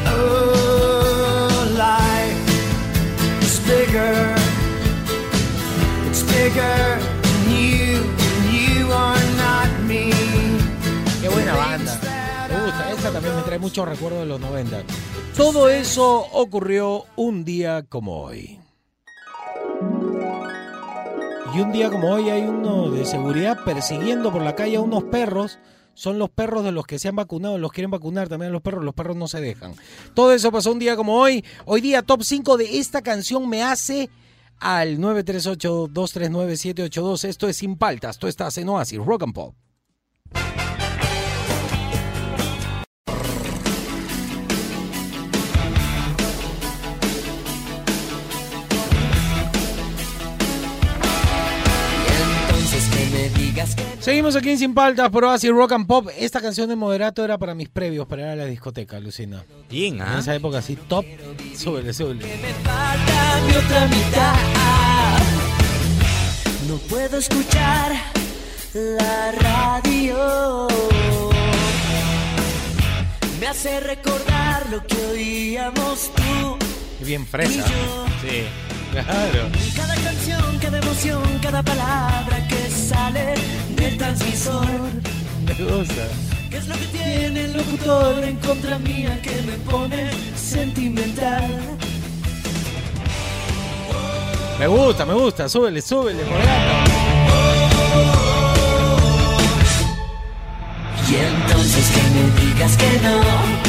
Oh, 0.07 1.65
life 1.77 3.41
is 3.41 3.59
bigger. 3.67 4.35
It's 6.09 6.23
bigger 6.23 6.99
than 7.21 7.49
you. 7.51 7.97
and 7.99 8.53
You 8.53 8.91
are 8.91 9.19
not 9.37 9.69
me. 9.87 10.11
Qué 11.21 11.29
buena 11.29 11.55
banda. 11.55 11.99
Me 12.49 12.65
gusta. 12.65 12.91
Esta 12.91 13.11
también 13.11 13.35
me 13.35 13.41
trae 13.43 13.59
muchos 13.59 13.87
recuerdos 13.87 14.21
de 14.21 14.25
los 14.25 14.39
90. 14.39 14.83
Todo 15.35 15.69
eso 15.69 16.25
ocurrió 16.33 17.05
un 17.15 17.45
día 17.45 17.83
como 17.83 18.23
hoy. 18.23 18.59
Y 21.55 21.61
un 21.61 21.71
día 21.71 21.89
como 21.89 22.11
hoy 22.11 22.29
hay 22.29 22.43
uno 22.43 22.91
de 22.91 23.05
seguridad 23.05 23.57
persiguiendo 23.65 24.31
por 24.31 24.41
la 24.43 24.55
calle 24.55 24.77
a 24.77 24.81
unos 24.81 25.03
perros. 25.05 25.57
Son 25.99 26.17
los 26.17 26.29
perros 26.29 26.63
de 26.63 26.71
los 26.71 26.85
que 26.85 26.97
se 26.97 27.09
han 27.09 27.17
vacunado, 27.17 27.57
los 27.57 27.73
quieren 27.73 27.91
vacunar 27.91 28.29
también 28.29 28.51
a 28.51 28.53
los 28.53 28.61
perros, 28.61 28.85
los 28.85 28.93
perros 28.93 29.17
no 29.17 29.27
se 29.27 29.41
dejan. 29.41 29.73
Todo 30.13 30.31
eso 30.31 30.49
pasó 30.49 30.71
un 30.71 30.79
día 30.79 30.95
como 30.95 31.17
hoy. 31.17 31.43
Hoy 31.65 31.81
día 31.81 32.03
top 32.03 32.23
5 32.23 32.55
de 32.55 32.79
esta 32.79 33.01
canción 33.01 33.49
me 33.49 33.63
hace 33.63 34.09
al 34.59 34.97
938-239-782. 34.99 37.25
Esto 37.25 37.49
es 37.49 37.57
Sin 37.57 37.75
Paltas, 37.75 38.17
tú 38.17 38.27
estás 38.27 38.57
en 38.57 38.69
Oasis, 38.69 38.97
Rock 38.97 39.23
and 39.23 39.33
Pop. 39.33 39.55
Seguimos 53.99 54.35
aquí 54.35 54.51
en 54.51 54.57
Sin 54.57 54.73
Paltas 54.73 55.09
por 55.09 55.23
Oasis 55.25 55.51
Rock 55.51 55.73
and 55.73 55.87
Pop. 55.87 56.07
Esta 56.17 56.41
canción 56.41 56.69
de 56.69 56.75
Moderato 56.75 57.23
era 57.23 57.37
para 57.37 57.53
mis 57.53 57.69
previos, 57.69 58.07
para 58.07 58.21
ir 58.23 58.27
a 58.29 58.35
la 58.35 58.45
discoteca, 58.45 58.99
Lucina. 58.99 59.43
Bien, 59.69 59.95
En 59.95 60.01
¿ah? 60.01 60.19
esa 60.19 60.33
época 60.35 60.59
así, 60.59 60.75
top. 60.75 61.05
Súbele, 61.55 61.93
súbele. 61.93 62.25
falta 62.63 63.41
mi 63.47 63.55
otra 63.55 63.85
mitad. 63.87 64.35
No 66.67 66.77
puedo 66.89 67.17
escuchar 67.17 67.91
la 68.73 69.31
radio. 69.31 70.67
Me 73.39 73.47
hace 73.47 73.79
recordar 73.79 74.69
lo 74.69 74.85
que 74.85 74.95
oíamos 75.11 76.11
tú. 76.15 76.57
Bien 77.05 77.25
fresa. 77.25 77.65
Sí. 78.21 78.45
Claro. 79.05 79.49
Cada 79.75 79.95
canción, 79.95 80.57
cada 80.61 80.77
emoción, 80.77 81.23
cada 81.41 81.63
palabra 81.63 82.47
que 82.47 82.69
sale 82.69 83.35
del 83.75 83.97
transmisor. 83.97 84.65
Me 85.45 85.53
gusta. 85.53 86.07
¿Qué 86.49 86.57
es 86.57 86.67
lo 86.67 86.75
que 86.75 86.85
tiene 86.85 87.45
el 87.45 87.53
locutor 87.53 88.23
en 88.23 88.35
contra 88.37 88.79
mía 88.79 89.21
que 89.21 89.41
me 89.43 89.57
pone 89.69 90.09
sentimental? 90.35 91.47
Me 94.59 94.67
gusta, 94.67 95.05
me 95.05 95.13
gusta. 95.13 95.47
Súbele, 95.47 95.81
súbele, 95.81 96.23
Moderato. 96.25 96.91
Y 101.09 101.15
entonces 101.15 101.89
que 101.89 102.01
me 102.13 102.23
digas 102.41 102.77
que 102.77 102.99
no, 103.01 103.68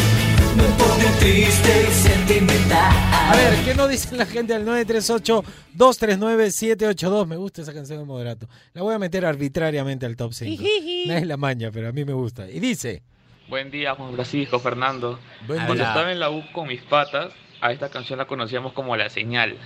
me 0.61 0.69
pone 0.77 1.05
triste 1.19 1.87
y 1.89 1.93
sentimental. 1.93 2.93
A 3.13 3.35
ver, 3.37 3.65
¿qué 3.65 3.75
nos 3.75 3.89
dice 3.89 4.15
la 4.17 4.27
gente 4.27 4.55
al 4.55 4.65
938-239-782? 4.67 7.27
Me 7.27 7.37
gusta 7.37 7.63
esa 7.63 7.73
canción 7.73 7.99
de 8.01 8.05
Moderato. 8.05 8.49
La 8.75 8.83
voy 8.83 8.95
a 8.95 8.99
meter 8.99 9.25
arbitrariamente 9.25 10.07
al 10.07 10.17
top 10.17 10.33
5. 10.33 10.63
No 11.07 11.15
es 11.15 11.27
la 11.27 11.37
maña, 11.37 11.71
pero 11.73 11.89
a 11.89 11.93
mí 11.93 12.05
me 12.05 12.13
gusta. 12.13 12.49
Y 12.51 12.61
dice... 12.61 13.03
Buen 13.49 13.71
día, 13.71 13.95
Juan 13.95 14.15
Francisco, 14.15 14.59
Fernando. 14.61 15.19
Buen 15.47 15.59
Cuando 15.59 15.75
día. 15.75 15.89
estaba 15.89 16.13
en 16.13 16.21
la 16.21 16.31
U 16.31 16.43
con 16.53 16.69
mis 16.69 16.83
patas, 16.83 17.33
a 17.61 17.73
esta 17.73 17.89
canción 17.89 18.19
la 18.19 18.27
conocíamos 18.27 18.73
como 18.73 18.97
La 18.97 19.11
Señal. 19.11 19.57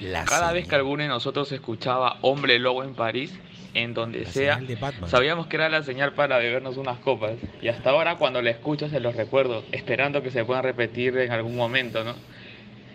La 0.00 0.24
Cada 0.24 0.52
vez 0.52 0.68
que 0.68 0.74
alguno 0.74 1.02
de 1.02 1.08
nosotros 1.08 1.50
escuchaba 1.52 2.18
Hombre 2.22 2.58
Lobo 2.58 2.84
en 2.84 2.94
París, 2.94 3.32
en 3.74 3.94
donde 3.94 4.26
sea, 4.26 4.60
sabíamos 5.06 5.46
que 5.46 5.56
era 5.56 5.68
la 5.68 5.82
señal 5.82 6.14
para 6.14 6.38
bebernos 6.38 6.76
unas 6.76 6.98
copas. 6.98 7.32
Y 7.62 7.68
hasta 7.68 7.90
ahora 7.90 8.16
cuando 8.16 8.42
la 8.42 8.50
escucho 8.50 8.88
se 8.88 9.00
los 9.00 9.14
recuerdo, 9.16 9.64
esperando 9.72 10.22
que 10.22 10.30
se 10.30 10.44
puedan 10.44 10.64
repetir 10.64 11.16
en 11.18 11.32
algún 11.32 11.56
momento, 11.56 12.04
¿no? 12.04 12.14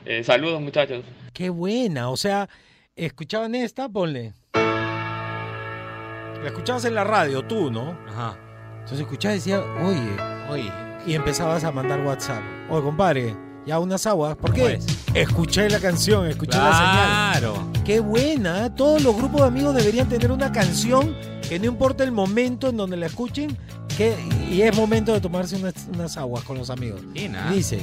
Eh, 0.05 0.23
saludos 0.23 0.61
muchachos. 0.61 1.03
Qué 1.33 1.49
buena. 1.49 2.09
O 2.09 2.17
sea, 2.17 2.47
escuchaban 2.95 3.55
esta, 3.55 3.89
ponle. 3.89 4.33
La 4.53 6.47
escuchabas 6.47 6.85
en 6.85 6.95
la 6.95 7.03
radio, 7.03 7.41
tú, 7.41 7.71
¿no? 7.71 7.97
Ajá. 8.07 8.37
Entonces 8.73 8.99
escuchabas 9.01 9.35
y 9.35 9.39
decías, 9.39 9.63
oye, 9.81 10.17
oye. 10.49 10.71
Y 11.07 11.13
empezabas 11.13 11.63
a 11.63 11.71
mandar 11.71 12.01
WhatsApp. 12.01 12.43
Oye, 12.69 12.83
compadre, 12.83 13.35
ya 13.65 13.79
unas 13.79 14.05
aguas. 14.05 14.35
¿Por 14.35 14.53
qué? 14.53 14.79
Escuché 15.13 15.69
la 15.69 15.79
canción, 15.79 16.27
escuché 16.27 16.57
la 16.57 16.77
señal. 16.77 17.31
Claro. 17.31 17.71
Qué 17.83 17.99
buena. 17.99 18.65
¿eh? 18.65 18.69
Todos 18.69 19.01
los 19.01 19.15
grupos 19.15 19.41
de 19.41 19.47
amigos 19.47 19.75
deberían 19.75 20.07
tener 20.07 20.31
una 20.31 20.51
canción 20.51 21.15
que 21.47 21.59
no 21.59 21.65
importa 21.65 22.03
el 22.03 22.11
momento 22.11 22.69
en 22.69 22.77
donde 22.77 22.97
la 22.97 23.05
escuchen, 23.05 23.57
que, 23.97 24.15
y 24.49 24.61
es 24.61 24.75
momento 24.75 25.13
de 25.13 25.21
tomarse 25.21 25.55
unas, 25.55 25.73
unas 25.93 26.17
aguas 26.17 26.43
con 26.43 26.57
los 26.57 26.69
amigos. 26.69 27.01
Bien, 27.13 27.35
¿ah? 27.35 27.51
Dice, 27.51 27.79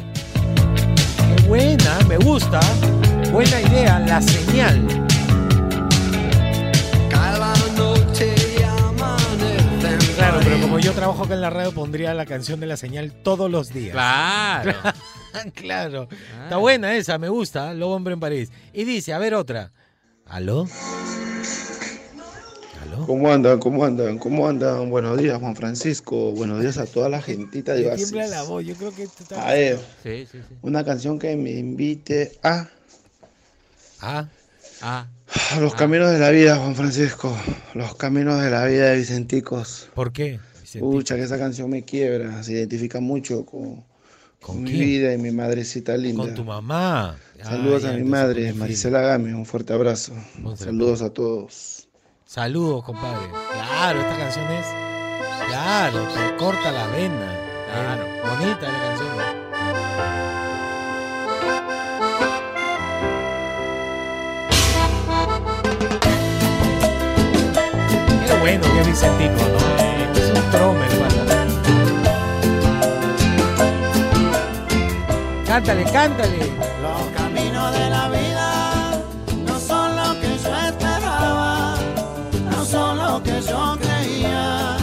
qué 1.36 1.48
buena, 1.48 1.98
me 2.08 2.16
gusta. 2.18 2.60
Buena 3.30 3.60
idea, 3.60 3.98
la 4.00 4.20
señal. 4.20 4.86
Cada 7.08 7.54
noche 7.76 8.34
Claro, 10.16 10.38
pero 10.44 10.60
como 10.60 10.78
yo 10.78 10.92
trabajo 10.92 11.24
acá 11.24 11.34
en 11.34 11.40
la 11.40 11.50
radio, 11.50 11.72
pondría 11.72 12.14
la 12.14 12.26
canción 12.26 12.60
de 12.60 12.66
la 12.66 12.76
señal 12.76 13.12
todos 13.12 13.50
los 13.50 13.72
días. 13.72 13.92
Claro. 13.92 14.72
claro. 15.54 16.08
Está 16.44 16.56
buena 16.58 16.94
esa, 16.96 17.18
me 17.18 17.28
gusta. 17.28 17.74
Lobo 17.74 17.94
Hombre 17.94 18.14
en 18.14 18.20
París. 18.20 18.50
Y 18.72 18.84
dice, 18.84 19.12
a 19.12 19.18
ver 19.18 19.34
otra. 19.34 19.72
¿Aló? 20.26 20.66
¿Cómo 23.06 23.32
andan? 23.32 23.58
¿Cómo 23.58 23.84
andan? 23.84 24.18
¿Cómo 24.18 24.46
andan? 24.48 24.90
Buenos 24.90 25.18
días, 25.18 25.38
Juan 25.40 25.56
Francisco. 25.56 26.32
Buenos 26.32 26.60
días 26.60 26.76
a 26.78 26.86
toda 26.86 27.08
la 27.08 27.22
gentita 27.22 27.72
de 27.74 27.82
Me 27.82 27.88
Oasis. 27.88 28.10
tiembla 28.10 28.26
la 28.28 28.42
voz, 28.42 28.64
yo 28.64 28.74
creo 28.74 28.94
que 28.94 29.04
esto 29.04 29.22
está... 29.22 29.48
A 29.48 29.52
ver, 29.54 29.78
Sí, 30.02 30.26
sí, 30.30 30.38
sí. 30.46 30.54
una 30.62 30.84
canción 30.84 31.18
que 31.18 31.34
me 31.36 31.50
invite 31.52 32.38
a, 32.42 32.68
Ah. 34.00 34.28
Ah. 34.82 35.06
a 35.52 35.60
los 35.60 35.74
caminos 35.74 36.10
de 36.10 36.18
la 36.18 36.30
vida, 36.30 36.56
Juan 36.56 36.74
Francisco. 36.74 37.34
Los 37.74 37.94
caminos 37.96 38.42
de 38.42 38.50
la 38.50 38.66
vida 38.66 38.90
de 38.90 38.96
Vicenticos. 38.98 39.88
¿Por 39.94 40.12
qué? 40.12 40.38
Pucha, 40.78 41.16
que 41.16 41.22
esa 41.22 41.38
canción 41.38 41.70
me 41.70 41.84
quiebra. 41.84 42.42
Se 42.42 42.52
identifica 42.52 43.00
mucho 43.00 43.44
con, 43.46 43.84
con 44.43 44.62
mi 44.62 44.70
quién? 44.70 44.80
vida 44.80 45.14
y 45.14 45.18
mi 45.18 45.30
madrecita 45.30 45.97
linda. 45.97 46.24
Con 46.24 46.34
tu 46.34 46.45
mamá. 46.45 47.16
Saludos 47.43 47.84
a 47.84 47.93
mi 47.93 48.05
madre, 48.05 48.53
Marisela 48.53 49.01
Gámez. 49.01 49.34
Un 49.34 49.47
fuerte 49.47 49.72
abrazo. 49.72 50.12
Saludos 50.57 51.01
a 51.03 51.11
todos. 51.11 51.88
Saludos, 52.26 52.84
compadre. 52.84 53.28
Claro, 53.53 54.01
esta 54.01 54.16
canción 54.16 54.51
es. 54.53 54.66
Claro, 55.49 56.07
te 56.09 56.36
corta 56.36 56.70
la 56.72 56.86
vena. 56.88 57.38
Claro. 57.72 58.03
Eh, 58.05 58.20
bonita 58.22 58.72
la 58.72 58.78
canción. 58.86 59.12
Qué 68.26 68.38
bueno 68.40 68.62
que 68.62 68.80
es 68.80 68.86
Vicentico, 68.86 69.34
¿no? 69.34 70.18
Es 70.18 70.30
un 70.30 70.51
trome, 70.51 70.86
Cántale, 75.53 75.84
cántale. 75.84 76.38
Los 76.80 77.03
caminos 77.14 77.72
de 77.72 77.90
la 77.90 78.09
vida 78.09 79.05
no 79.44 79.61
son 79.61 79.94
lo 79.96 80.18
que 80.18 80.28
yo 80.28 80.57
esperaba, 80.66 81.76
no 82.50 82.64
son 82.64 82.96
lo 82.96 83.22
que 83.22 83.38
yo 83.42 83.76
creía, 83.78 84.78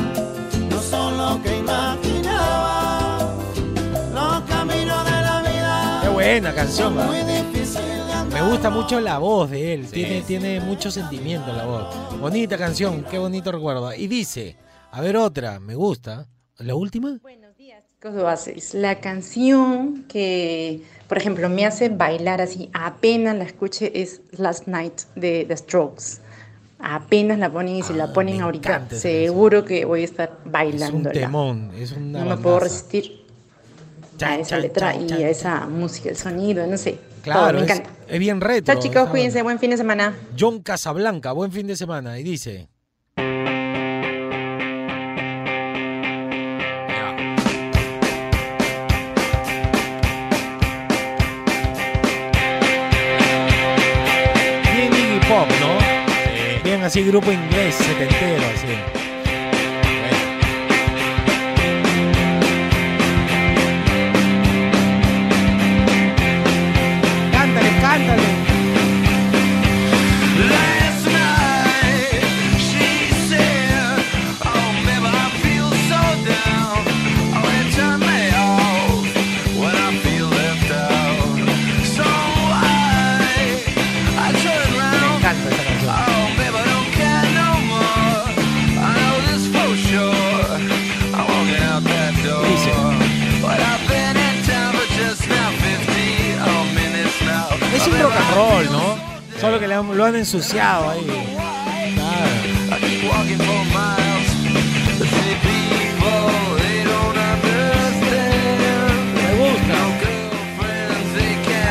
no 0.69 0.79
son 0.79 1.17
lo 1.17 1.41
que 1.41 1.57
imaginaba. 1.57 3.17
Los 4.13 4.41
caminos 4.43 5.05
de 5.05 5.11
la 5.11 5.41
vida 5.41 5.99
Qué 6.03 6.09
buena 6.09 6.53
canción, 6.53 6.93
son 6.93 7.07
muy 7.07 7.23
difícil 7.23 7.81
de 7.81 8.13
andar. 8.13 8.43
Me 8.43 8.47
gusta 8.47 8.69
mucho 8.69 9.01
la 9.01 9.17
voz 9.17 9.49
de 9.49 9.73
él, 9.73 9.87
tiene, 9.89 10.21
tiene 10.21 10.59
mucho 10.59 10.91
sentimiento 10.91 11.51
la 11.51 11.65
voz. 11.65 12.19
Bonita 12.19 12.59
canción, 12.59 13.03
qué 13.09 13.17
bonito 13.17 13.51
recuerdo. 13.51 13.91
Y 13.95 14.05
dice, 14.05 14.55
a 14.91 15.01
ver 15.01 15.17
otra, 15.17 15.59
me 15.59 15.73
gusta. 15.73 16.27
¿La 16.59 16.75
última? 16.75 17.17
Buenos 17.23 17.48
la 18.73 18.95
canción 19.01 20.05
que, 20.07 20.81
por 21.09 21.17
ejemplo, 21.17 21.49
me 21.49 21.65
hace 21.65 21.89
bailar 21.89 22.39
así, 22.41 22.69
apenas 22.73 23.35
la 23.35 23.43
escuche, 23.43 23.91
es 24.01 24.21
Last 24.37 24.67
Night 24.67 25.01
de 25.15 25.43
The 25.45 25.57
Strokes. 25.57 26.21
Apenas 26.79 27.39
la 27.39 27.51
ponen 27.51 27.75
y 27.75 27.83
si 27.83 27.91
la 27.93 28.13
ponen 28.13 28.39
ahorita, 28.39 28.87
seguro 28.89 29.65
que 29.65 29.83
voy 29.83 30.01
a 30.01 30.05
estar 30.05 30.29
Es 30.29 30.45
un 30.45 30.51
bailando. 30.51 31.09
temón, 31.11 31.71
es 31.75 31.91
una 31.91 32.23
No 32.23 32.35
me 32.37 32.37
puedo 32.41 32.61
resistir 32.61 33.25
a 34.21 34.37
esa 34.37 34.49
chan, 34.51 34.61
letra 34.61 34.93
chan, 34.93 35.09
y 35.19 35.23
a 35.23 35.29
esa 35.29 35.65
música, 35.67 36.09
el 36.09 36.15
sonido, 36.15 36.65
no 36.67 36.77
sé. 36.77 36.91
todo, 36.93 37.21
Claro, 37.23 37.59
me 37.59 37.65
es, 37.65 37.71
encanta. 37.71 37.89
es 38.07 38.19
bien 38.19 38.39
retro. 38.39 38.73
Chao 38.75 38.81
chicos, 38.81 39.09
cuídense, 39.09 39.41
buen 39.41 39.59
fin 39.59 39.71
de 39.71 39.77
semana. 39.77 40.15
John 40.39 40.61
Casablanca, 40.61 41.33
buen 41.33 41.51
fin 41.51 41.67
de 41.67 41.75
semana. 41.75 42.17
Y 42.17 42.23
dice... 42.23 42.69
así, 56.89 57.03
grupo 57.03 57.31
inglés, 57.31 57.75
setentero, 57.75 58.43
así. 58.55 59.08
Solo 99.49 99.59
que 99.59 99.67
le 99.67 99.73
han- 99.73 99.97
lo 99.97 100.05
han 100.05 100.15
ensuciado 100.15 100.91
ahí. 100.91 101.07
Understand. 107.79 109.13
Me 109.15 109.35
gusta. 109.37 109.77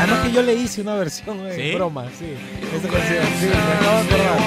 Además 0.01 0.19
que 0.25 0.31
yo 0.31 0.41
le 0.41 0.53
hice 0.55 0.81
una 0.81 0.95
versión 0.95 1.43
de 1.43 1.55
¿Sí? 1.55 1.75
broma, 1.75 2.05
sí. 2.17 2.33
Esta 2.75 2.87
canción, 2.87 3.25
sí, 3.39 3.45
me 3.45 3.55
acabo 3.73 3.97
de 3.97 4.03
acordar. 4.05 4.39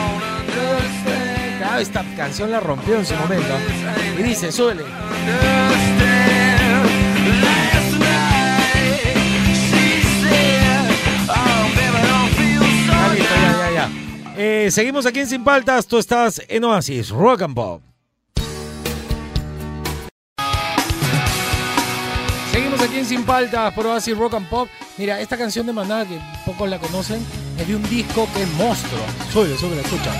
Claro, 1.58 1.78
esta 1.78 2.04
canción 2.16 2.50
la 2.50 2.60
rompió 2.60 2.96
en 2.96 3.06
su 3.06 3.14
momento. 3.14 3.54
Y 4.18 4.22
dice, 4.22 4.50
súbele. 4.52 4.82
Eh, 14.36 14.70
seguimos 14.70 15.04
aquí 15.04 15.20
en 15.20 15.26
Sin 15.26 15.44
Paltas. 15.44 15.86
Tú 15.86 15.98
estás 15.98 16.42
en 16.48 16.64
Oasis, 16.64 17.10
Rock 17.10 17.42
and 17.42 17.54
Pop. 17.54 17.82
Seguimos 22.50 22.80
aquí 22.80 22.98
en 22.98 23.06
Sin 23.06 23.24
Paltas 23.24 23.72
por 23.74 23.86
Oasis 23.86 24.16
Rock 24.16 24.34
and 24.34 24.48
Pop. 24.48 24.68
Mira, 24.96 25.20
esta 25.20 25.36
canción 25.36 25.66
de 25.66 25.72
Maná, 25.72 26.06
que 26.06 26.18
pocos 26.46 26.68
la 26.68 26.78
conocen, 26.78 27.24
es 27.58 27.68
de 27.68 27.76
un 27.76 27.82
disco 27.88 28.28
que 28.34 28.42
es 28.42 28.48
monstruo. 28.52 29.00
Sube, 29.32 29.56
sube, 29.56 29.80
escucha. 29.80 30.12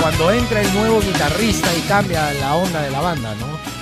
Cuando 0.00 0.30
entra 0.30 0.60
el 0.60 0.74
nuevo 0.74 1.00
guitarrista 1.00 1.68
y 1.76 1.80
cambia 1.82 2.32
la 2.34 2.54
onda 2.54 2.82
de 2.82 2.90
la 2.90 3.00
banda, 3.00 3.34
¿no? 3.34 3.75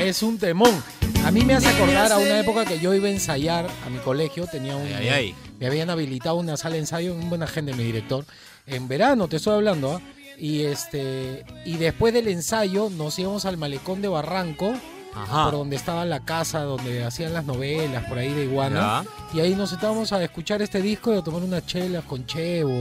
Es 0.00 0.22
un 0.22 0.38
temón. 0.38 0.82
A 1.24 1.30
mí 1.30 1.44
me 1.44 1.54
hace 1.54 1.68
acordar 1.68 2.12
a 2.12 2.18
una 2.18 2.38
época 2.40 2.64
que 2.64 2.78
yo 2.78 2.94
iba 2.94 3.08
a 3.08 3.10
ensayar 3.10 3.66
a 3.84 3.90
mi 3.90 3.98
colegio. 3.98 4.46
Tenía 4.46 4.76
un, 4.76 4.86
ay, 4.92 5.08
ay. 5.08 5.34
Me 5.58 5.66
habían 5.66 5.90
habilitado 5.90 6.36
una 6.36 6.56
sala 6.56 6.74
de 6.74 6.80
ensayo, 6.80 7.14
un 7.14 7.28
buena 7.28 7.46
gente, 7.46 7.72
mi 7.74 7.82
director. 7.84 8.24
En 8.66 8.88
verano, 8.88 9.26
te 9.28 9.36
estoy 9.36 9.54
hablando, 9.54 9.96
¿ah? 9.96 10.00
Y 10.38 10.62
este 10.64 11.44
y 11.64 11.76
después 11.78 12.12
del 12.12 12.28
ensayo 12.28 12.90
nos 12.90 13.18
íbamos 13.18 13.46
al 13.46 13.56
malecón 13.56 14.02
de 14.02 14.08
Barranco, 14.08 14.74
Ajá. 15.14 15.44
por 15.44 15.52
donde 15.54 15.76
estaba 15.76 16.04
la 16.04 16.20
casa 16.24 16.60
donde 16.60 17.04
hacían 17.04 17.32
las 17.32 17.46
novelas, 17.46 18.04
por 18.04 18.18
ahí 18.18 18.32
de 18.34 18.44
Iguana. 18.44 19.02
Y 19.32 19.40
ahí 19.40 19.54
nos 19.54 19.70
sentábamos 19.70 20.12
a 20.12 20.22
escuchar 20.22 20.60
este 20.60 20.82
disco 20.82 21.14
y 21.14 21.16
a 21.18 21.22
tomar 21.22 21.42
unas 21.42 21.64
chelas 21.66 22.04
con 22.04 22.26
Chevo, 22.26 22.80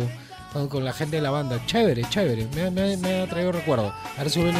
con, 0.55 0.69
con 0.69 0.85
la 0.85 0.93
gente 0.93 1.17
de 1.17 1.21
la 1.21 1.31
banda. 1.31 1.59
Chévere, 1.65 2.03
chévere. 2.09 2.47
Me, 2.55 2.71
me- 2.71 2.95
me 2.97 3.21
ha 3.21 3.27
traído 3.27 3.51
recuerdo. 3.51 3.93
A 4.17 4.19
ver, 4.19 4.29
súbele. 4.31 4.57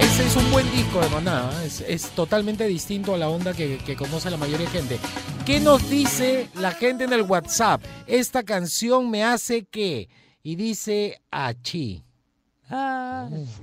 Ese 0.00 0.26
es 0.26 0.36
un 0.36 0.50
buen 0.52 0.70
disco 0.72 1.00
de 1.00 1.08
Maná, 1.08 1.50
¿eh? 1.62 1.66
es, 1.66 1.80
es 1.80 2.10
totalmente 2.10 2.66
distinto 2.66 3.14
a 3.14 3.18
la 3.18 3.28
onda 3.30 3.54
que, 3.54 3.78
que 3.78 3.96
conoce 3.96 4.30
la 4.30 4.36
mayoría 4.36 4.66
de 4.66 4.72
gente. 4.78 4.98
¿Qué 5.46 5.58
nos 5.60 5.88
dice 5.88 6.48
la 6.54 6.72
gente 6.72 7.04
en 7.04 7.12
el 7.14 7.22
WhatsApp? 7.22 7.82
Esta 8.06 8.42
canción 8.42 9.10
me 9.10 9.24
hace 9.24 9.64
que. 9.64 10.08
Y 10.42 10.56
dice 10.56 11.20
Achi. 11.30 12.04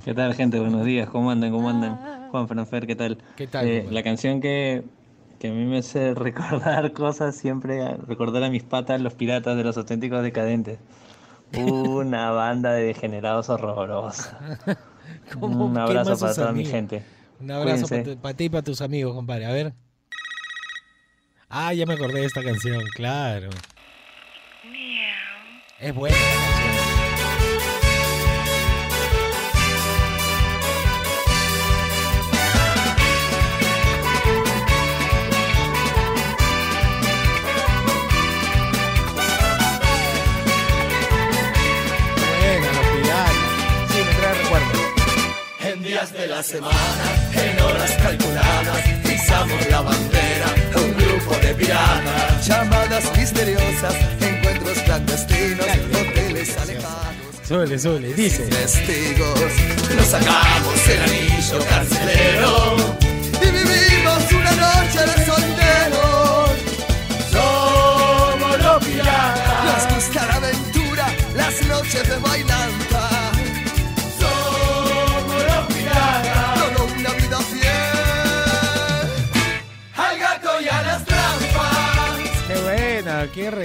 ¿Qué 0.04 0.14
tal, 0.16 0.34
gente? 0.34 0.60
Buenos 0.60 0.84
días. 0.86 1.08
¿Cómo 1.10 1.30
andan? 1.30 1.52
¿Cómo 1.52 1.70
andan? 1.70 2.30
Juan 2.32 2.48
Franfer, 2.48 2.88
¿qué 2.88 2.96
tal? 2.96 3.18
¿Qué 3.36 3.46
tal, 3.48 3.68
Eh, 3.68 3.88
la 3.92 4.02
canción 4.02 4.42
que, 4.42 4.84
que 5.40 5.50
a 5.50 5.52
mí 5.52 5.66
me 5.66 5.80
hace 5.80 6.14
recordar 6.16 6.92
cosas 6.94 7.36
siempre, 7.36 7.96
recordar 8.08 8.44
a 8.44 8.50
mis 8.50 8.64
patas, 8.64 9.02
los 9.02 9.14
piratas 9.14 9.58
de 9.58 9.64
los 9.64 9.78
auténticos 9.78 10.24
decadentes. 10.24 10.80
Una 11.54 12.32
banda 12.32 12.74
de 12.74 12.86
degenerados 12.86 13.50
horrorosa. 13.50 14.60
¿Cómo 15.40 15.66
Un 15.66 15.78
abrazo 15.78 16.14
a 16.14 16.18
para 16.18 16.34
toda 16.34 16.52
mi 16.52 16.66
gente. 16.66 17.04
Un 17.40 17.52
abrazo 17.52 17.88
Cuídense. 17.88 18.18
para 18.18 18.36
ti 18.36 18.46
y 18.46 18.50
para 18.50 18.64
tus 18.64 18.82
amigos, 18.82 19.14
compadre. 19.14 19.46
A 19.46 19.52
ver. 19.52 19.74
Ah, 21.50 21.74
ya 21.74 21.86
me 21.86 21.94
acordé 21.94 22.22
de 22.22 22.26
esta 22.26 22.44
canción, 22.44 22.82
claro. 22.96 23.50
Es 25.80 25.94
buena 25.94 26.16
la 26.16 26.24
canción. 26.24 26.95
Súbele, 57.66 57.80
súbele. 57.80 58.14
Dice. 58.14 58.44
Testigos, 58.44 59.40
nos 59.98 60.06
sacamos 60.06 60.88
el 60.88 61.02
anillo 61.02 61.60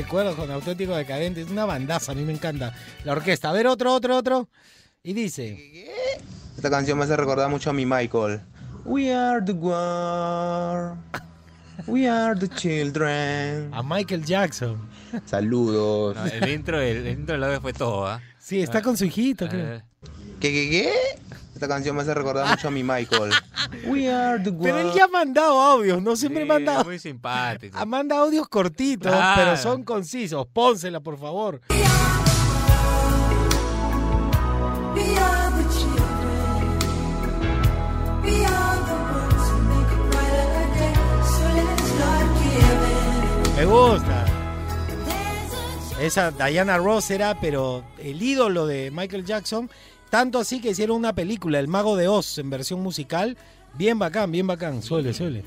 buena, 0.01 0.31
qué 0.31 0.33
recuerdo 0.33 0.37
con 0.37 0.51
Auténtico 0.51 0.97
Decadente. 0.97 1.43
Es 1.43 1.51
una 1.51 1.65
bandaza, 1.65 2.13
a 2.13 2.15
mí 2.15 2.23
me 2.23 2.33
encanta. 2.33 2.75
La 3.05 3.13
orquesta. 3.13 3.51
A 3.51 3.53
ver, 3.53 3.67
otro, 3.67 3.93
otro, 3.93 4.17
otro. 4.17 4.49
Y 5.03 5.13
dice. 5.13 5.89
Esta 6.57 6.71
canción 6.71 6.99
me 6.99 7.05
hace 7.05 7.17
recordar 7.17 7.49
mucho 7.51 7.71
a 7.71 7.73
mi 7.73 7.87
Michael. 7.87 8.41
We 8.85 9.13
are 9.15 9.45
the 9.45 9.53
world. 9.53 10.99
We 11.87 12.09
are 12.09 12.39
the 12.39 12.49
children. 12.49 13.71
A 13.73 13.83
Michael 13.83 14.25
Jackson. 14.25 14.89
Saludos. 15.27 16.17
No, 16.17 16.27
el 16.27 16.49
intro, 16.51 16.81
el, 16.81 16.99
el 16.99 17.19
intro 17.19 17.35
del 17.35 17.45
audio 17.45 17.61
fue 17.61 17.73
todo, 17.73 18.07
¿ah? 18.07 18.21
Sí, 18.39 18.61
está 18.61 18.83
con 18.83 18.97
su 18.97 19.05
hijito, 19.05 19.49
creo. 19.49 19.83
¿Qué, 20.41 20.53
qué, 20.53 20.71
qué? 20.71 20.93
Esta 21.61 21.69
canción 21.69 21.95
me 21.95 22.01
hace 22.01 22.15
recordar 22.15 22.49
mucho 22.49 22.69
a 22.69 22.71
mi 22.71 22.83
Michael. 22.83 23.33
We 23.87 24.11
are 24.11 24.43
the 24.43 24.51
Pero 24.51 24.79
él 24.79 24.93
ya 24.95 25.05
ha 25.05 25.09
mandado 25.09 25.61
audios, 25.61 26.01
no 26.01 26.17
siempre 26.17 26.45
Sí, 26.45 26.49
manda. 26.49 26.83
muy 26.83 26.99
simpático. 26.99 27.77
Ha 27.77 27.85
mandado 27.85 28.23
audios 28.23 28.49
cortitos, 28.49 29.15
pero 29.37 29.59
son 29.59 29.85
concisos. 29.85 30.47
Pónsela, 30.47 31.01
por 31.01 31.19
favor. 31.19 31.61
Me 43.57 43.65
gusta. 43.67 44.25
Esa 46.01 46.31
Diana 46.31 46.79
Ross 46.79 47.11
era, 47.11 47.39
pero 47.39 47.85
el 47.99 48.23
ídolo 48.23 48.67
de 48.67 48.91
Michael 48.91 49.25
Jackson. 49.25 49.71
Tanto 50.11 50.39
así 50.41 50.61
que 50.61 50.71
hicieron 50.71 50.97
una 50.97 51.15
película, 51.15 51.59
El 51.61 51.69
Mago 51.69 51.97
de 51.97 52.09
Oz, 52.09 52.39
en 52.39 52.51
versión 52.51 52.81
musical. 52.83 53.37
Bien 53.75 53.99
bacán, 53.99 54.33
bien 54.33 54.47
bacán. 54.47 54.83
Suele. 55.15 55.45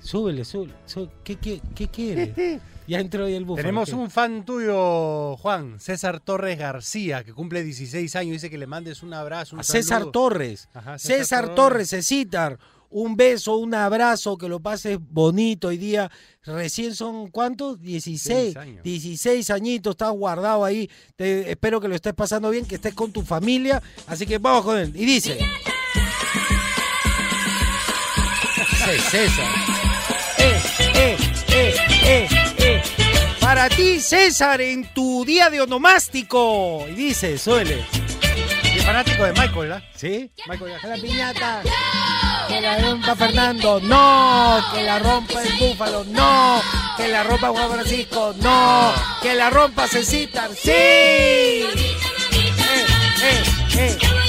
Súbele, 0.00 0.44
súbele. 0.44 0.72
sú- 0.86 1.08
¿Qué, 1.22 1.36
qué, 1.36 1.60
qué 1.74 1.88
quiere? 1.88 2.60
Ya 2.88 3.00
entró 3.00 3.26
ahí 3.26 3.34
el 3.34 3.44
búfalo. 3.44 3.62
Tenemos 3.62 3.90
¿qué? 3.90 3.94
un 3.94 4.10
fan 4.10 4.44
tuyo, 4.46 5.36
Juan, 5.36 5.78
César 5.78 6.20
Torres 6.20 6.58
García, 6.58 7.22
que 7.22 7.34
cumple 7.34 7.62
16 7.62 8.16
años. 8.16 8.32
Dice 8.32 8.48
que 8.48 8.56
le 8.56 8.66
mandes 8.66 9.02
un 9.02 9.12
abrazo, 9.12 9.56
un 9.56 9.60
A 9.60 9.62
César 9.62 9.98
saludo. 9.98 10.10
Torres. 10.12 10.68
Ajá, 10.72 10.98
César, 10.98 11.54
Torres, 11.54 11.90
Cecitar. 11.90 12.58
Un 12.90 13.14
beso, 13.16 13.58
un 13.58 13.74
abrazo, 13.74 14.38
que 14.38 14.48
lo 14.48 14.60
pases 14.60 14.98
bonito 14.98 15.68
hoy 15.68 15.76
día. 15.76 16.10
Recién 16.42 16.94
son, 16.94 17.28
¿cuántos? 17.30 17.78
16. 17.78 18.54
16 18.54 18.56
años. 18.56 18.82
16 18.82 19.50
añitos, 19.50 19.90
estás 19.90 20.10
guardado 20.12 20.64
ahí. 20.64 20.88
Te- 21.14 21.50
espero 21.50 21.82
que 21.82 21.88
lo 21.88 21.94
estés 21.94 22.14
pasando 22.14 22.48
bien, 22.48 22.64
que 22.64 22.76
estés 22.76 22.94
con 22.94 23.12
tu 23.12 23.20
familia. 23.20 23.82
Así 24.06 24.24
que 24.24 24.38
vamos 24.38 24.64
con 24.64 24.78
él. 24.78 24.92
Y 24.96 25.04
dice. 25.04 25.38
César. 29.10 29.46
Eh, 30.38 30.62
eh, 30.94 31.16
eh, 31.50 31.74
eh. 32.04 32.37
Para 33.48 33.70
ti, 33.70 33.98
César, 33.98 34.60
en 34.60 34.92
tu 34.92 35.24
día 35.24 35.48
de 35.48 35.62
onomástico. 35.62 36.84
Y 36.86 36.92
dice, 36.92 37.38
suele. 37.38 37.82
Y 38.76 38.78
fanático 38.80 39.24
de 39.24 39.32
Michael, 39.32 39.72
¿ah? 39.72 39.82
¿Sí? 39.96 40.30
Michael. 40.46 40.72
La 40.82 40.96
piñata. 40.96 41.62
Que 42.46 42.60
la 42.60 42.76
rompa 42.76 43.16
Fernando, 43.16 43.80
no. 43.80 44.62
Que 44.74 44.82
la 44.82 44.98
rompa 44.98 45.42
el 45.42 45.52
búfalo, 45.60 46.04
no. 46.04 46.60
Que 46.98 47.08
la 47.08 47.22
rompa 47.22 47.48
Juan 47.48 47.70
Francisco, 47.70 48.34
no. 48.38 48.92
Que 49.22 49.34
la 49.34 49.48
rompa 49.48 49.88
Cecitar, 49.88 50.50
sí. 50.54 50.70
Eh, 50.70 51.64
eh, 53.22 53.44
eh. 53.78 54.27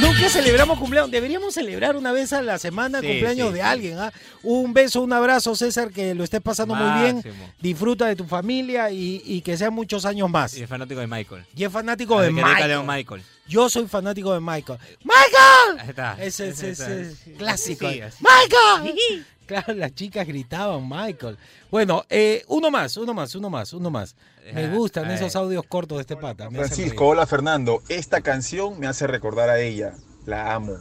Nunca 0.00 0.28
celebramos 0.28 0.78
cumpleaños. 0.78 1.10
Deberíamos 1.10 1.54
celebrar 1.54 1.96
una 1.96 2.12
vez 2.12 2.32
a 2.32 2.42
la 2.42 2.58
semana 2.58 3.00
Sí, 3.00 3.06
cumpleaños 3.06 3.48
sí, 3.48 3.54
de 3.54 3.60
sí. 3.60 3.66
alguien. 3.66 3.98
¿ah? 3.98 4.12
Un 4.42 4.72
beso, 4.74 5.00
un 5.02 5.12
abrazo, 5.12 5.54
César, 5.54 5.90
que 5.90 6.14
lo 6.14 6.24
estés 6.24 6.40
pasando 6.42 6.74
muy 6.74 7.02
bien. 7.02 7.22
Disfruta 7.60 8.06
de 8.06 8.16
tu 8.16 8.24
familia 8.24 8.90
y, 8.90 9.22
y 9.24 9.40
que 9.40 9.56
sean 9.56 9.72
muchos 9.72 10.04
años 10.04 10.28
más. 10.30 10.56
Y 10.56 10.62
es 10.62 10.68
fanático 10.68 11.00
de 11.00 11.06
Michael. 11.06 11.44
Y 11.56 11.64
es 11.64 11.72
fanático 11.72 12.20
de 12.20 12.30
Michael. 12.30 12.82
Michael. 12.84 13.22
Yo 13.48 13.68
soy 13.70 13.86
fanático 13.86 14.32
de 14.34 14.40
Michael. 14.40 14.78
¡Michael! 15.04 15.80
Ahí 15.80 15.88
está. 15.90 16.16
Ese 16.20 16.48
es 16.48 16.62
Ese 16.62 16.70
ese 16.72 17.12
está. 17.12 17.38
clásico. 17.38 17.86
¡Michael! 17.86 19.26
Claro, 19.46 19.74
las 19.74 19.94
chicas 19.94 20.26
gritaban 20.26 20.88
Michael. 20.88 21.38
Bueno, 21.70 22.04
eh, 22.08 22.42
uno 22.48 22.70
más, 22.70 22.96
uno 22.96 23.14
más, 23.14 23.34
uno 23.34 23.48
más, 23.48 23.72
uno 23.72 23.90
más. 23.90 24.16
Me 24.52 24.64
Ajá, 24.66 24.74
gustan 24.74 25.10
esos 25.10 25.34
audios 25.36 25.64
cortos 25.68 25.98
de 25.98 26.02
este 26.02 26.16
pata. 26.16 26.50
me 26.50 26.58
Francisco, 26.58 27.06
hola 27.06 27.26
Fernando. 27.26 27.82
Esta 27.88 28.20
canción 28.20 28.78
me 28.78 28.86
hace 28.86 29.06
recordar 29.06 29.48
a 29.48 29.60
ella. 29.60 29.94
La 30.24 30.54
amo. 30.54 30.74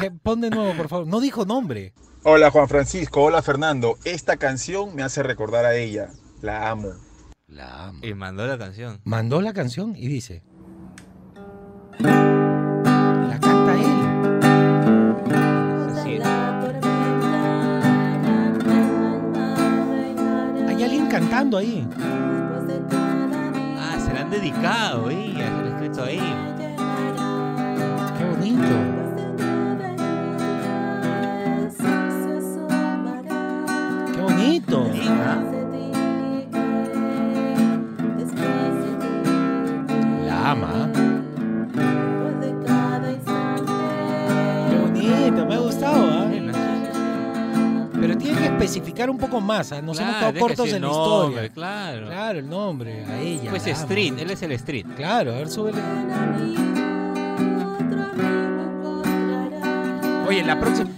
Que 0.00 0.10
pon 0.10 0.40
de 0.40 0.50
nuevo, 0.50 0.76
por 0.76 0.88
favor. 0.88 1.06
No 1.06 1.20
dijo 1.20 1.44
nombre. 1.44 1.92
Hola 2.22 2.50
Juan 2.50 2.68
Francisco, 2.68 3.22
hola 3.22 3.40
Fernando. 3.42 3.98
Esta 4.04 4.36
canción 4.36 4.94
me 4.94 5.02
hace 5.04 5.22
recordar 5.22 5.64
a 5.64 5.76
ella. 5.76 6.10
La 6.42 6.70
amo. 6.70 6.90
La 7.46 7.86
amo. 7.86 8.00
Y 8.04 8.12
mandó 8.14 8.46
la 8.46 8.58
canción. 8.58 9.00
Mandó 9.04 9.40
la 9.40 9.52
canción 9.52 9.94
y 9.96 10.08
dice. 10.08 10.42
Cantando 21.18 21.56
ahí. 21.56 21.88
Ah, 23.78 23.98
se 23.98 24.12
la 24.12 24.20
han 24.20 24.30
dedicado, 24.30 25.10
¿eh? 25.10 25.32
Se 25.34 25.50
lo 25.50 25.64
ha 25.64 25.68
escrito 25.68 26.04
ahí. 26.04 26.20
Qué 28.18 28.24
bonito. 28.36 28.76
Qué 34.12 34.20
bonito. 34.20 34.90
La 40.26 40.50
ama. 40.50 41.15
Pero 48.18 48.32
tiene 48.34 48.38
que 48.38 48.46
especificar 48.46 49.10
un 49.10 49.18
poco 49.18 49.40
más, 49.40 49.72
¿ah? 49.72 49.82
Nos 49.82 49.98
hemos 50.00 50.16
quedado 50.16 50.38
cortos 50.38 50.72
en 50.72 50.82
la 50.82 50.88
historia. 50.88 51.48
claro. 51.50 52.06
Claro, 52.06 52.38
el 52.38 52.48
nombre, 52.48 53.04
a 53.04 53.20
ella. 53.20 53.50
Pues 53.50 53.66
la 53.66 53.72
ama. 53.74 53.82
Street, 53.82 54.14
él 54.18 54.30
es 54.30 54.42
el 54.42 54.52
Street. 54.52 54.86
Claro, 54.96 55.32
a 55.32 55.36
ver, 55.36 55.48
súbele. 55.48 55.80
Oye, 60.28 60.42
la 60.42 60.58
próxima, 60.58 60.90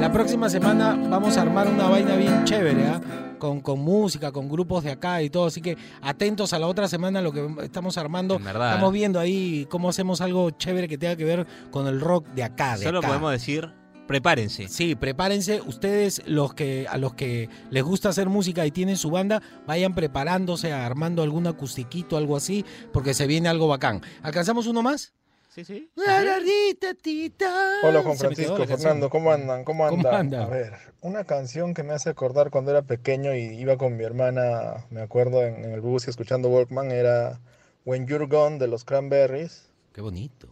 la 0.00 0.12
próxima 0.12 0.48
semana 0.48 0.98
vamos 1.08 1.36
a 1.36 1.42
armar 1.42 1.68
una 1.68 1.88
vaina 1.88 2.16
bien 2.16 2.44
chévere, 2.44 2.86
¿ah? 2.88 3.00
Con, 3.38 3.60
con 3.60 3.78
música, 3.78 4.32
con 4.32 4.48
grupos 4.48 4.82
de 4.82 4.90
acá 4.90 5.22
y 5.22 5.30
todo. 5.30 5.46
Así 5.46 5.60
que 5.60 5.76
atentos 6.02 6.52
a 6.52 6.58
la 6.58 6.66
otra 6.66 6.88
semana 6.88 7.20
lo 7.22 7.30
que 7.30 7.46
estamos 7.62 7.96
armando. 7.96 8.36
verdad, 8.40 8.70
Estamos 8.72 8.92
viendo 8.92 9.20
ahí 9.20 9.64
cómo 9.70 9.88
hacemos 9.88 10.20
algo 10.20 10.50
chévere 10.50 10.88
que 10.88 10.98
tenga 10.98 11.14
que 11.14 11.24
ver 11.24 11.46
con 11.70 11.86
el 11.86 12.00
rock 12.00 12.26
de 12.34 12.42
acá. 12.42 12.76
De 12.76 12.84
Solo 12.84 12.98
acá. 12.98 13.06
podemos 13.08 13.30
decir, 13.30 13.70
prepárense. 14.08 14.66
Sí, 14.66 14.96
prepárense. 14.96 15.60
Ustedes, 15.60 16.22
los 16.26 16.54
que 16.54 16.86
a 16.88 16.98
los 16.98 17.14
que 17.14 17.48
les 17.70 17.84
gusta 17.84 18.08
hacer 18.08 18.28
música 18.28 18.66
y 18.66 18.72
tienen 18.72 18.96
su 18.96 19.10
banda, 19.10 19.40
vayan 19.66 19.94
preparándose, 19.94 20.72
armando 20.72 21.22
algún 21.22 21.46
acustiquito, 21.46 22.16
algo 22.16 22.36
así, 22.36 22.64
porque 22.92 23.14
se 23.14 23.28
viene 23.28 23.48
algo 23.48 23.68
bacán. 23.68 24.02
¿Alcanzamos 24.22 24.66
uno 24.66 24.82
más? 24.82 25.12
Sí, 25.54 25.64
sí. 25.64 25.90
Hola 25.96 28.02
Juan 28.02 28.16
Francisco. 28.16 28.66
Fernando, 28.66 29.10
¿cómo 29.10 29.32
andan? 29.32 29.64
¿Cómo 29.64 29.88
¿Cómo 29.88 30.08
andan? 30.08 30.14
anda? 30.14 30.44
A 30.44 30.48
ver, 30.48 30.72
una 31.00 31.24
canción 31.24 31.74
que 31.74 31.82
me 31.82 31.92
hace 31.92 32.10
acordar 32.10 32.50
cuando 32.50 32.70
era 32.70 32.82
pequeño 32.82 33.34
y 33.34 33.40
iba 33.40 33.76
con 33.76 33.96
mi 33.96 34.04
hermana, 34.04 34.86
me 34.90 35.00
acuerdo 35.00 35.44
en, 35.44 35.64
en 35.64 35.72
el 35.72 35.80
bus 35.80 36.06
y 36.06 36.10
escuchando 36.10 36.48
Walkman, 36.48 36.90
era 36.90 37.40
When 37.84 38.06
You're 38.06 38.26
Gone 38.26 38.58
de 38.58 38.68
los 38.68 38.84
Cranberries. 38.84 39.68
Qué 39.92 40.00
bonito. 40.00 40.48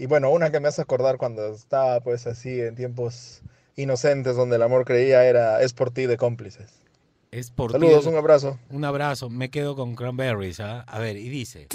Y 0.00 0.06
bueno, 0.06 0.30
una 0.30 0.50
que 0.50 0.60
me 0.60 0.68
hace 0.68 0.80
acordar 0.80 1.18
cuando 1.18 1.52
estaba 1.52 2.00
pues 2.00 2.26
así 2.26 2.58
en 2.58 2.74
tiempos 2.74 3.42
inocentes 3.76 4.34
donde 4.34 4.56
el 4.56 4.62
amor 4.62 4.86
creía 4.86 5.26
era 5.26 5.60
Es 5.60 5.74
por 5.74 5.90
ti 5.90 6.06
de 6.06 6.16
cómplices. 6.16 6.72
Es 7.30 7.50
por 7.50 7.72
Saludos, 7.72 8.04
ti. 8.04 8.08
un 8.08 8.16
abrazo. 8.16 8.58
Un 8.70 8.86
abrazo. 8.86 9.28
Me 9.28 9.50
quedo 9.50 9.76
con 9.76 9.94
Cranberries. 9.96 10.58
¿ah? 10.60 10.86
A 10.88 10.98
ver, 11.00 11.18
y 11.18 11.28
dice. 11.28 11.68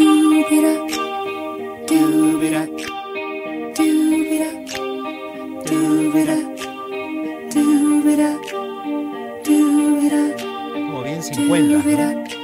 Como 9.64 11.04
bien 11.04 11.24
50. 11.24 11.78
¿no? 11.78 12.35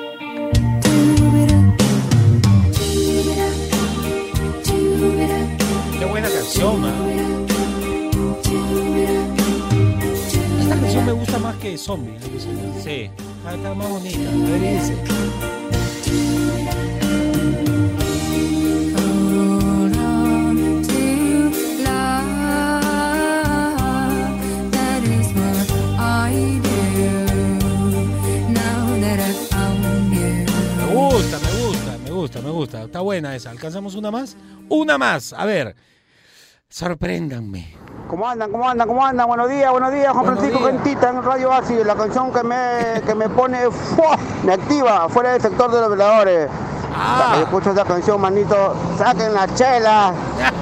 Esta 10.59 10.75
canción 10.75 11.05
me 11.05 11.11
gusta 11.11 11.37
más 11.37 11.55
que 11.57 11.77
Zombie. 11.77 12.13
¿no? 12.13 12.81
Sí. 12.83 13.11
Ah, 13.45 13.53
Está 13.53 13.73
más 13.75 13.89
bonita. 13.89 14.29
A 14.29 14.33
ver, 14.33 14.79
dice. 14.79 14.97
Me 30.77 30.95
gusta, 30.95 31.39
me 31.39 31.51
gusta, 31.67 31.97
me 32.03 32.11
gusta, 32.11 32.41
me 32.41 32.49
gusta. 32.49 32.83
Está 32.83 32.99
buena 33.01 33.35
esa. 33.35 33.51
¿Alcanzamos 33.51 33.95
una 33.95 34.11
más? 34.11 34.35
Una 34.69 34.97
más. 34.97 35.33
A 35.33 35.45
ver. 35.45 35.75
Sorpréndanme. 36.72 37.76
¿Cómo 38.07 38.26
andan? 38.28 38.49
¿Cómo 38.49 38.67
andan? 38.67 38.88
¿Cómo 38.88 39.05
andan? 39.05 39.28
Buenos 39.28 39.49
días, 39.49 39.69
buenos 39.72 39.91
días, 39.91 40.13
Juan 40.13 40.24
Buenos 40.24 40.39
Francisco 40.39 40.65
días. 40.69 40.84
Gentita 40.84 41.09
en 41.09 41.22
Radio 41.22 41.51
Ácido, 41.51 41.84
la 41.84 41.95
canción 41.95 42.32
que 42.32 42.43
me, 42.43 43.01
que 43.05 43.13
me 43.13 43.28
pone, 43.28 43.69
¡fua! 43.69 44.17
me 44.45 44.53
activa, 44.53 45.09
fuera 45.09 45.34
del 45.34 45.41
sector 45.41 45.69
de 45.69 45.82
los 45.82 45.89
veladores. 45.89 46.47
Que 46.49 47.38
yo 47.38 47.43
escucho 47.43 47.69
esta 47.72 47.84
canción, 47.84 48.22
manito, 48.22 48.74
saquen 48.97 49.34
la 49.34 49.53
chela. 49.53 50.13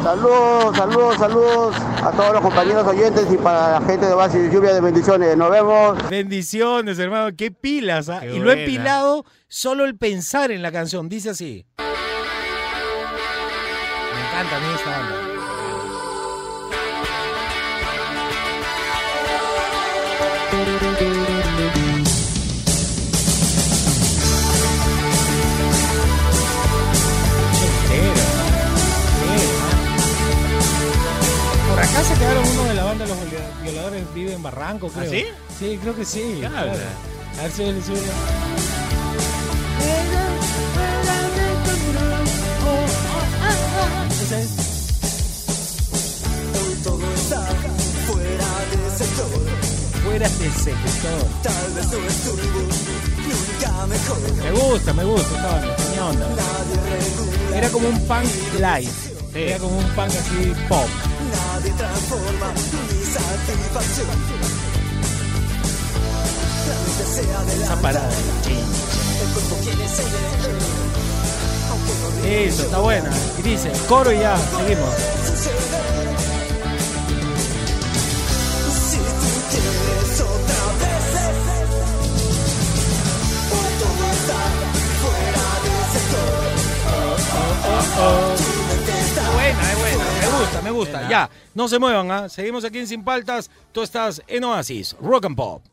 Saludos, 0.04 0.78
saludos, 0.78 1.18
saludos 1.18 1.76
a 2.04 2.12
todos 2.12 2.34
los 2.34 2.42
compañeros 2.42 2.88
oyentes 2.88 3.28
y 3.32 3.38
para 3.38 3.80
la 3.80 3.86
gente 3.86 4.08
de 4.08 4.14
Oasis, 4.14 4.52
lluvia 4.52 4.74
de 4.74 4.82
bendiciones. 4.82 5.38
Nos 5.38 5.52
vemos. 5.52 6.10
Bendiciones, 6.10 6.98
hermano. 6.98 7.36
Qué 7.38 7.52
pilas, 7.52 8.10
¿ah? 8.10 8.22
Qué 8.22 8.34
Y 8.36 8.40
lo 8.40 8.52
he 8.52 8.66
pilado 8.66 9.26
solo 9.48 9.86
el 9.86 9.96
pensar 9.96 10.50
en 10.50 10.64
la 10.64 10.72
canción. 10.72 11.08
Dice 11.08 11.30
así. 11.32 11.68
Me 11.78 11.86
encanta 14.28 14.58
a 14.58 14.60
mí 14.60 14.66
esta 14.76 14.90
banda. 14.90 15.29
Por 31.70 31.80
acá 31.80 32.04
se 32.04 32.14
quedaron 32.16 32.48
uno 32.48 32.64
de 32.64 32.74
la 32.74 32.84
banda 32.84 33.06
Los 33.06 33.18
Viola- 33.30 33.62
Violadores 33.64 34.14
Vive 34.14 34.34
en 34.34 34.44
Barranco, 34.44 34.90
creo. 34.90 35.06
¿Ah, 35.06 35.10
sí? 35.12 35.26
Sí, 35.60 35.78
creo 35.82 35.96
que 35.96 36.06
sí. 36.06 36.40
¿Qué 36.42 36.48
claro. 36.48 36.72
A 36.72 36.74
ver. 36.76 36.88
Esa 44.22 44.38
Fuera 50.20 50.36
de 50.38 50.52
sector. 50.52 51.24
Tal 51.44 51.72
vez 51.76 51.88
no 51.88 51.98
estuvo 52.06 52.36
nunca 53.24 53.88
mejor. 53.88 54.18
Me 54.36 54.52
gusta, 54.52 54.94
me 54.94 55.04
gusta 55.06 55.36
esta 55.36 55.48
banda. 55.48 55.76
Tenía 55.78 56.06
onda. 56.06 56.28
Era 57.56 57.70
como 57.70 57.88
un 57.88 58.00
punk 58.06 58.26
live. 58.56 58.92
Era 59.34 59.58
como 59.60 59.78
un 59.78 59.86
punk 59.96 60.10
así 60.10 60.54
pop. 60.68 60.90
Nadie 61.32 61.72
transforma 61.72 62.52
mi 62.52 63.06
satisfacción. 63.06 64.08
Esa 67.64 67.76
parada. 67.82 68.10
El 72.26 72.30
Eso, 72.30 72.64
está 72.64 72.80
buena. 72.80 73.10
Y 73.38 73.42
dice, 73.42 73.72
coro 73.88 74.12
y 74.12 74.20
ya, 74.20 74.38
seguimos. 74.38 76.19
Me 90.22 90.46
gusta, 90.46 90.62
me 90.62 90.72
gusta. 90.72 91.10
Ya, 91.10 91.30
no 91.54 91.68
se 91.68 91.80
muevan, 91.80 92.12
¿ah? 92.12 92.30
Seguimos 92.30 92.64
aquí 92.64 92.80
en 92.80 92.88
Sin 92.88 93.04
Paltas. 93.04 93.50
Tú 93.72 93.82
estás 93.82 94.22
en 94.28 94.44
Oasis, 94.44 94.96
Rock 95.02 95.26
and 95.26 95.36
Pop. 95.36 95.64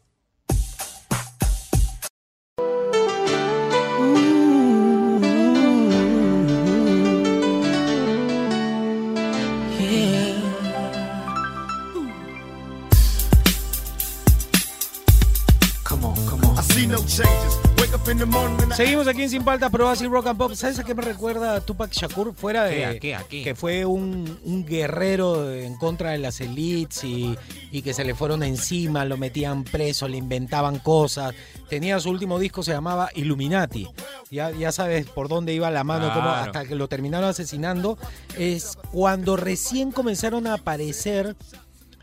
Seguimos 18.76 19.06
aquí 19.08 19.22
en 19.22 19.30
Sin 19.30 19.44
Paltas, 19.44 19.70
pero 19.70 19.88
así 19.88 20.06
Rock 20.06 20.26
and 20.28 20.38
Pop. 20.38 20.52
¿Sabes 20.54 20.78
a 20.78 20.84
qué 20.84 20.94
me 20.94 21.02
recuerda 21.02 21.60
Tupac 21.60 21.92
Shakur? 21.92 22.34
Fuera 22.34 22.64
de 22.64 22.76
¿Qué, 22.76 22.84
a 22.86 22.98
qué, 22.98 23.14
a 23.14 23.22
qué? 23.24 23.42
que 23.44 23.54
fue 23.54 23.84
un, 23.84 24.38
un 24.44 24.64
guerrero 24.66 25.52
en 25.52 25.76
contra 25.76 26.10
de 26.10 26.18
las 26.18 26.40
elites 26.40 27.04
y, 27.04 27.36
y 27.70 27.82
que 27.82 27.94
se 27.94 28.04
le 28.04 28.14
fueron 28.14 28.42
encima, 28.42 29.04
lo 29.04 29.16
metían 29.16 29.64
preso, 29.64 30.08
le 30.08 30.16
inventaban 30.18 30.78
cosas. 30.78 31.34
Tenía 31.68 31.98
su 32.00 32.10
último 32.10 32.38
disco, 32.38 32.62
se 32.62 32.72
llamaba 32.72 33.08
Illuminati. 33.14 33.86
Ya, 34.30 34.50
ya 34.50 34.72
sabes 34.72 35.06
por 35.06 35.28
dónde 35.28 35.52
iba 35.54 35.70
la 35.70 35.84
mano, 35.84 36.08
cómo- 36.12 36.26
Claro. 36.26 36.42
hasta 36.46 36.64
que 36.66 36.74
lo 36.74 36.88
terminaron 36.88 37.28
asesinando. 37.30 37.98
Es 38.38 38.76
cuando 38.92 39.36
recién 39.36 39.92
comenzaron 39.92 40.46
a 40.46 40.54
aparecer 40.54 41.36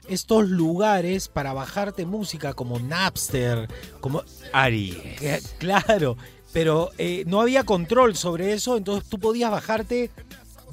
estos 0.07 0.49
lugares 0.49 1.27
para 1.27 1.53
bajarte 1.53 2.05
música 2.05 2.53
como 2.53 2.79
Napster, 2.79 3.67
como 3.99 4.23
Aries. 4.51 4.97
que- 5.19 5.41
Claro, 5.59 6.17
pero 6.51 6.91
eh, 6.97 7.23
no 7.27 7.41
había 7.41 7.63
control 7.63 8.15
sobre 8.15 8.53
eso, 8.53 8.77
entonces 8.77 9.09
tú 9.09 9.19
podías 9.19 9.49
bajarte 9.51 10.11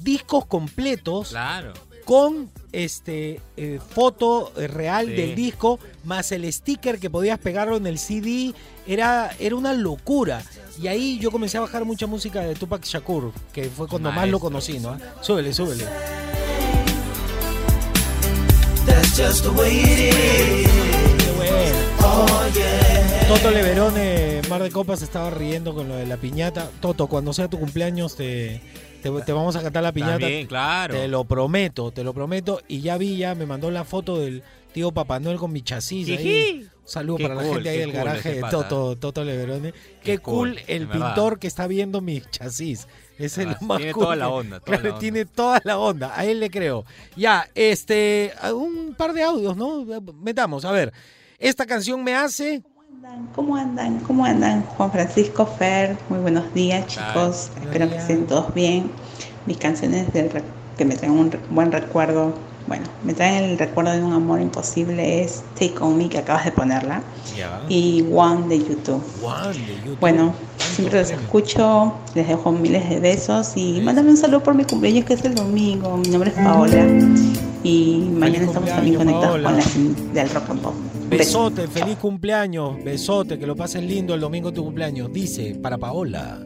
discos 0.01 0.45
completos 0.45 1.29
Claro. 1.29 1.73
con 2.05 2.49
este 2.71 3.39
eh, 3.57 3.79
foto 3.93 4.51
eh, 4.57 4.67
real 4.67 5.05
Sí. 5.07 5.13
del 5.13 5.35
disco 5.35 5.79
más 6.03 6.31
el 6.31 6.51
sticker 6.51 6.99
que 6.99 7.09
podías 7.09 7.37
pegarlo 7.37 7.77
en 7.77 7.85
el 7.85 7.99
CD 7.99 8.53
era 8.87 9.29
era 9.39 9.55
una 9.55 9.73
locura 9.73 10.41
y 10.81 10.87
ahí 10.87 11.19
yo 11.19 11.29
comencé 11.31 11.57
a 11.57 11.61
bajar 11.61 11.85
mucha 11.85 12.07
música 12.07 12.39
de 12.41 12.55
Tupac 12.55 12.83
Shakur 12.83 13.31
que 13.53 13.69
fue 13.69 13.87
cuando 13.87 14.11
más 14.11 14.27
lo 14.29 14.39
conocí 14.39 14.79
no 14.79 14.97
súbele 15.21 15.53
súbele 15.53 15.85
That's 18.85 19.17
just 19.17 19.43
the 19.43 19.49
way 19.51 19.71
it 19.77 19.99
is. 20.13 20.67
Qué 21.23 21.31
bueno. 21.37 21.77
Oh 22.03 22.47
yeah. 22.55 23.27
Toto 23.27 23.51
Leverone, 23.51 24.41
Mar 24.49 24.61
de 24.63 24.71
Copas, 24.71 25.01
estaba 25.01 25.29
riendo 25.29 25.73
con 25.73 25.87
lo 25.87 25.95
de 25.95 26.05
la 26.05 26.17
piñata. 26.17 26.69
Toto, 26.81 27.07
cuando 27.07 27.31
sea 27.33 27.47
tu 27.47 27.57
cumpleaños 27.59 28.15
te, 28.15 28.61
te, 29.01 29.09
te 29.09 29.31
vamos 29.31 29.55
a 29.55 29.61
cantar 29.61 29.83
la 29.83 29.91
piñata. 29.93 30.19
También, 30.19 30.47
claro. 30.47 30.93
Te 30.95 31.07
lo 31.07 31.23
prometo, 31.23 31.91
te 31.91 32.03
lo 32.03 32.13
prometo. 32.13 32.61
Y 32.67 32.81
ya 32.81 32.97
vi, 32.97 33.17
ya 33.17 33.35
me 33.35 33.45
mandó 33.45 33.71
la 33.71 33.85
foto 33.85 34.19
del 34.19 34.43
tío 34.73 34.91
Papá 34.91 35.19
Noel 35.19 35.37
con 35.37 35.51
mi 35.53 35.61
chasis 35.61 36.09
ahí. 36.09 36.67
Un 36.81 36.87
saludo 36.87 37.17
Qué 37.17 37.23
para 37.23 37.35
la 37.35 37.43
gente 37.43 37.69
ahí 37.69 37.77
del 37.77 37.91
cool 37.91 37.95
garaje 37.95 38.33
de. 38.33 38.41
Toto, 38.49 38.97
Toto 38.97 39.23
Leverone. 39.23 39.71
Qué, 39.71 39.79
Qué 40.03 40.19
cool, 40.19 40.49
cool, 40.55 40.59
el 40.67 40.87
verdad. 40.87 41.05
pintor 41.13 41.39
que 41.39 41.47
está 41.47 41.67
viendo 41.67 42.01
mi 42.01 42.21
chasis. 42.31 42.87
Es 43.25 43.37
el 43.37 43.49
Ah, 43.49 43.57
más 43.61 43.77
tiene 43.77 43.93
cool 43.93 44.03
toda 44.03 44.15
la 44.15 44.29
onda, 44.29 44.59
toda 44.59 44.65
claro, 44.65 44.83
la 44.83 44.89
onda. 44.89 44.99
tiene 44.99 45.25
toda 45.25 45.61
la 45.63 45.77
onda. 45.79 46.11
A 46.15 46.25
él 46.25 46.39
le 46.39 46.49
creo. 46.49 46.85
Ya, 47.15 47.47
este, 47.55 48.33
un 48.53 48.93
par 48.97 49.13
de 49.13 49.23
audios, 49.23 49.55
¿no? 49.57 49.85
Metamos, 50.21 50.65
a 50.65 50.71
ver. 50.71 50.91
Esta 51.39 51.65
canción 51.65 52.03
me 52.03 52.15
hace. 52.15 52.61
¿Cómo 53.35 53.55
andan? 53.55 53.99
¿Cómo 53.99 54.25
andan? 54.25 54.63
Juan 54.63 54.91
Francisco 54.91 55.45
Fer, 55.45 55.97
muy 56.09 56.19
buenos 56.19 56.53
días 56.53 56.85
chicos, 56.87 57.49
espero 57.61 57.89
que 57.89 57.95
estén 57.97 58.27
todos 58.27 58.53
bien. 58.53 58.91
Mis 59.45 59.57
canciones 59.57 60.11
del 60.13 60.29
que 60.77 60.85
me 60.85 60.95
traen 60.95 61.13
un 61.13 61.31
re- 61.31 61.39
buen 61.49 61.71
recuerdo, 61.71 62.33
bueno, 62.71 62.85
me 63.03 63.13
traen 63.13 63.43
el 63.43 63.57
recuerdo 63.57 63.91
de 63.91 64.01
un 64.01 64.13
amor 64.13 64.39
imposible 64.39 65.21
es 65.21 65.43
Take 65.55 65.75
On 65.81 65.97
Me 65.97 66.07
que 66.07 66.19
acabas 66.19 66.45
de 66.45 66.53
ponerla 66.53 67.01
Ya. 67.35 67.61
y 67.67 68.05
One 68.13 68.47
de 68.47 68.59
YouTube. 68.59 69.03
One 69.21 69.57
de 69.57 69.75
YouTube. 69.75 69.99
Bueno, 69.99 70.33
siempre 70.57 71.01
los 71.01 71.11
escucho, 71.11 71.93
les 72.15 72.29
dejo 72.29 72.49
miles 72.53 72.89
de 72.89 73.01
besos 73.01 73.57
y 73.57 73.81
mándame 73.81 74.11
un 74.11 74.15
saludo 74.15 74.41
por 74.41 74.55
mi 74.55 74.63
cumpleaños 74.63 75.03
que 75.03 75.15
es 75.15 75.25
el 75.25 75.35
domingo. 75.35 75.97
Mi 75.97 76.07
nombre 76.07 76.29
es 76.29 76.35
Paola 76.37 76.87
y 77.61 78.07
mañana 78.13 78.45
estamos 78.45 78.69
también 78.69 78.95
conectados 78.95 79.41
con 79.43 79.57
la 79.57 79.63
del 80.13 80.29
rock 80.29 80.49
and 80.51 80.61
pop. 80.61 80.73
Besote, 81.09 81.67
feliz 81.67 81.97
cumpleaños, 81.97 82.81
besote, 82.85 83.37
que 83.37 83.45
lo 83.45 83.53
pases 83.57 83.83
lindo 83.83 84.13
el 84.13 84.21
domingo 84.21 84.49
de 84.51 84.55
tu 84.55 84.63
cumpleaños. 84.63 85.11
Dice, 85.11 85.59
para 85.61 85.77
Paola. 85.77 86.39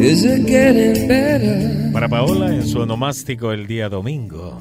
Is 0.00 0.24
it 0.24 0.46
getting 0.46 1.08
better? 1.08 1.92
Para 1.92 2.08
Paola 2.08 2.54
en 2.54 2.66
su 2.66 2.78
onomástico 2.80 3.52
el 3.52 3.66
día 3.66 3.88
domingo. 3.88 4.60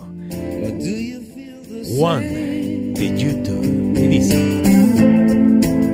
One 2.00 2.94
de 2.94 3.18
YouTube. 3.18 3.94
Y 3.98 4.08
dice. 4.08 4.38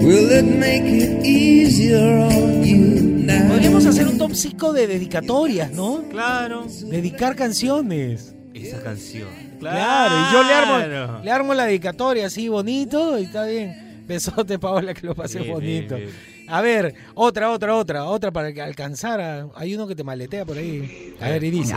Will 0.01 0.31
it 0.31 0.45
make 0.57 0.85
it 0.87 1.25
easier 1.25 1.99
on 2.19 2.63
you 2.63 2.77
now? 3.25 3.49
Podríamos 3.49 3.85
hacer 3.85 4.07
un 4.07 4.17
top 4.17 4.33
5 4.33 4.73
de 4.73 4.87
dedicatorias, 4.87 5.71
¿no? 5.71 6.03
Claro. 6.09 6.65
Dedicar 6.89 7.35
canciones. 7.35 8.33
Esa 8.53 8.81
canción. 8.81 9.29
Claro, 9.59 10.15
y 10.15 10.33
yo 10.33 10.43
le 10.43 10.53
armo, 10.53 11.23
le 11.23 11.31
armo 11.31 11.53
la 11.53 11.65
dedicatoria 11.65 12.27
así 12.27 12.49
bonito 12.49 13.17
y 13.17 13.23
está 13.23 13.45
bien. 13.45 14.03
Besote, 14.07 14.59
Paola, 14.59 14.93
que 14.93 15.07
lo 15.07 15.15
pases 15.15 15.41
Bien, 15.41 15.53
bonito. 15.53 15.95
bien, 15.95 16.09
A 16.53 16.61
ver, 16.61 16.93
otra, 17.15 17.49
otra, 17.49 17.73
otra, 17.73 18.05
otra 18.05 18.29
para 18.29 18.53
que 18.53 18.61
alcanzara. 18.61 19.47
Hay 19.55 19.73
uno 19.73 19.87
que 19.87 19.95
te 19.95 20.03
maletea 20.03 20.45
por 20.45 20.55
ahí. 20.55 21.15
A 21.19 21.29
ver, 21.29 21.43
y 21.43 21.49
dice. 21.49 21.73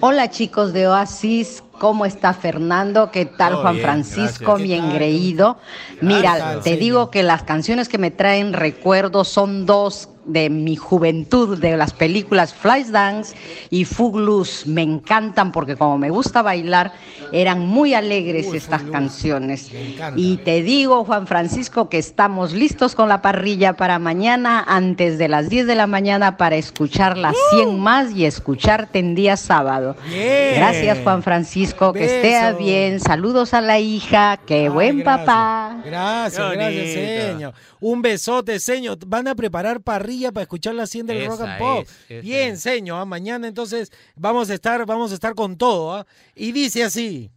Hola 0.00 0.28
chicos 0.28 0.74
de 0.74 0.86
Oasis, 0.86 1.64
¿cómo 1.78 2.04
está 2.04 2.34
Fernando? 2.34 3.10
¿Qué 3.10 3.24
tal 3.24 3.52
Todo 3.52 3.62
Juan 3.62 3.76
bien, 3.76 3.86
Francisco, 3.86 4.58
engreído? 4.58 5.56
¿Qué 5.98 6.04
Mira, 6.04 6.60
te 6.60 6.76
digo 6.76 7.10
que 7.10 7.22
las 7.22 7.44
canciones 7.44 7.88
que 7.88 7.96
me 7.96 8.10
traen 8.10 8.52
recuerdos 8.52 9.28
son 9.28 9.64
dos 9.64 10.10
de 10.26 10.50
mi 10.50 10.76
juventud, 10.76 11.58
de 11.58 11.76
las 11.76 11.92
películas 11.92 12.52
Flashdance 12.52 13.34
y 13.70 13.84
Footloose. 13.84 14.68
Me 14.68 14.82
encantan 14.82 15.52
porque 15.52 15.76
como 15.76 15.98
me 15.98 16.10
gusta 16.10 16.42
bailar, 16.42 16.92
eran 17.32 17.60
muy 17.60 17.94
alegres 17.94 18.52
estas 18.52 18.82
canciones. 18.82 19.70
Y 20.16 20.38
te 20.38 20.62
digo, 20.62 21.04
Juan 21.04 21.26
Francisco, 21.26 21.88
que 21.88 21.98
estamos 21.98 22.52
listos 22.52 22.94
con 22.94 23.08
la 23.08 23.22
parrilla 23.22 23.74
para 23.74 23.98
mañana, 23.98 24.64
antes 24.66 25.18
de 25.18 25.28
las 25.28 25.48
10 25.48 25.66
de 25.66 25.74
la 25.74 25.86
mañana, 25.86 26.36
para 26.36 26.56
escuchar 26.56 27.16
las 27.16 27.36
100 27.50 27.78
más 27.78 28.12
y 28.12 28.24
escucharte 28.24 28.98
en 28.98 29.14
día 29.14 29.36
sábado. 29.36 29.96
Bien. 30.08 30.54
Gracias, 30.56 30.98
Juan 31.02 31.22
Francisco, 31.22 31.92
que 31.92 32.04
esté 32.04 32.40
Beso. 32.40 32.58
bien. 32.58 33.00
Saludos 33.00 33.54
a 33.54 33.60
la 33.60 33.78
hija, 33.78 34.38
qué 34.46 34.68
buen 34.68 34.98
gracias. 34.98 35.26
papá. 35.26 35.76
Gracias, 35.84 36.52
gracias, 36.52 36.92
señor. 36.92 37.54
Un 37.80 38.02
besote, 38.02 38.58
señor. 38.58 38.98
Van 39.06 39.28
a 39.28 39.34
preparar 39.34 39.80
parrilla 39.80 40.15
para 40.32 40.42
escuchar 40.42 40.74
la 40.74 40.86
100 40.86 41.06
del 41.06 41.26
Rock 41.26 41.40
and 41.42 41.58
Pop. 41.58 41.86
es, 42.08 42.22
Bien, 42.22 42.56
señor. 42.56 43.00
ah, 43.00 43.04
Mañana 43.04 43.46
entonces 43.48 43.92
vamos 44.14 44.50
a 44.50 44.54
estar, 44.54 44.84
vamos 44.86 45.10
a 45.12 45.14
estar 45.14 45.34
con 45.34 45.56
todo. 45.56 45.94
ah. 45.94 46.06
Y 46.34 46.52
dice 46.52 46.84
así. 46.84 47.30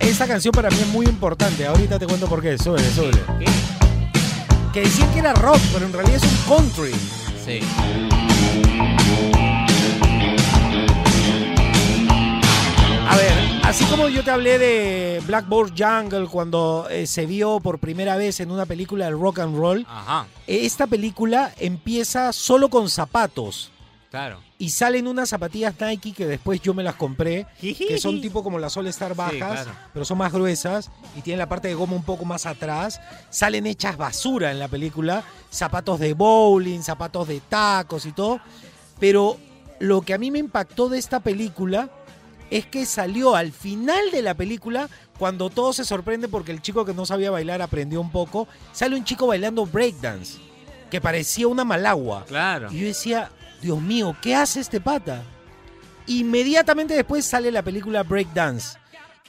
Esta 0.00 0.26
canción 0.26 0.52
para 0.52 0.70
mí 0.70 0.76
es 0.80 0.88
muy 0.88 1.06
importante. 1.06 1.66
Ahorita 1.66 1.98
te 1.98 2.06
cuento 2.06 2.26
por 2.28 2.40
qué. 2.40 2.56
Sube, 2.58 2.78
sube. 2.94 3.10
Que 4.72 4.80
decían 4.80 5.10
que 5.12 5.18
era 5.20 5.32
rock, 5.34 5.58
pero 5.72 5.86
en 5.86 5.92
realidad 5.92 6.16
es 6.16 6.22
un 6.22 6.56
country. 6.56 6.92
Sí. 7.44 7.60
A 13.08 13.16
ver, 13.16 13.32
así 13.66 13.84
como 13.86 14.08
yo 14.08 14.22
te 14.22 14.30
hablé 14.30 14.58
de 14.58 15.20
Blackboard 15.26 15.72
Jungle 15.76 16.28
cuando 16.28 16.86
eh, 16.90 17.06
se 17.06 17.26
vio 17.26 17.60
por 17.60 17.78
primera 17.78 18.16
vez 18.16 18.40
en 18.40 18.50
una 18.50 18.64
película 18.64 19.06
de 19.06 19.10
rock 19.12 19.40
and 19.40 19.56
roll, 19.56 19.86
Ajá, 19.88 20.26
esta 20.46 20.86
película 20.86 21.52
empieza 21.58 22.32
solo 22.32 22.68
con 22.68 22.88
zapatos. 22.88 23.70
claro. 24.10 24.40
Y 24.58 24.70
salen 24.70 25.06
unas 25.06 25.28
zapatillas 25.28 25.74
Nike 25.78 26.14
que 26.14 26.26
después 26.26 26.62
yo 26.62 26.72
me 26.72 26.82
las 26.82 26.94
compré, 26.94 27.46
que 27.60 27.98
son 27.98 28.22
tipo 28.22 28.42
como 28.42 28.58
las 28.58 28.74
All 28.78 28.86
Star 28.86 29.14
bajas, 29.14 29.36
claro. 29.64 29.70
pero 29.92 30.06
son 30.06 30.16
más 30.16 30.32
gruesas 30.32 30.90
y 31.14 31.20
tienen 31.20 31.40
la 31.40 31.46
parte 31.48 31.68
de 31.68 31.74
goma 31.74 31.92
un 31.92 32.02
poco 32.02 32.24
más 32.24 32.46
atrás. 32.46 32.98
Salen 33.28 33.66
hechas 33.66 33.98
basura 33.98 34.50
en 34.50 34.58
la 34.58 34.68
película, 34.68 35.24
zapatos 35.50 36.00
de 36.00 36.14
bowling, 36.14 36.80
zapatos 36.80 37.28
de 37.28 37.40
tacos 37.40 38.06
y 38.06 38.12
todo. 38.12 38.40
Pero 38.98 39.36
lo 39.78 40.00
que 40.00 40.14
a 40.14 40.18
mí 40.18 40.30
me 40.30 40.38
impactó 40.38 40.88
de 40.88 40.96
esta 40.96 41.20
película 41.20 41.90
es 42.50 42.66
que 42.66 42.86
salió 42.86 43.34
al 43.36 43.52
final 43.52 44.10
de 44.10 44.22
la 44.22 44.34
película, 44.34 44.88
cuando 45.18 45.50
todo 45.50 45.72
se 45.72 45.84
sorprende 45.84 46.28
porque 46.28 46.52
el 46.52 46.62
chico 46.62 46.84
que 46.84 46.94
no 46.94 47.06
sabía 47.06 47.30
bailar 47.30 47.62
aprendió 47.62 48.00
un 48.00 48.10
poco, 48.10 48.46
sale 48.72 48.96
un 48.96 49.04
chico 49.04 49.26
bailando 49.26 49.66
breakdance, 49.66 50.38
que 50.90 51.00
parecía 51.00 51.48
una 51.48 51.64
malagua. 51.64 52.24
Claro. 52.26 52.70
Y 52.70 52.80
yo 52.80 52.86
decía, 52.86 53.30
Dios 53.60 53.80
mío, 53.80 54.16
¿qué 54.20 54.34
hace 54.34 54.60
este 54.60 54.80
pata? 54.80 55.22
Inmediatamente 56.06 56.94
después 56.94 57.24
sale 57.24 57.50
la 57.50 57.62
película 57.62 58.02
Breakdance. 58.04 58.78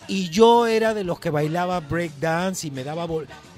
Y 0.07 0.29
yo 0.29 0.67
era 0.67 0.93
de 0.93 1.03
los 1.03 1.19
que 1.19 1.31
bailaba 1.31 1.79
breakdance 1.79 2.67
y 2.67 2.71
me 2.71 2.83
daba 2.83 3.07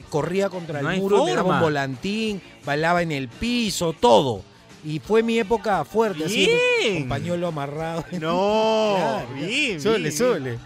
corría 0.09 0.49
contra 0.49 0.79
el 0.79 0.99
muro, 0.99 1.25
me 1.25 1.35
daba 1.35 1.55
un 1.55 1.61
volantín, 1.61 2.41
bailaba 2.65 3.01
en 3.01 3.11
el 3.11 3.27
piso, 3.27 3.93
todo. 3.93 4.43
Y 4.83 4.99
fue 4.99 5.21
mi 5.23 5.37
época 5.39 5.83
fuerte, 5.83 6.25
así, 6.25 6.47
Bien. 6.81 6.99
con 7.01 7.09
pañuelo 7.09 7.47
amarrado. 7.47 8.05
No, 8.19 8.95
Claro, 8.97 9.27
bien, 9.35 9.81
Súbele, 9.81 10.09
bien. 10.09 10.59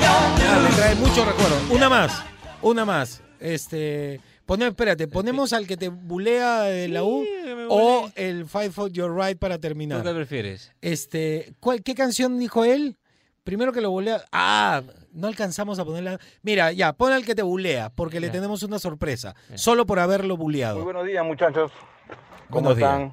Ya, 0.00 0.60
me 0.60 0.74
trae 0.76 0.94
mucho 0.94 1.24
recuerdo. 1.24 1.56
Una 1.70 1.88
más, 1.88 2.22
una 2.62 2.84
más. 2.84 3.22
Este, 3.40 4.20
pone, 4.44 4.66
espérate, 4.68 5.08
ponemos 5.08 5.52
al 5.52 5.66
que 5.66 5.76
te 5.76 5.88
bulea 5.88 6.62
de 6.62 6.88
la 6.88 7.02
U 7.02 7.24
o 7.68 8.10
el 8.14 8.46
Five 8.46 8.70
Foot 8.70 8.92
Your 8.92 9.14
Right 9.14 9.38
para 9.38 9.58
terminar. 9.58 10.02
¿Tú 10.02 10.08
qué 10.08 10.14
prefieres? 10.14 10.72
Este, 10.80 11.52
¿cuál, 11.60 11.82
¿qué 11.82 11.94
canción 11.94 12.38
dijo 12.38 12.64
él? 12.64 12.96
Primero 13.44 13.72
que 13.72 13.80
lo 13.80 13.90
bulea. 13.90 14.24
Ah, 14.32 14.82
no 15.16 15.26
alcanzamos 15.28 15.78
a 15.78 15.84
ponerla. 15.84 16.18
Mira, 16.42 16.72
ya, 16.72 16.92
pon 16.92 17.12
al 17.12 17.24
que 17.24 17.34
te 17.34 17.42
bulea, 17.42 17.90
porque 17.90 18.20
le 18.20 18.30
tenemos 18.30 18.62
una 18.62 18.78
sorpresa. 18.78 19.34
Solo 19.54 19.86
por 19.86 19.98
haberlo 19.98 20.36
buleado. 20.36 20.76
Muy 20.76 20.84
buenos 20.84 21.06
días, 21.06 21.24
muchachos. 21.24 21.72
¿Cómo 22.50 22.68
Buenos 22.74 22.76
días. 22.76 22.90
están? 22.92 23.12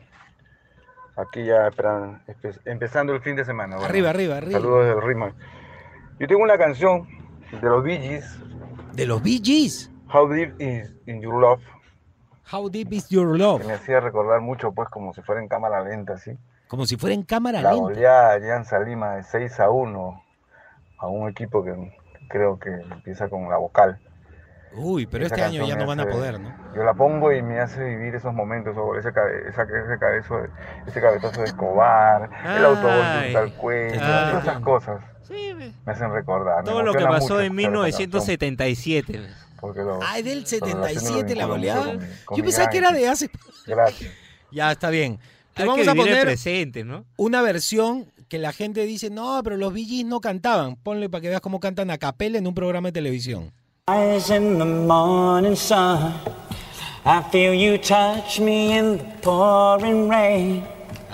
Aquí 1.16 1.46
ya 1.46 1.68
esperan- 1.68 2.24
empe- 2.28 2.60
empezando 2.66 3.14
el 3.14 3.22
fin 3.22 3.36
de 3.36 3.46
semana. 3.46 3.76
bueno. 3.76 3.88
Arriba, 3.90 4.10
arriba, 4.10 4.38
arriba. 4.38 4.60
Saludos 4.60 4.86
del 4.88 5.02
Rima. 5.02 5.34
Yo 6.20 6.28
tengo 6.28 6.42
una 6.44 6.58
canción 6.58 7.08
de 7.52 7.62
los 7.70 7.84
Bee 7.84 8.00
Gees. 8.00 8.26
¿De 8.94 9.06
los 9.06 9.22
Bee 9.22 9.40
Gees? 9.44 9.92
How 10.12 10.28
Deep 10.28 10.60
Is 10.62 10.94
In 11.08 11.22
Your 11.22 11.40
Love. 11.40 11.62
How 12.52 12.70
Deep 12.70 12.94
Is 12.94 13.10
Your 13.10 13.38
Love? 13.38 13.62
Que 13.62 13.68
me 13.68 13.74
hacía 13.74 14.00
recordar 14.00 14.42
mucho, 14.42 14.72
pues, 14.74 14.90
como 14.90 15.14
si 15.14 15.22
fuera 15.22 15.42
en 15.42 15.48
cámara 15.48 15.84
lenta, 15.84 16.14
así. 16.14 16.32
Como 16.68 16.86
si 16.86 16.98
fuera 16.98 17.14
en 17.16 17.24
cámara 17.24 17.62
La 17.62 17.72
lenta. 17.72 17.84
goleada 17.84 18.30
de 18.32 18.36
Alianza 18.36 18.80
Lima 18.80 19.16
de 19.16 19.24
6 19.24 19.60
a 19.60 19.70
1 19.70 20.24
a 21.04 21.08
un 21.08 21.30
equipo 21.30 21.64
que 21.64 21.74
creo 22.30 22.58
que 22.58 22.70
empieza 22.70 23.28
con 23.30 23.50
la 23.50 23.58
vocal. 23.58 24.00
Uy, 24.76 25.06
pero 25.06 25.26
Esa 25.26 25.36
este 25.36 25.46
año 25.46 25.68
ya 25.68 25.76
no 25.76 25.86
van 25.86 26.00
a 26.00 26.06
poder, 26.08 26.40
¿no? 26.40 26.52
Yo 26.76 26.84
la 26.84 26.94
pongo 26.96 27.32
y 27.32 27.44
me 27.44 27.60
hace 27.60 27.84
vivir 27.84 28.16
esos 28.16 28.34
momentos, 28.34 28.76
o 28.76 28.96
ese, 28.96 29.12
cabe- 29.14 29.48
esa- 29.48 29.64
ese, 29.64 30.00
cabezo 30.00 30.38
de- 30.38 30.50
ese 30.88 31.00
cabezazo 31.00 31.42
de 31.42 31.46
Escobar, 31.48 32.30
el 32.58 32.66
autobús 32.66 32.90
Ay. 32.92 33.36
al 33.36 33.54
cuello, 33.54 34.00
todas 34.00 34.44
esas 34.44 34.60
cosas 34.62 35.02
me 35.30 35.92
hacen 35.92 36.12
recordar. 36.12 36.64
Todo 36.64 36.82
lo 36.82 36.94
que 36.94 37.04
pasó 37.06 37.40
en 37.40 37.46
escuchar 37.60 37.88
esa 37.88 38.00
1977. 38.00 39.14
canción, 39.14 39.34
porque 39.60 39.80
lo- 39.82 40.00
Ah, 40.02 40.18
es 40.18 40.26
del 40.26 40.40
lo 40.40 40.46
relaciono 40.66 40.86
77 40.88 41.36
la 41.36 41.46
goleada. 41.46 41.86
con 41.86 41.98
mi- 42.00 42.06
con 42.26 42.38
Yo 42.38 42.44
pensaba 42.44 42.70
que 42.70 42.78
era 42.80 42.92
de 42.92 43.08
hace. 43.10 43.30
Gracias. 43.68 44.12
Ya 44.52 44.72
está 44.72 44.90
bien. 44.90 45.20
Te 45.54 45.62
Hay 45.64 45.68
vamos 45.68 45.84
que 45.84 45.90
a 45.90 45.94
vivir 45.94 46.08
el 46.08 46.14
poner 46.14 46.26
presente, 46.26 46.84
¿no? 46.84 47.06
una 47.16 47.44
versión 47.44 48.08
que 48.34 48.40
la 48.40 48.52
gente 48.52 48.88
dice, 48.88 49.12
no, 49.12 49.42
pero 49.44 49.58
los 49.58 49.76
Gees 49.76 50.06
no 50.06 50.20
cantaban. 50.20 50.76
Ponle 50.76 51.08
para 51.08 51.22
que 51.22 51.30
veas 51.30 51.40
cómo 51.40 51.60
cantan 51.60 51.92
a 51.92 52.00
capela 52.00 52.40
en 52.40 52.48
un 52.48 52.56
programa 52.56 52.88
de 52.88 52.94
televisión. 52.94 53.54
In 53.88 54.58
the 54.58 54.66
morning 54.66 55.56
sun. 55.56 56.16
I 57.06 57.22
feel 57.32 57.54
you 57.54 57.78
touch 57.78 58.40
me 58.40 58.76
in 58.76 58.98
the 58.98 59.04
pouring 59.22 60.10
rain. 60.10 60.64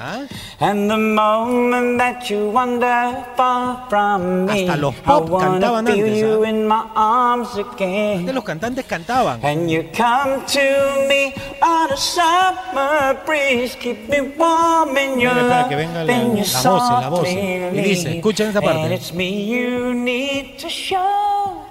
¿Ah? 0.02 0.22
And 0.62 0.90
the 0.90 0.96
moment 0.98 1.98
that 2.00 2.30
you 2.30 2.50
wander 2.52 3.26
far 3.36 3.86
from 3.90 4.46
me, 4.46 4.66
Hasta 4.68 4.78
los 4.80 4.96
I 4.96 5.02
pop 5.02 5.30
cantaban 5.30 5.86
feel 5.86 6.06
antes, 6.06 6.20
you 6.22 6.44
¿ah? 6.46 6.50
in 6.50 6.68
my 6.68 6.84
arms 6.96 7.58
again. 7.58 8.20
Antes 8.20 8.34
los 8.36 8.44
cantantes 8.46 8.86
cantaban. 8.86 9.40
And 9.44 9.70
you 9.70 9.84
come 9.94 10.46
to 10.48 11.06
me 11.10 11.34
on 11.62 11.92
a 11.92 11.98
summer 11.98 13.18
breeze, 13.26 13.76
keep 13.76 14.08
me 14.10 14.22
warm 14.38 14.96
in 14.98 15.20
your 15.20 15.32
Espera, 15.34 15.42
espera, 15.44 15.60
love. 15.62 15.70
que 15.70 15.76
venga 15.76 16.04
la- 16.06 16.14
las 16.14 16.64
voces, 16.64 16.64
las 16.64 17.10
voces. 17.10 17.34
softly 17.34 17.80
Y 17.80 17.82
dice, 17.84 18.16
escuchen 18.18 18.48
esa 18.50 18.62
parte. 18.62 18.84
And 18.84 18.94
it's 18.94 19.14
me 19.14 19.30
you 19.52 19.94
need 19.94 20.58
to 20.60 20.70
show. 20.70 21.66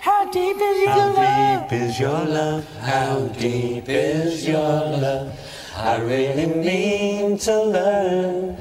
How 0.00 0.24
deep 0.32 0.56
is 0.56 0.78
your 0.84 0.96
love? 0.96 1.16
How 1.16 1.66
deep 1.68 1.72
is 1.72 1.98
your 2.00 2.24
love? 2.26 2.64
How 2.82 3.28
deep 3.38 3.88
is 3.88 4.46
your 4.46 4.98
love? 4.98 5.28
I 5.80 5.96
really 6.00 6.46
mean 6.46 7.38
to 7.38 7.62
learn. 7.64 8.56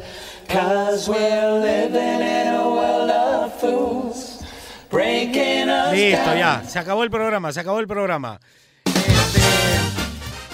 Cause 0.47 1.09
we're 1.09 1.59
living 1.59 2.21
in 2.21 2.47
a 2.53 2.69
world 2.69 3.09
of 3.09 3.59
fools. 3.59 4.43
Breaking 4.89 5.67
us 5.67 5.93
Listo, 5.93 6.35
ya. 6.35 6.63
Se 6.65 6.79
acabó 6.79 7.03
el 7.03 7.09
programa, 7.09 7.51
se 7.51 7.59
acabó 7.59 7.79
el 7.79 7.87
programa. 7.87 8.39
Este, 8.85 9.41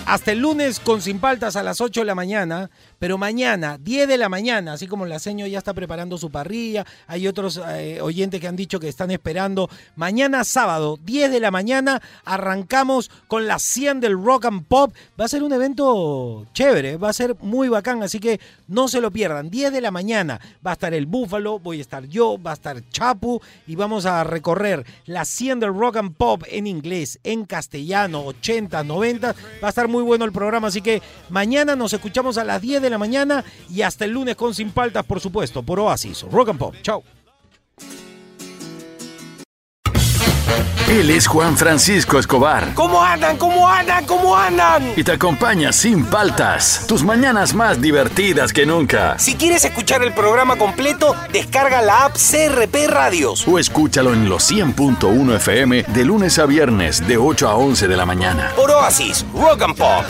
hasta 0.06 0.32
el 0.32 0.40
lunes 0.40 0.80
con 0.80 1.02
Sin 1.02 1.20
Paltas 1.20 1.56
a 1.56 1.64
las 1.64 1.82
8 1.82 2.02
de 2.02 2.06
la 2.06 2.16
mañana, 2.16 2.72
pero 3.04 3.18
mañana, 3.18 3.78
10 3.78 4.08
de 4.08 4.18
la 4.18 4.30
mañana, 4.30 4.72
así 4.72 4.88
como 4.88 5.06
la 5.06 5.20
seño 5.20 5.46
ya 5.46 5.58
está 5.58 5.74
preparando 5.74 6.18
su 6.18 6.32
parrilla, 6.32 6.86
hay 7.06 7.28
otros 7.28 7.60
eh, 7.68 8.00
oyentes 8.00 8.40
que 8.40 8.48
han 8.48 8.56
dicho 8.56 8.80
que 8.80 8.88
están 8.88 9.12
esperando. 9.12 9.70
Mañana 9.98 10.46
sábado, 10.46 10.98
10 11.04 11.30
de 11.30 11.42
la 11.42 11.52
mañana, 11.52 12.02
arrancamos 12.24 13.12
con 13.28 13.46
la 13.46 13.60
100 13.60 14.00
del 14.00 14.14
Rock 14.14 14.46
and 14.46 14.66
Pop. 14.66 14.94
Va 15.20 15.26
a 15.26 15.28
ser 15.28 15.44
un 15.44 15.52
evento 15.52 16.46
chévere, 16.54 16.96
va 16.96 17.10
a 17.10 17.14
ser 17.14 17.36
muy 17.42 17.68
bacán, 17.68 18.02
así 18.04 18.22
que 18.22 18.40
no 18.70 18.88
se 18.88 19.02
lo 19.02 19.12
pierdan. 19.12 19.50
10 19.50 19.74
de 19.74 19.82
la 19.82 19.92
mañana 19.92 20.40
va 20.66 20.72
a 20.72 20.76
estar 20.76 20.94
el 20.94 21.06
Búfalo, 21.06 21.60
voy 21.60 21.80
a 21.80 21.82
estar 21.82 22.06
yo, 22.06 22.42
va 22.42 22.52
a 22.52 22.54
estar 22.54 22.82
Chapu 22.90 23.42
y 23.68 23.76
vamos 23.76 24.06
a 24.06 24.24
recorrer 24.24 24.86
la 25.08 25.26
100 25.26 25.60
del 25.60 25.78
Rock 25.78 25.98
and 25.98 26.16
Pop 26.16 26.44
en 26.48 26.68
inglés, 26.68 27.20
en 27.26 27.44
castellano, 27.44 28.24
80, 28.28 28.82
90. 28.86 29.36
Va 29.62 29.68
a 29.68 29.70
estar 29.70 29.90
muy 29.90 30.04
bueno 30.04 30.24
el 30.24 30.32
programa, 30.32 30.70
así 30.70 30.82
que 30.82 31.02
mañana 31.30 31.76
nos 31.76 31.92
escuchamos 31.92 32.38
a 32.38 32.46
las 32.46 32.62
10 32.62 32.82
de 32.82 32.93
la 32.94 32.98
mañana 32.98 33.44
y 33.70 33.82
hasta 33.82 34.06
el 34.06 34.12
lunes 34.12 34.36
con 34.36 34.54
Sin 34.54 34.72
Paltas, 34.72 35.06
por 35.06 35.20
supuesto, 35.20 35.64
por 35.64 35.80
Oasis, 35.80 36.24
Rock 36.32 36.50
and 36.50 36.60
Pop. 36.60 36.76
Chao. 36.82 37.04
Él 40.90 41.10
es 41.10 41.26
Juan 41.28 41.58
Francisco 41.58 42.20
Escobar 42.20 42.74
¿Cómo 42.76 43.02
andan? 43.02 43.38
¿Cómo 43.38 43.68
andan? 43.68 44.06
¿Cómo 44.06 44.36
andan? 44.36 44.94
y 44.96 45.04
te 45.04 45.14
acompaña 45.14 45.72
sin 45.72 46.06
paltas, 46.06 46.86
tus 46.88 47.04
mañanas 47.04 47.56
más 47.56 47.82
divertidas 47.82 48.54
que 48.54 48.66
nunca. 48.66 49.18
Si 49.18 49.36
quieres 49.36 49.66
escuchar 49.66 50.04
el 50.04 50.14
programa 50.14 50.56
completo, 50.58 51.16
descarga 51.32 51.82
la 51.82 52.06
app 52.06 52.16
CRP 52.16 52.88
Radios. 52.88 53.48
O 53.48 53.58
escúchalo 53.58 54.14
en 54.14 54.30
los 54.30 54.52
100.1 54.52 55.36
FM 55.38 55.84
de 55.84 56.06
lunes 56.06 56.38
a 56.38 56.46
viernes 56.46 57.08
de 57.08 57.18
8 57.18 57.48
a 57.48 57.56
11 57.56 57.88
de 57.88 57.98
la 57.98 58.06
mañana. 58.06 58.52
Por 58.56 58.70
Oasis, 58.70 59.26
Rock 59.34 59.64
and 59.64 59.76
Pop. 59.76 60.06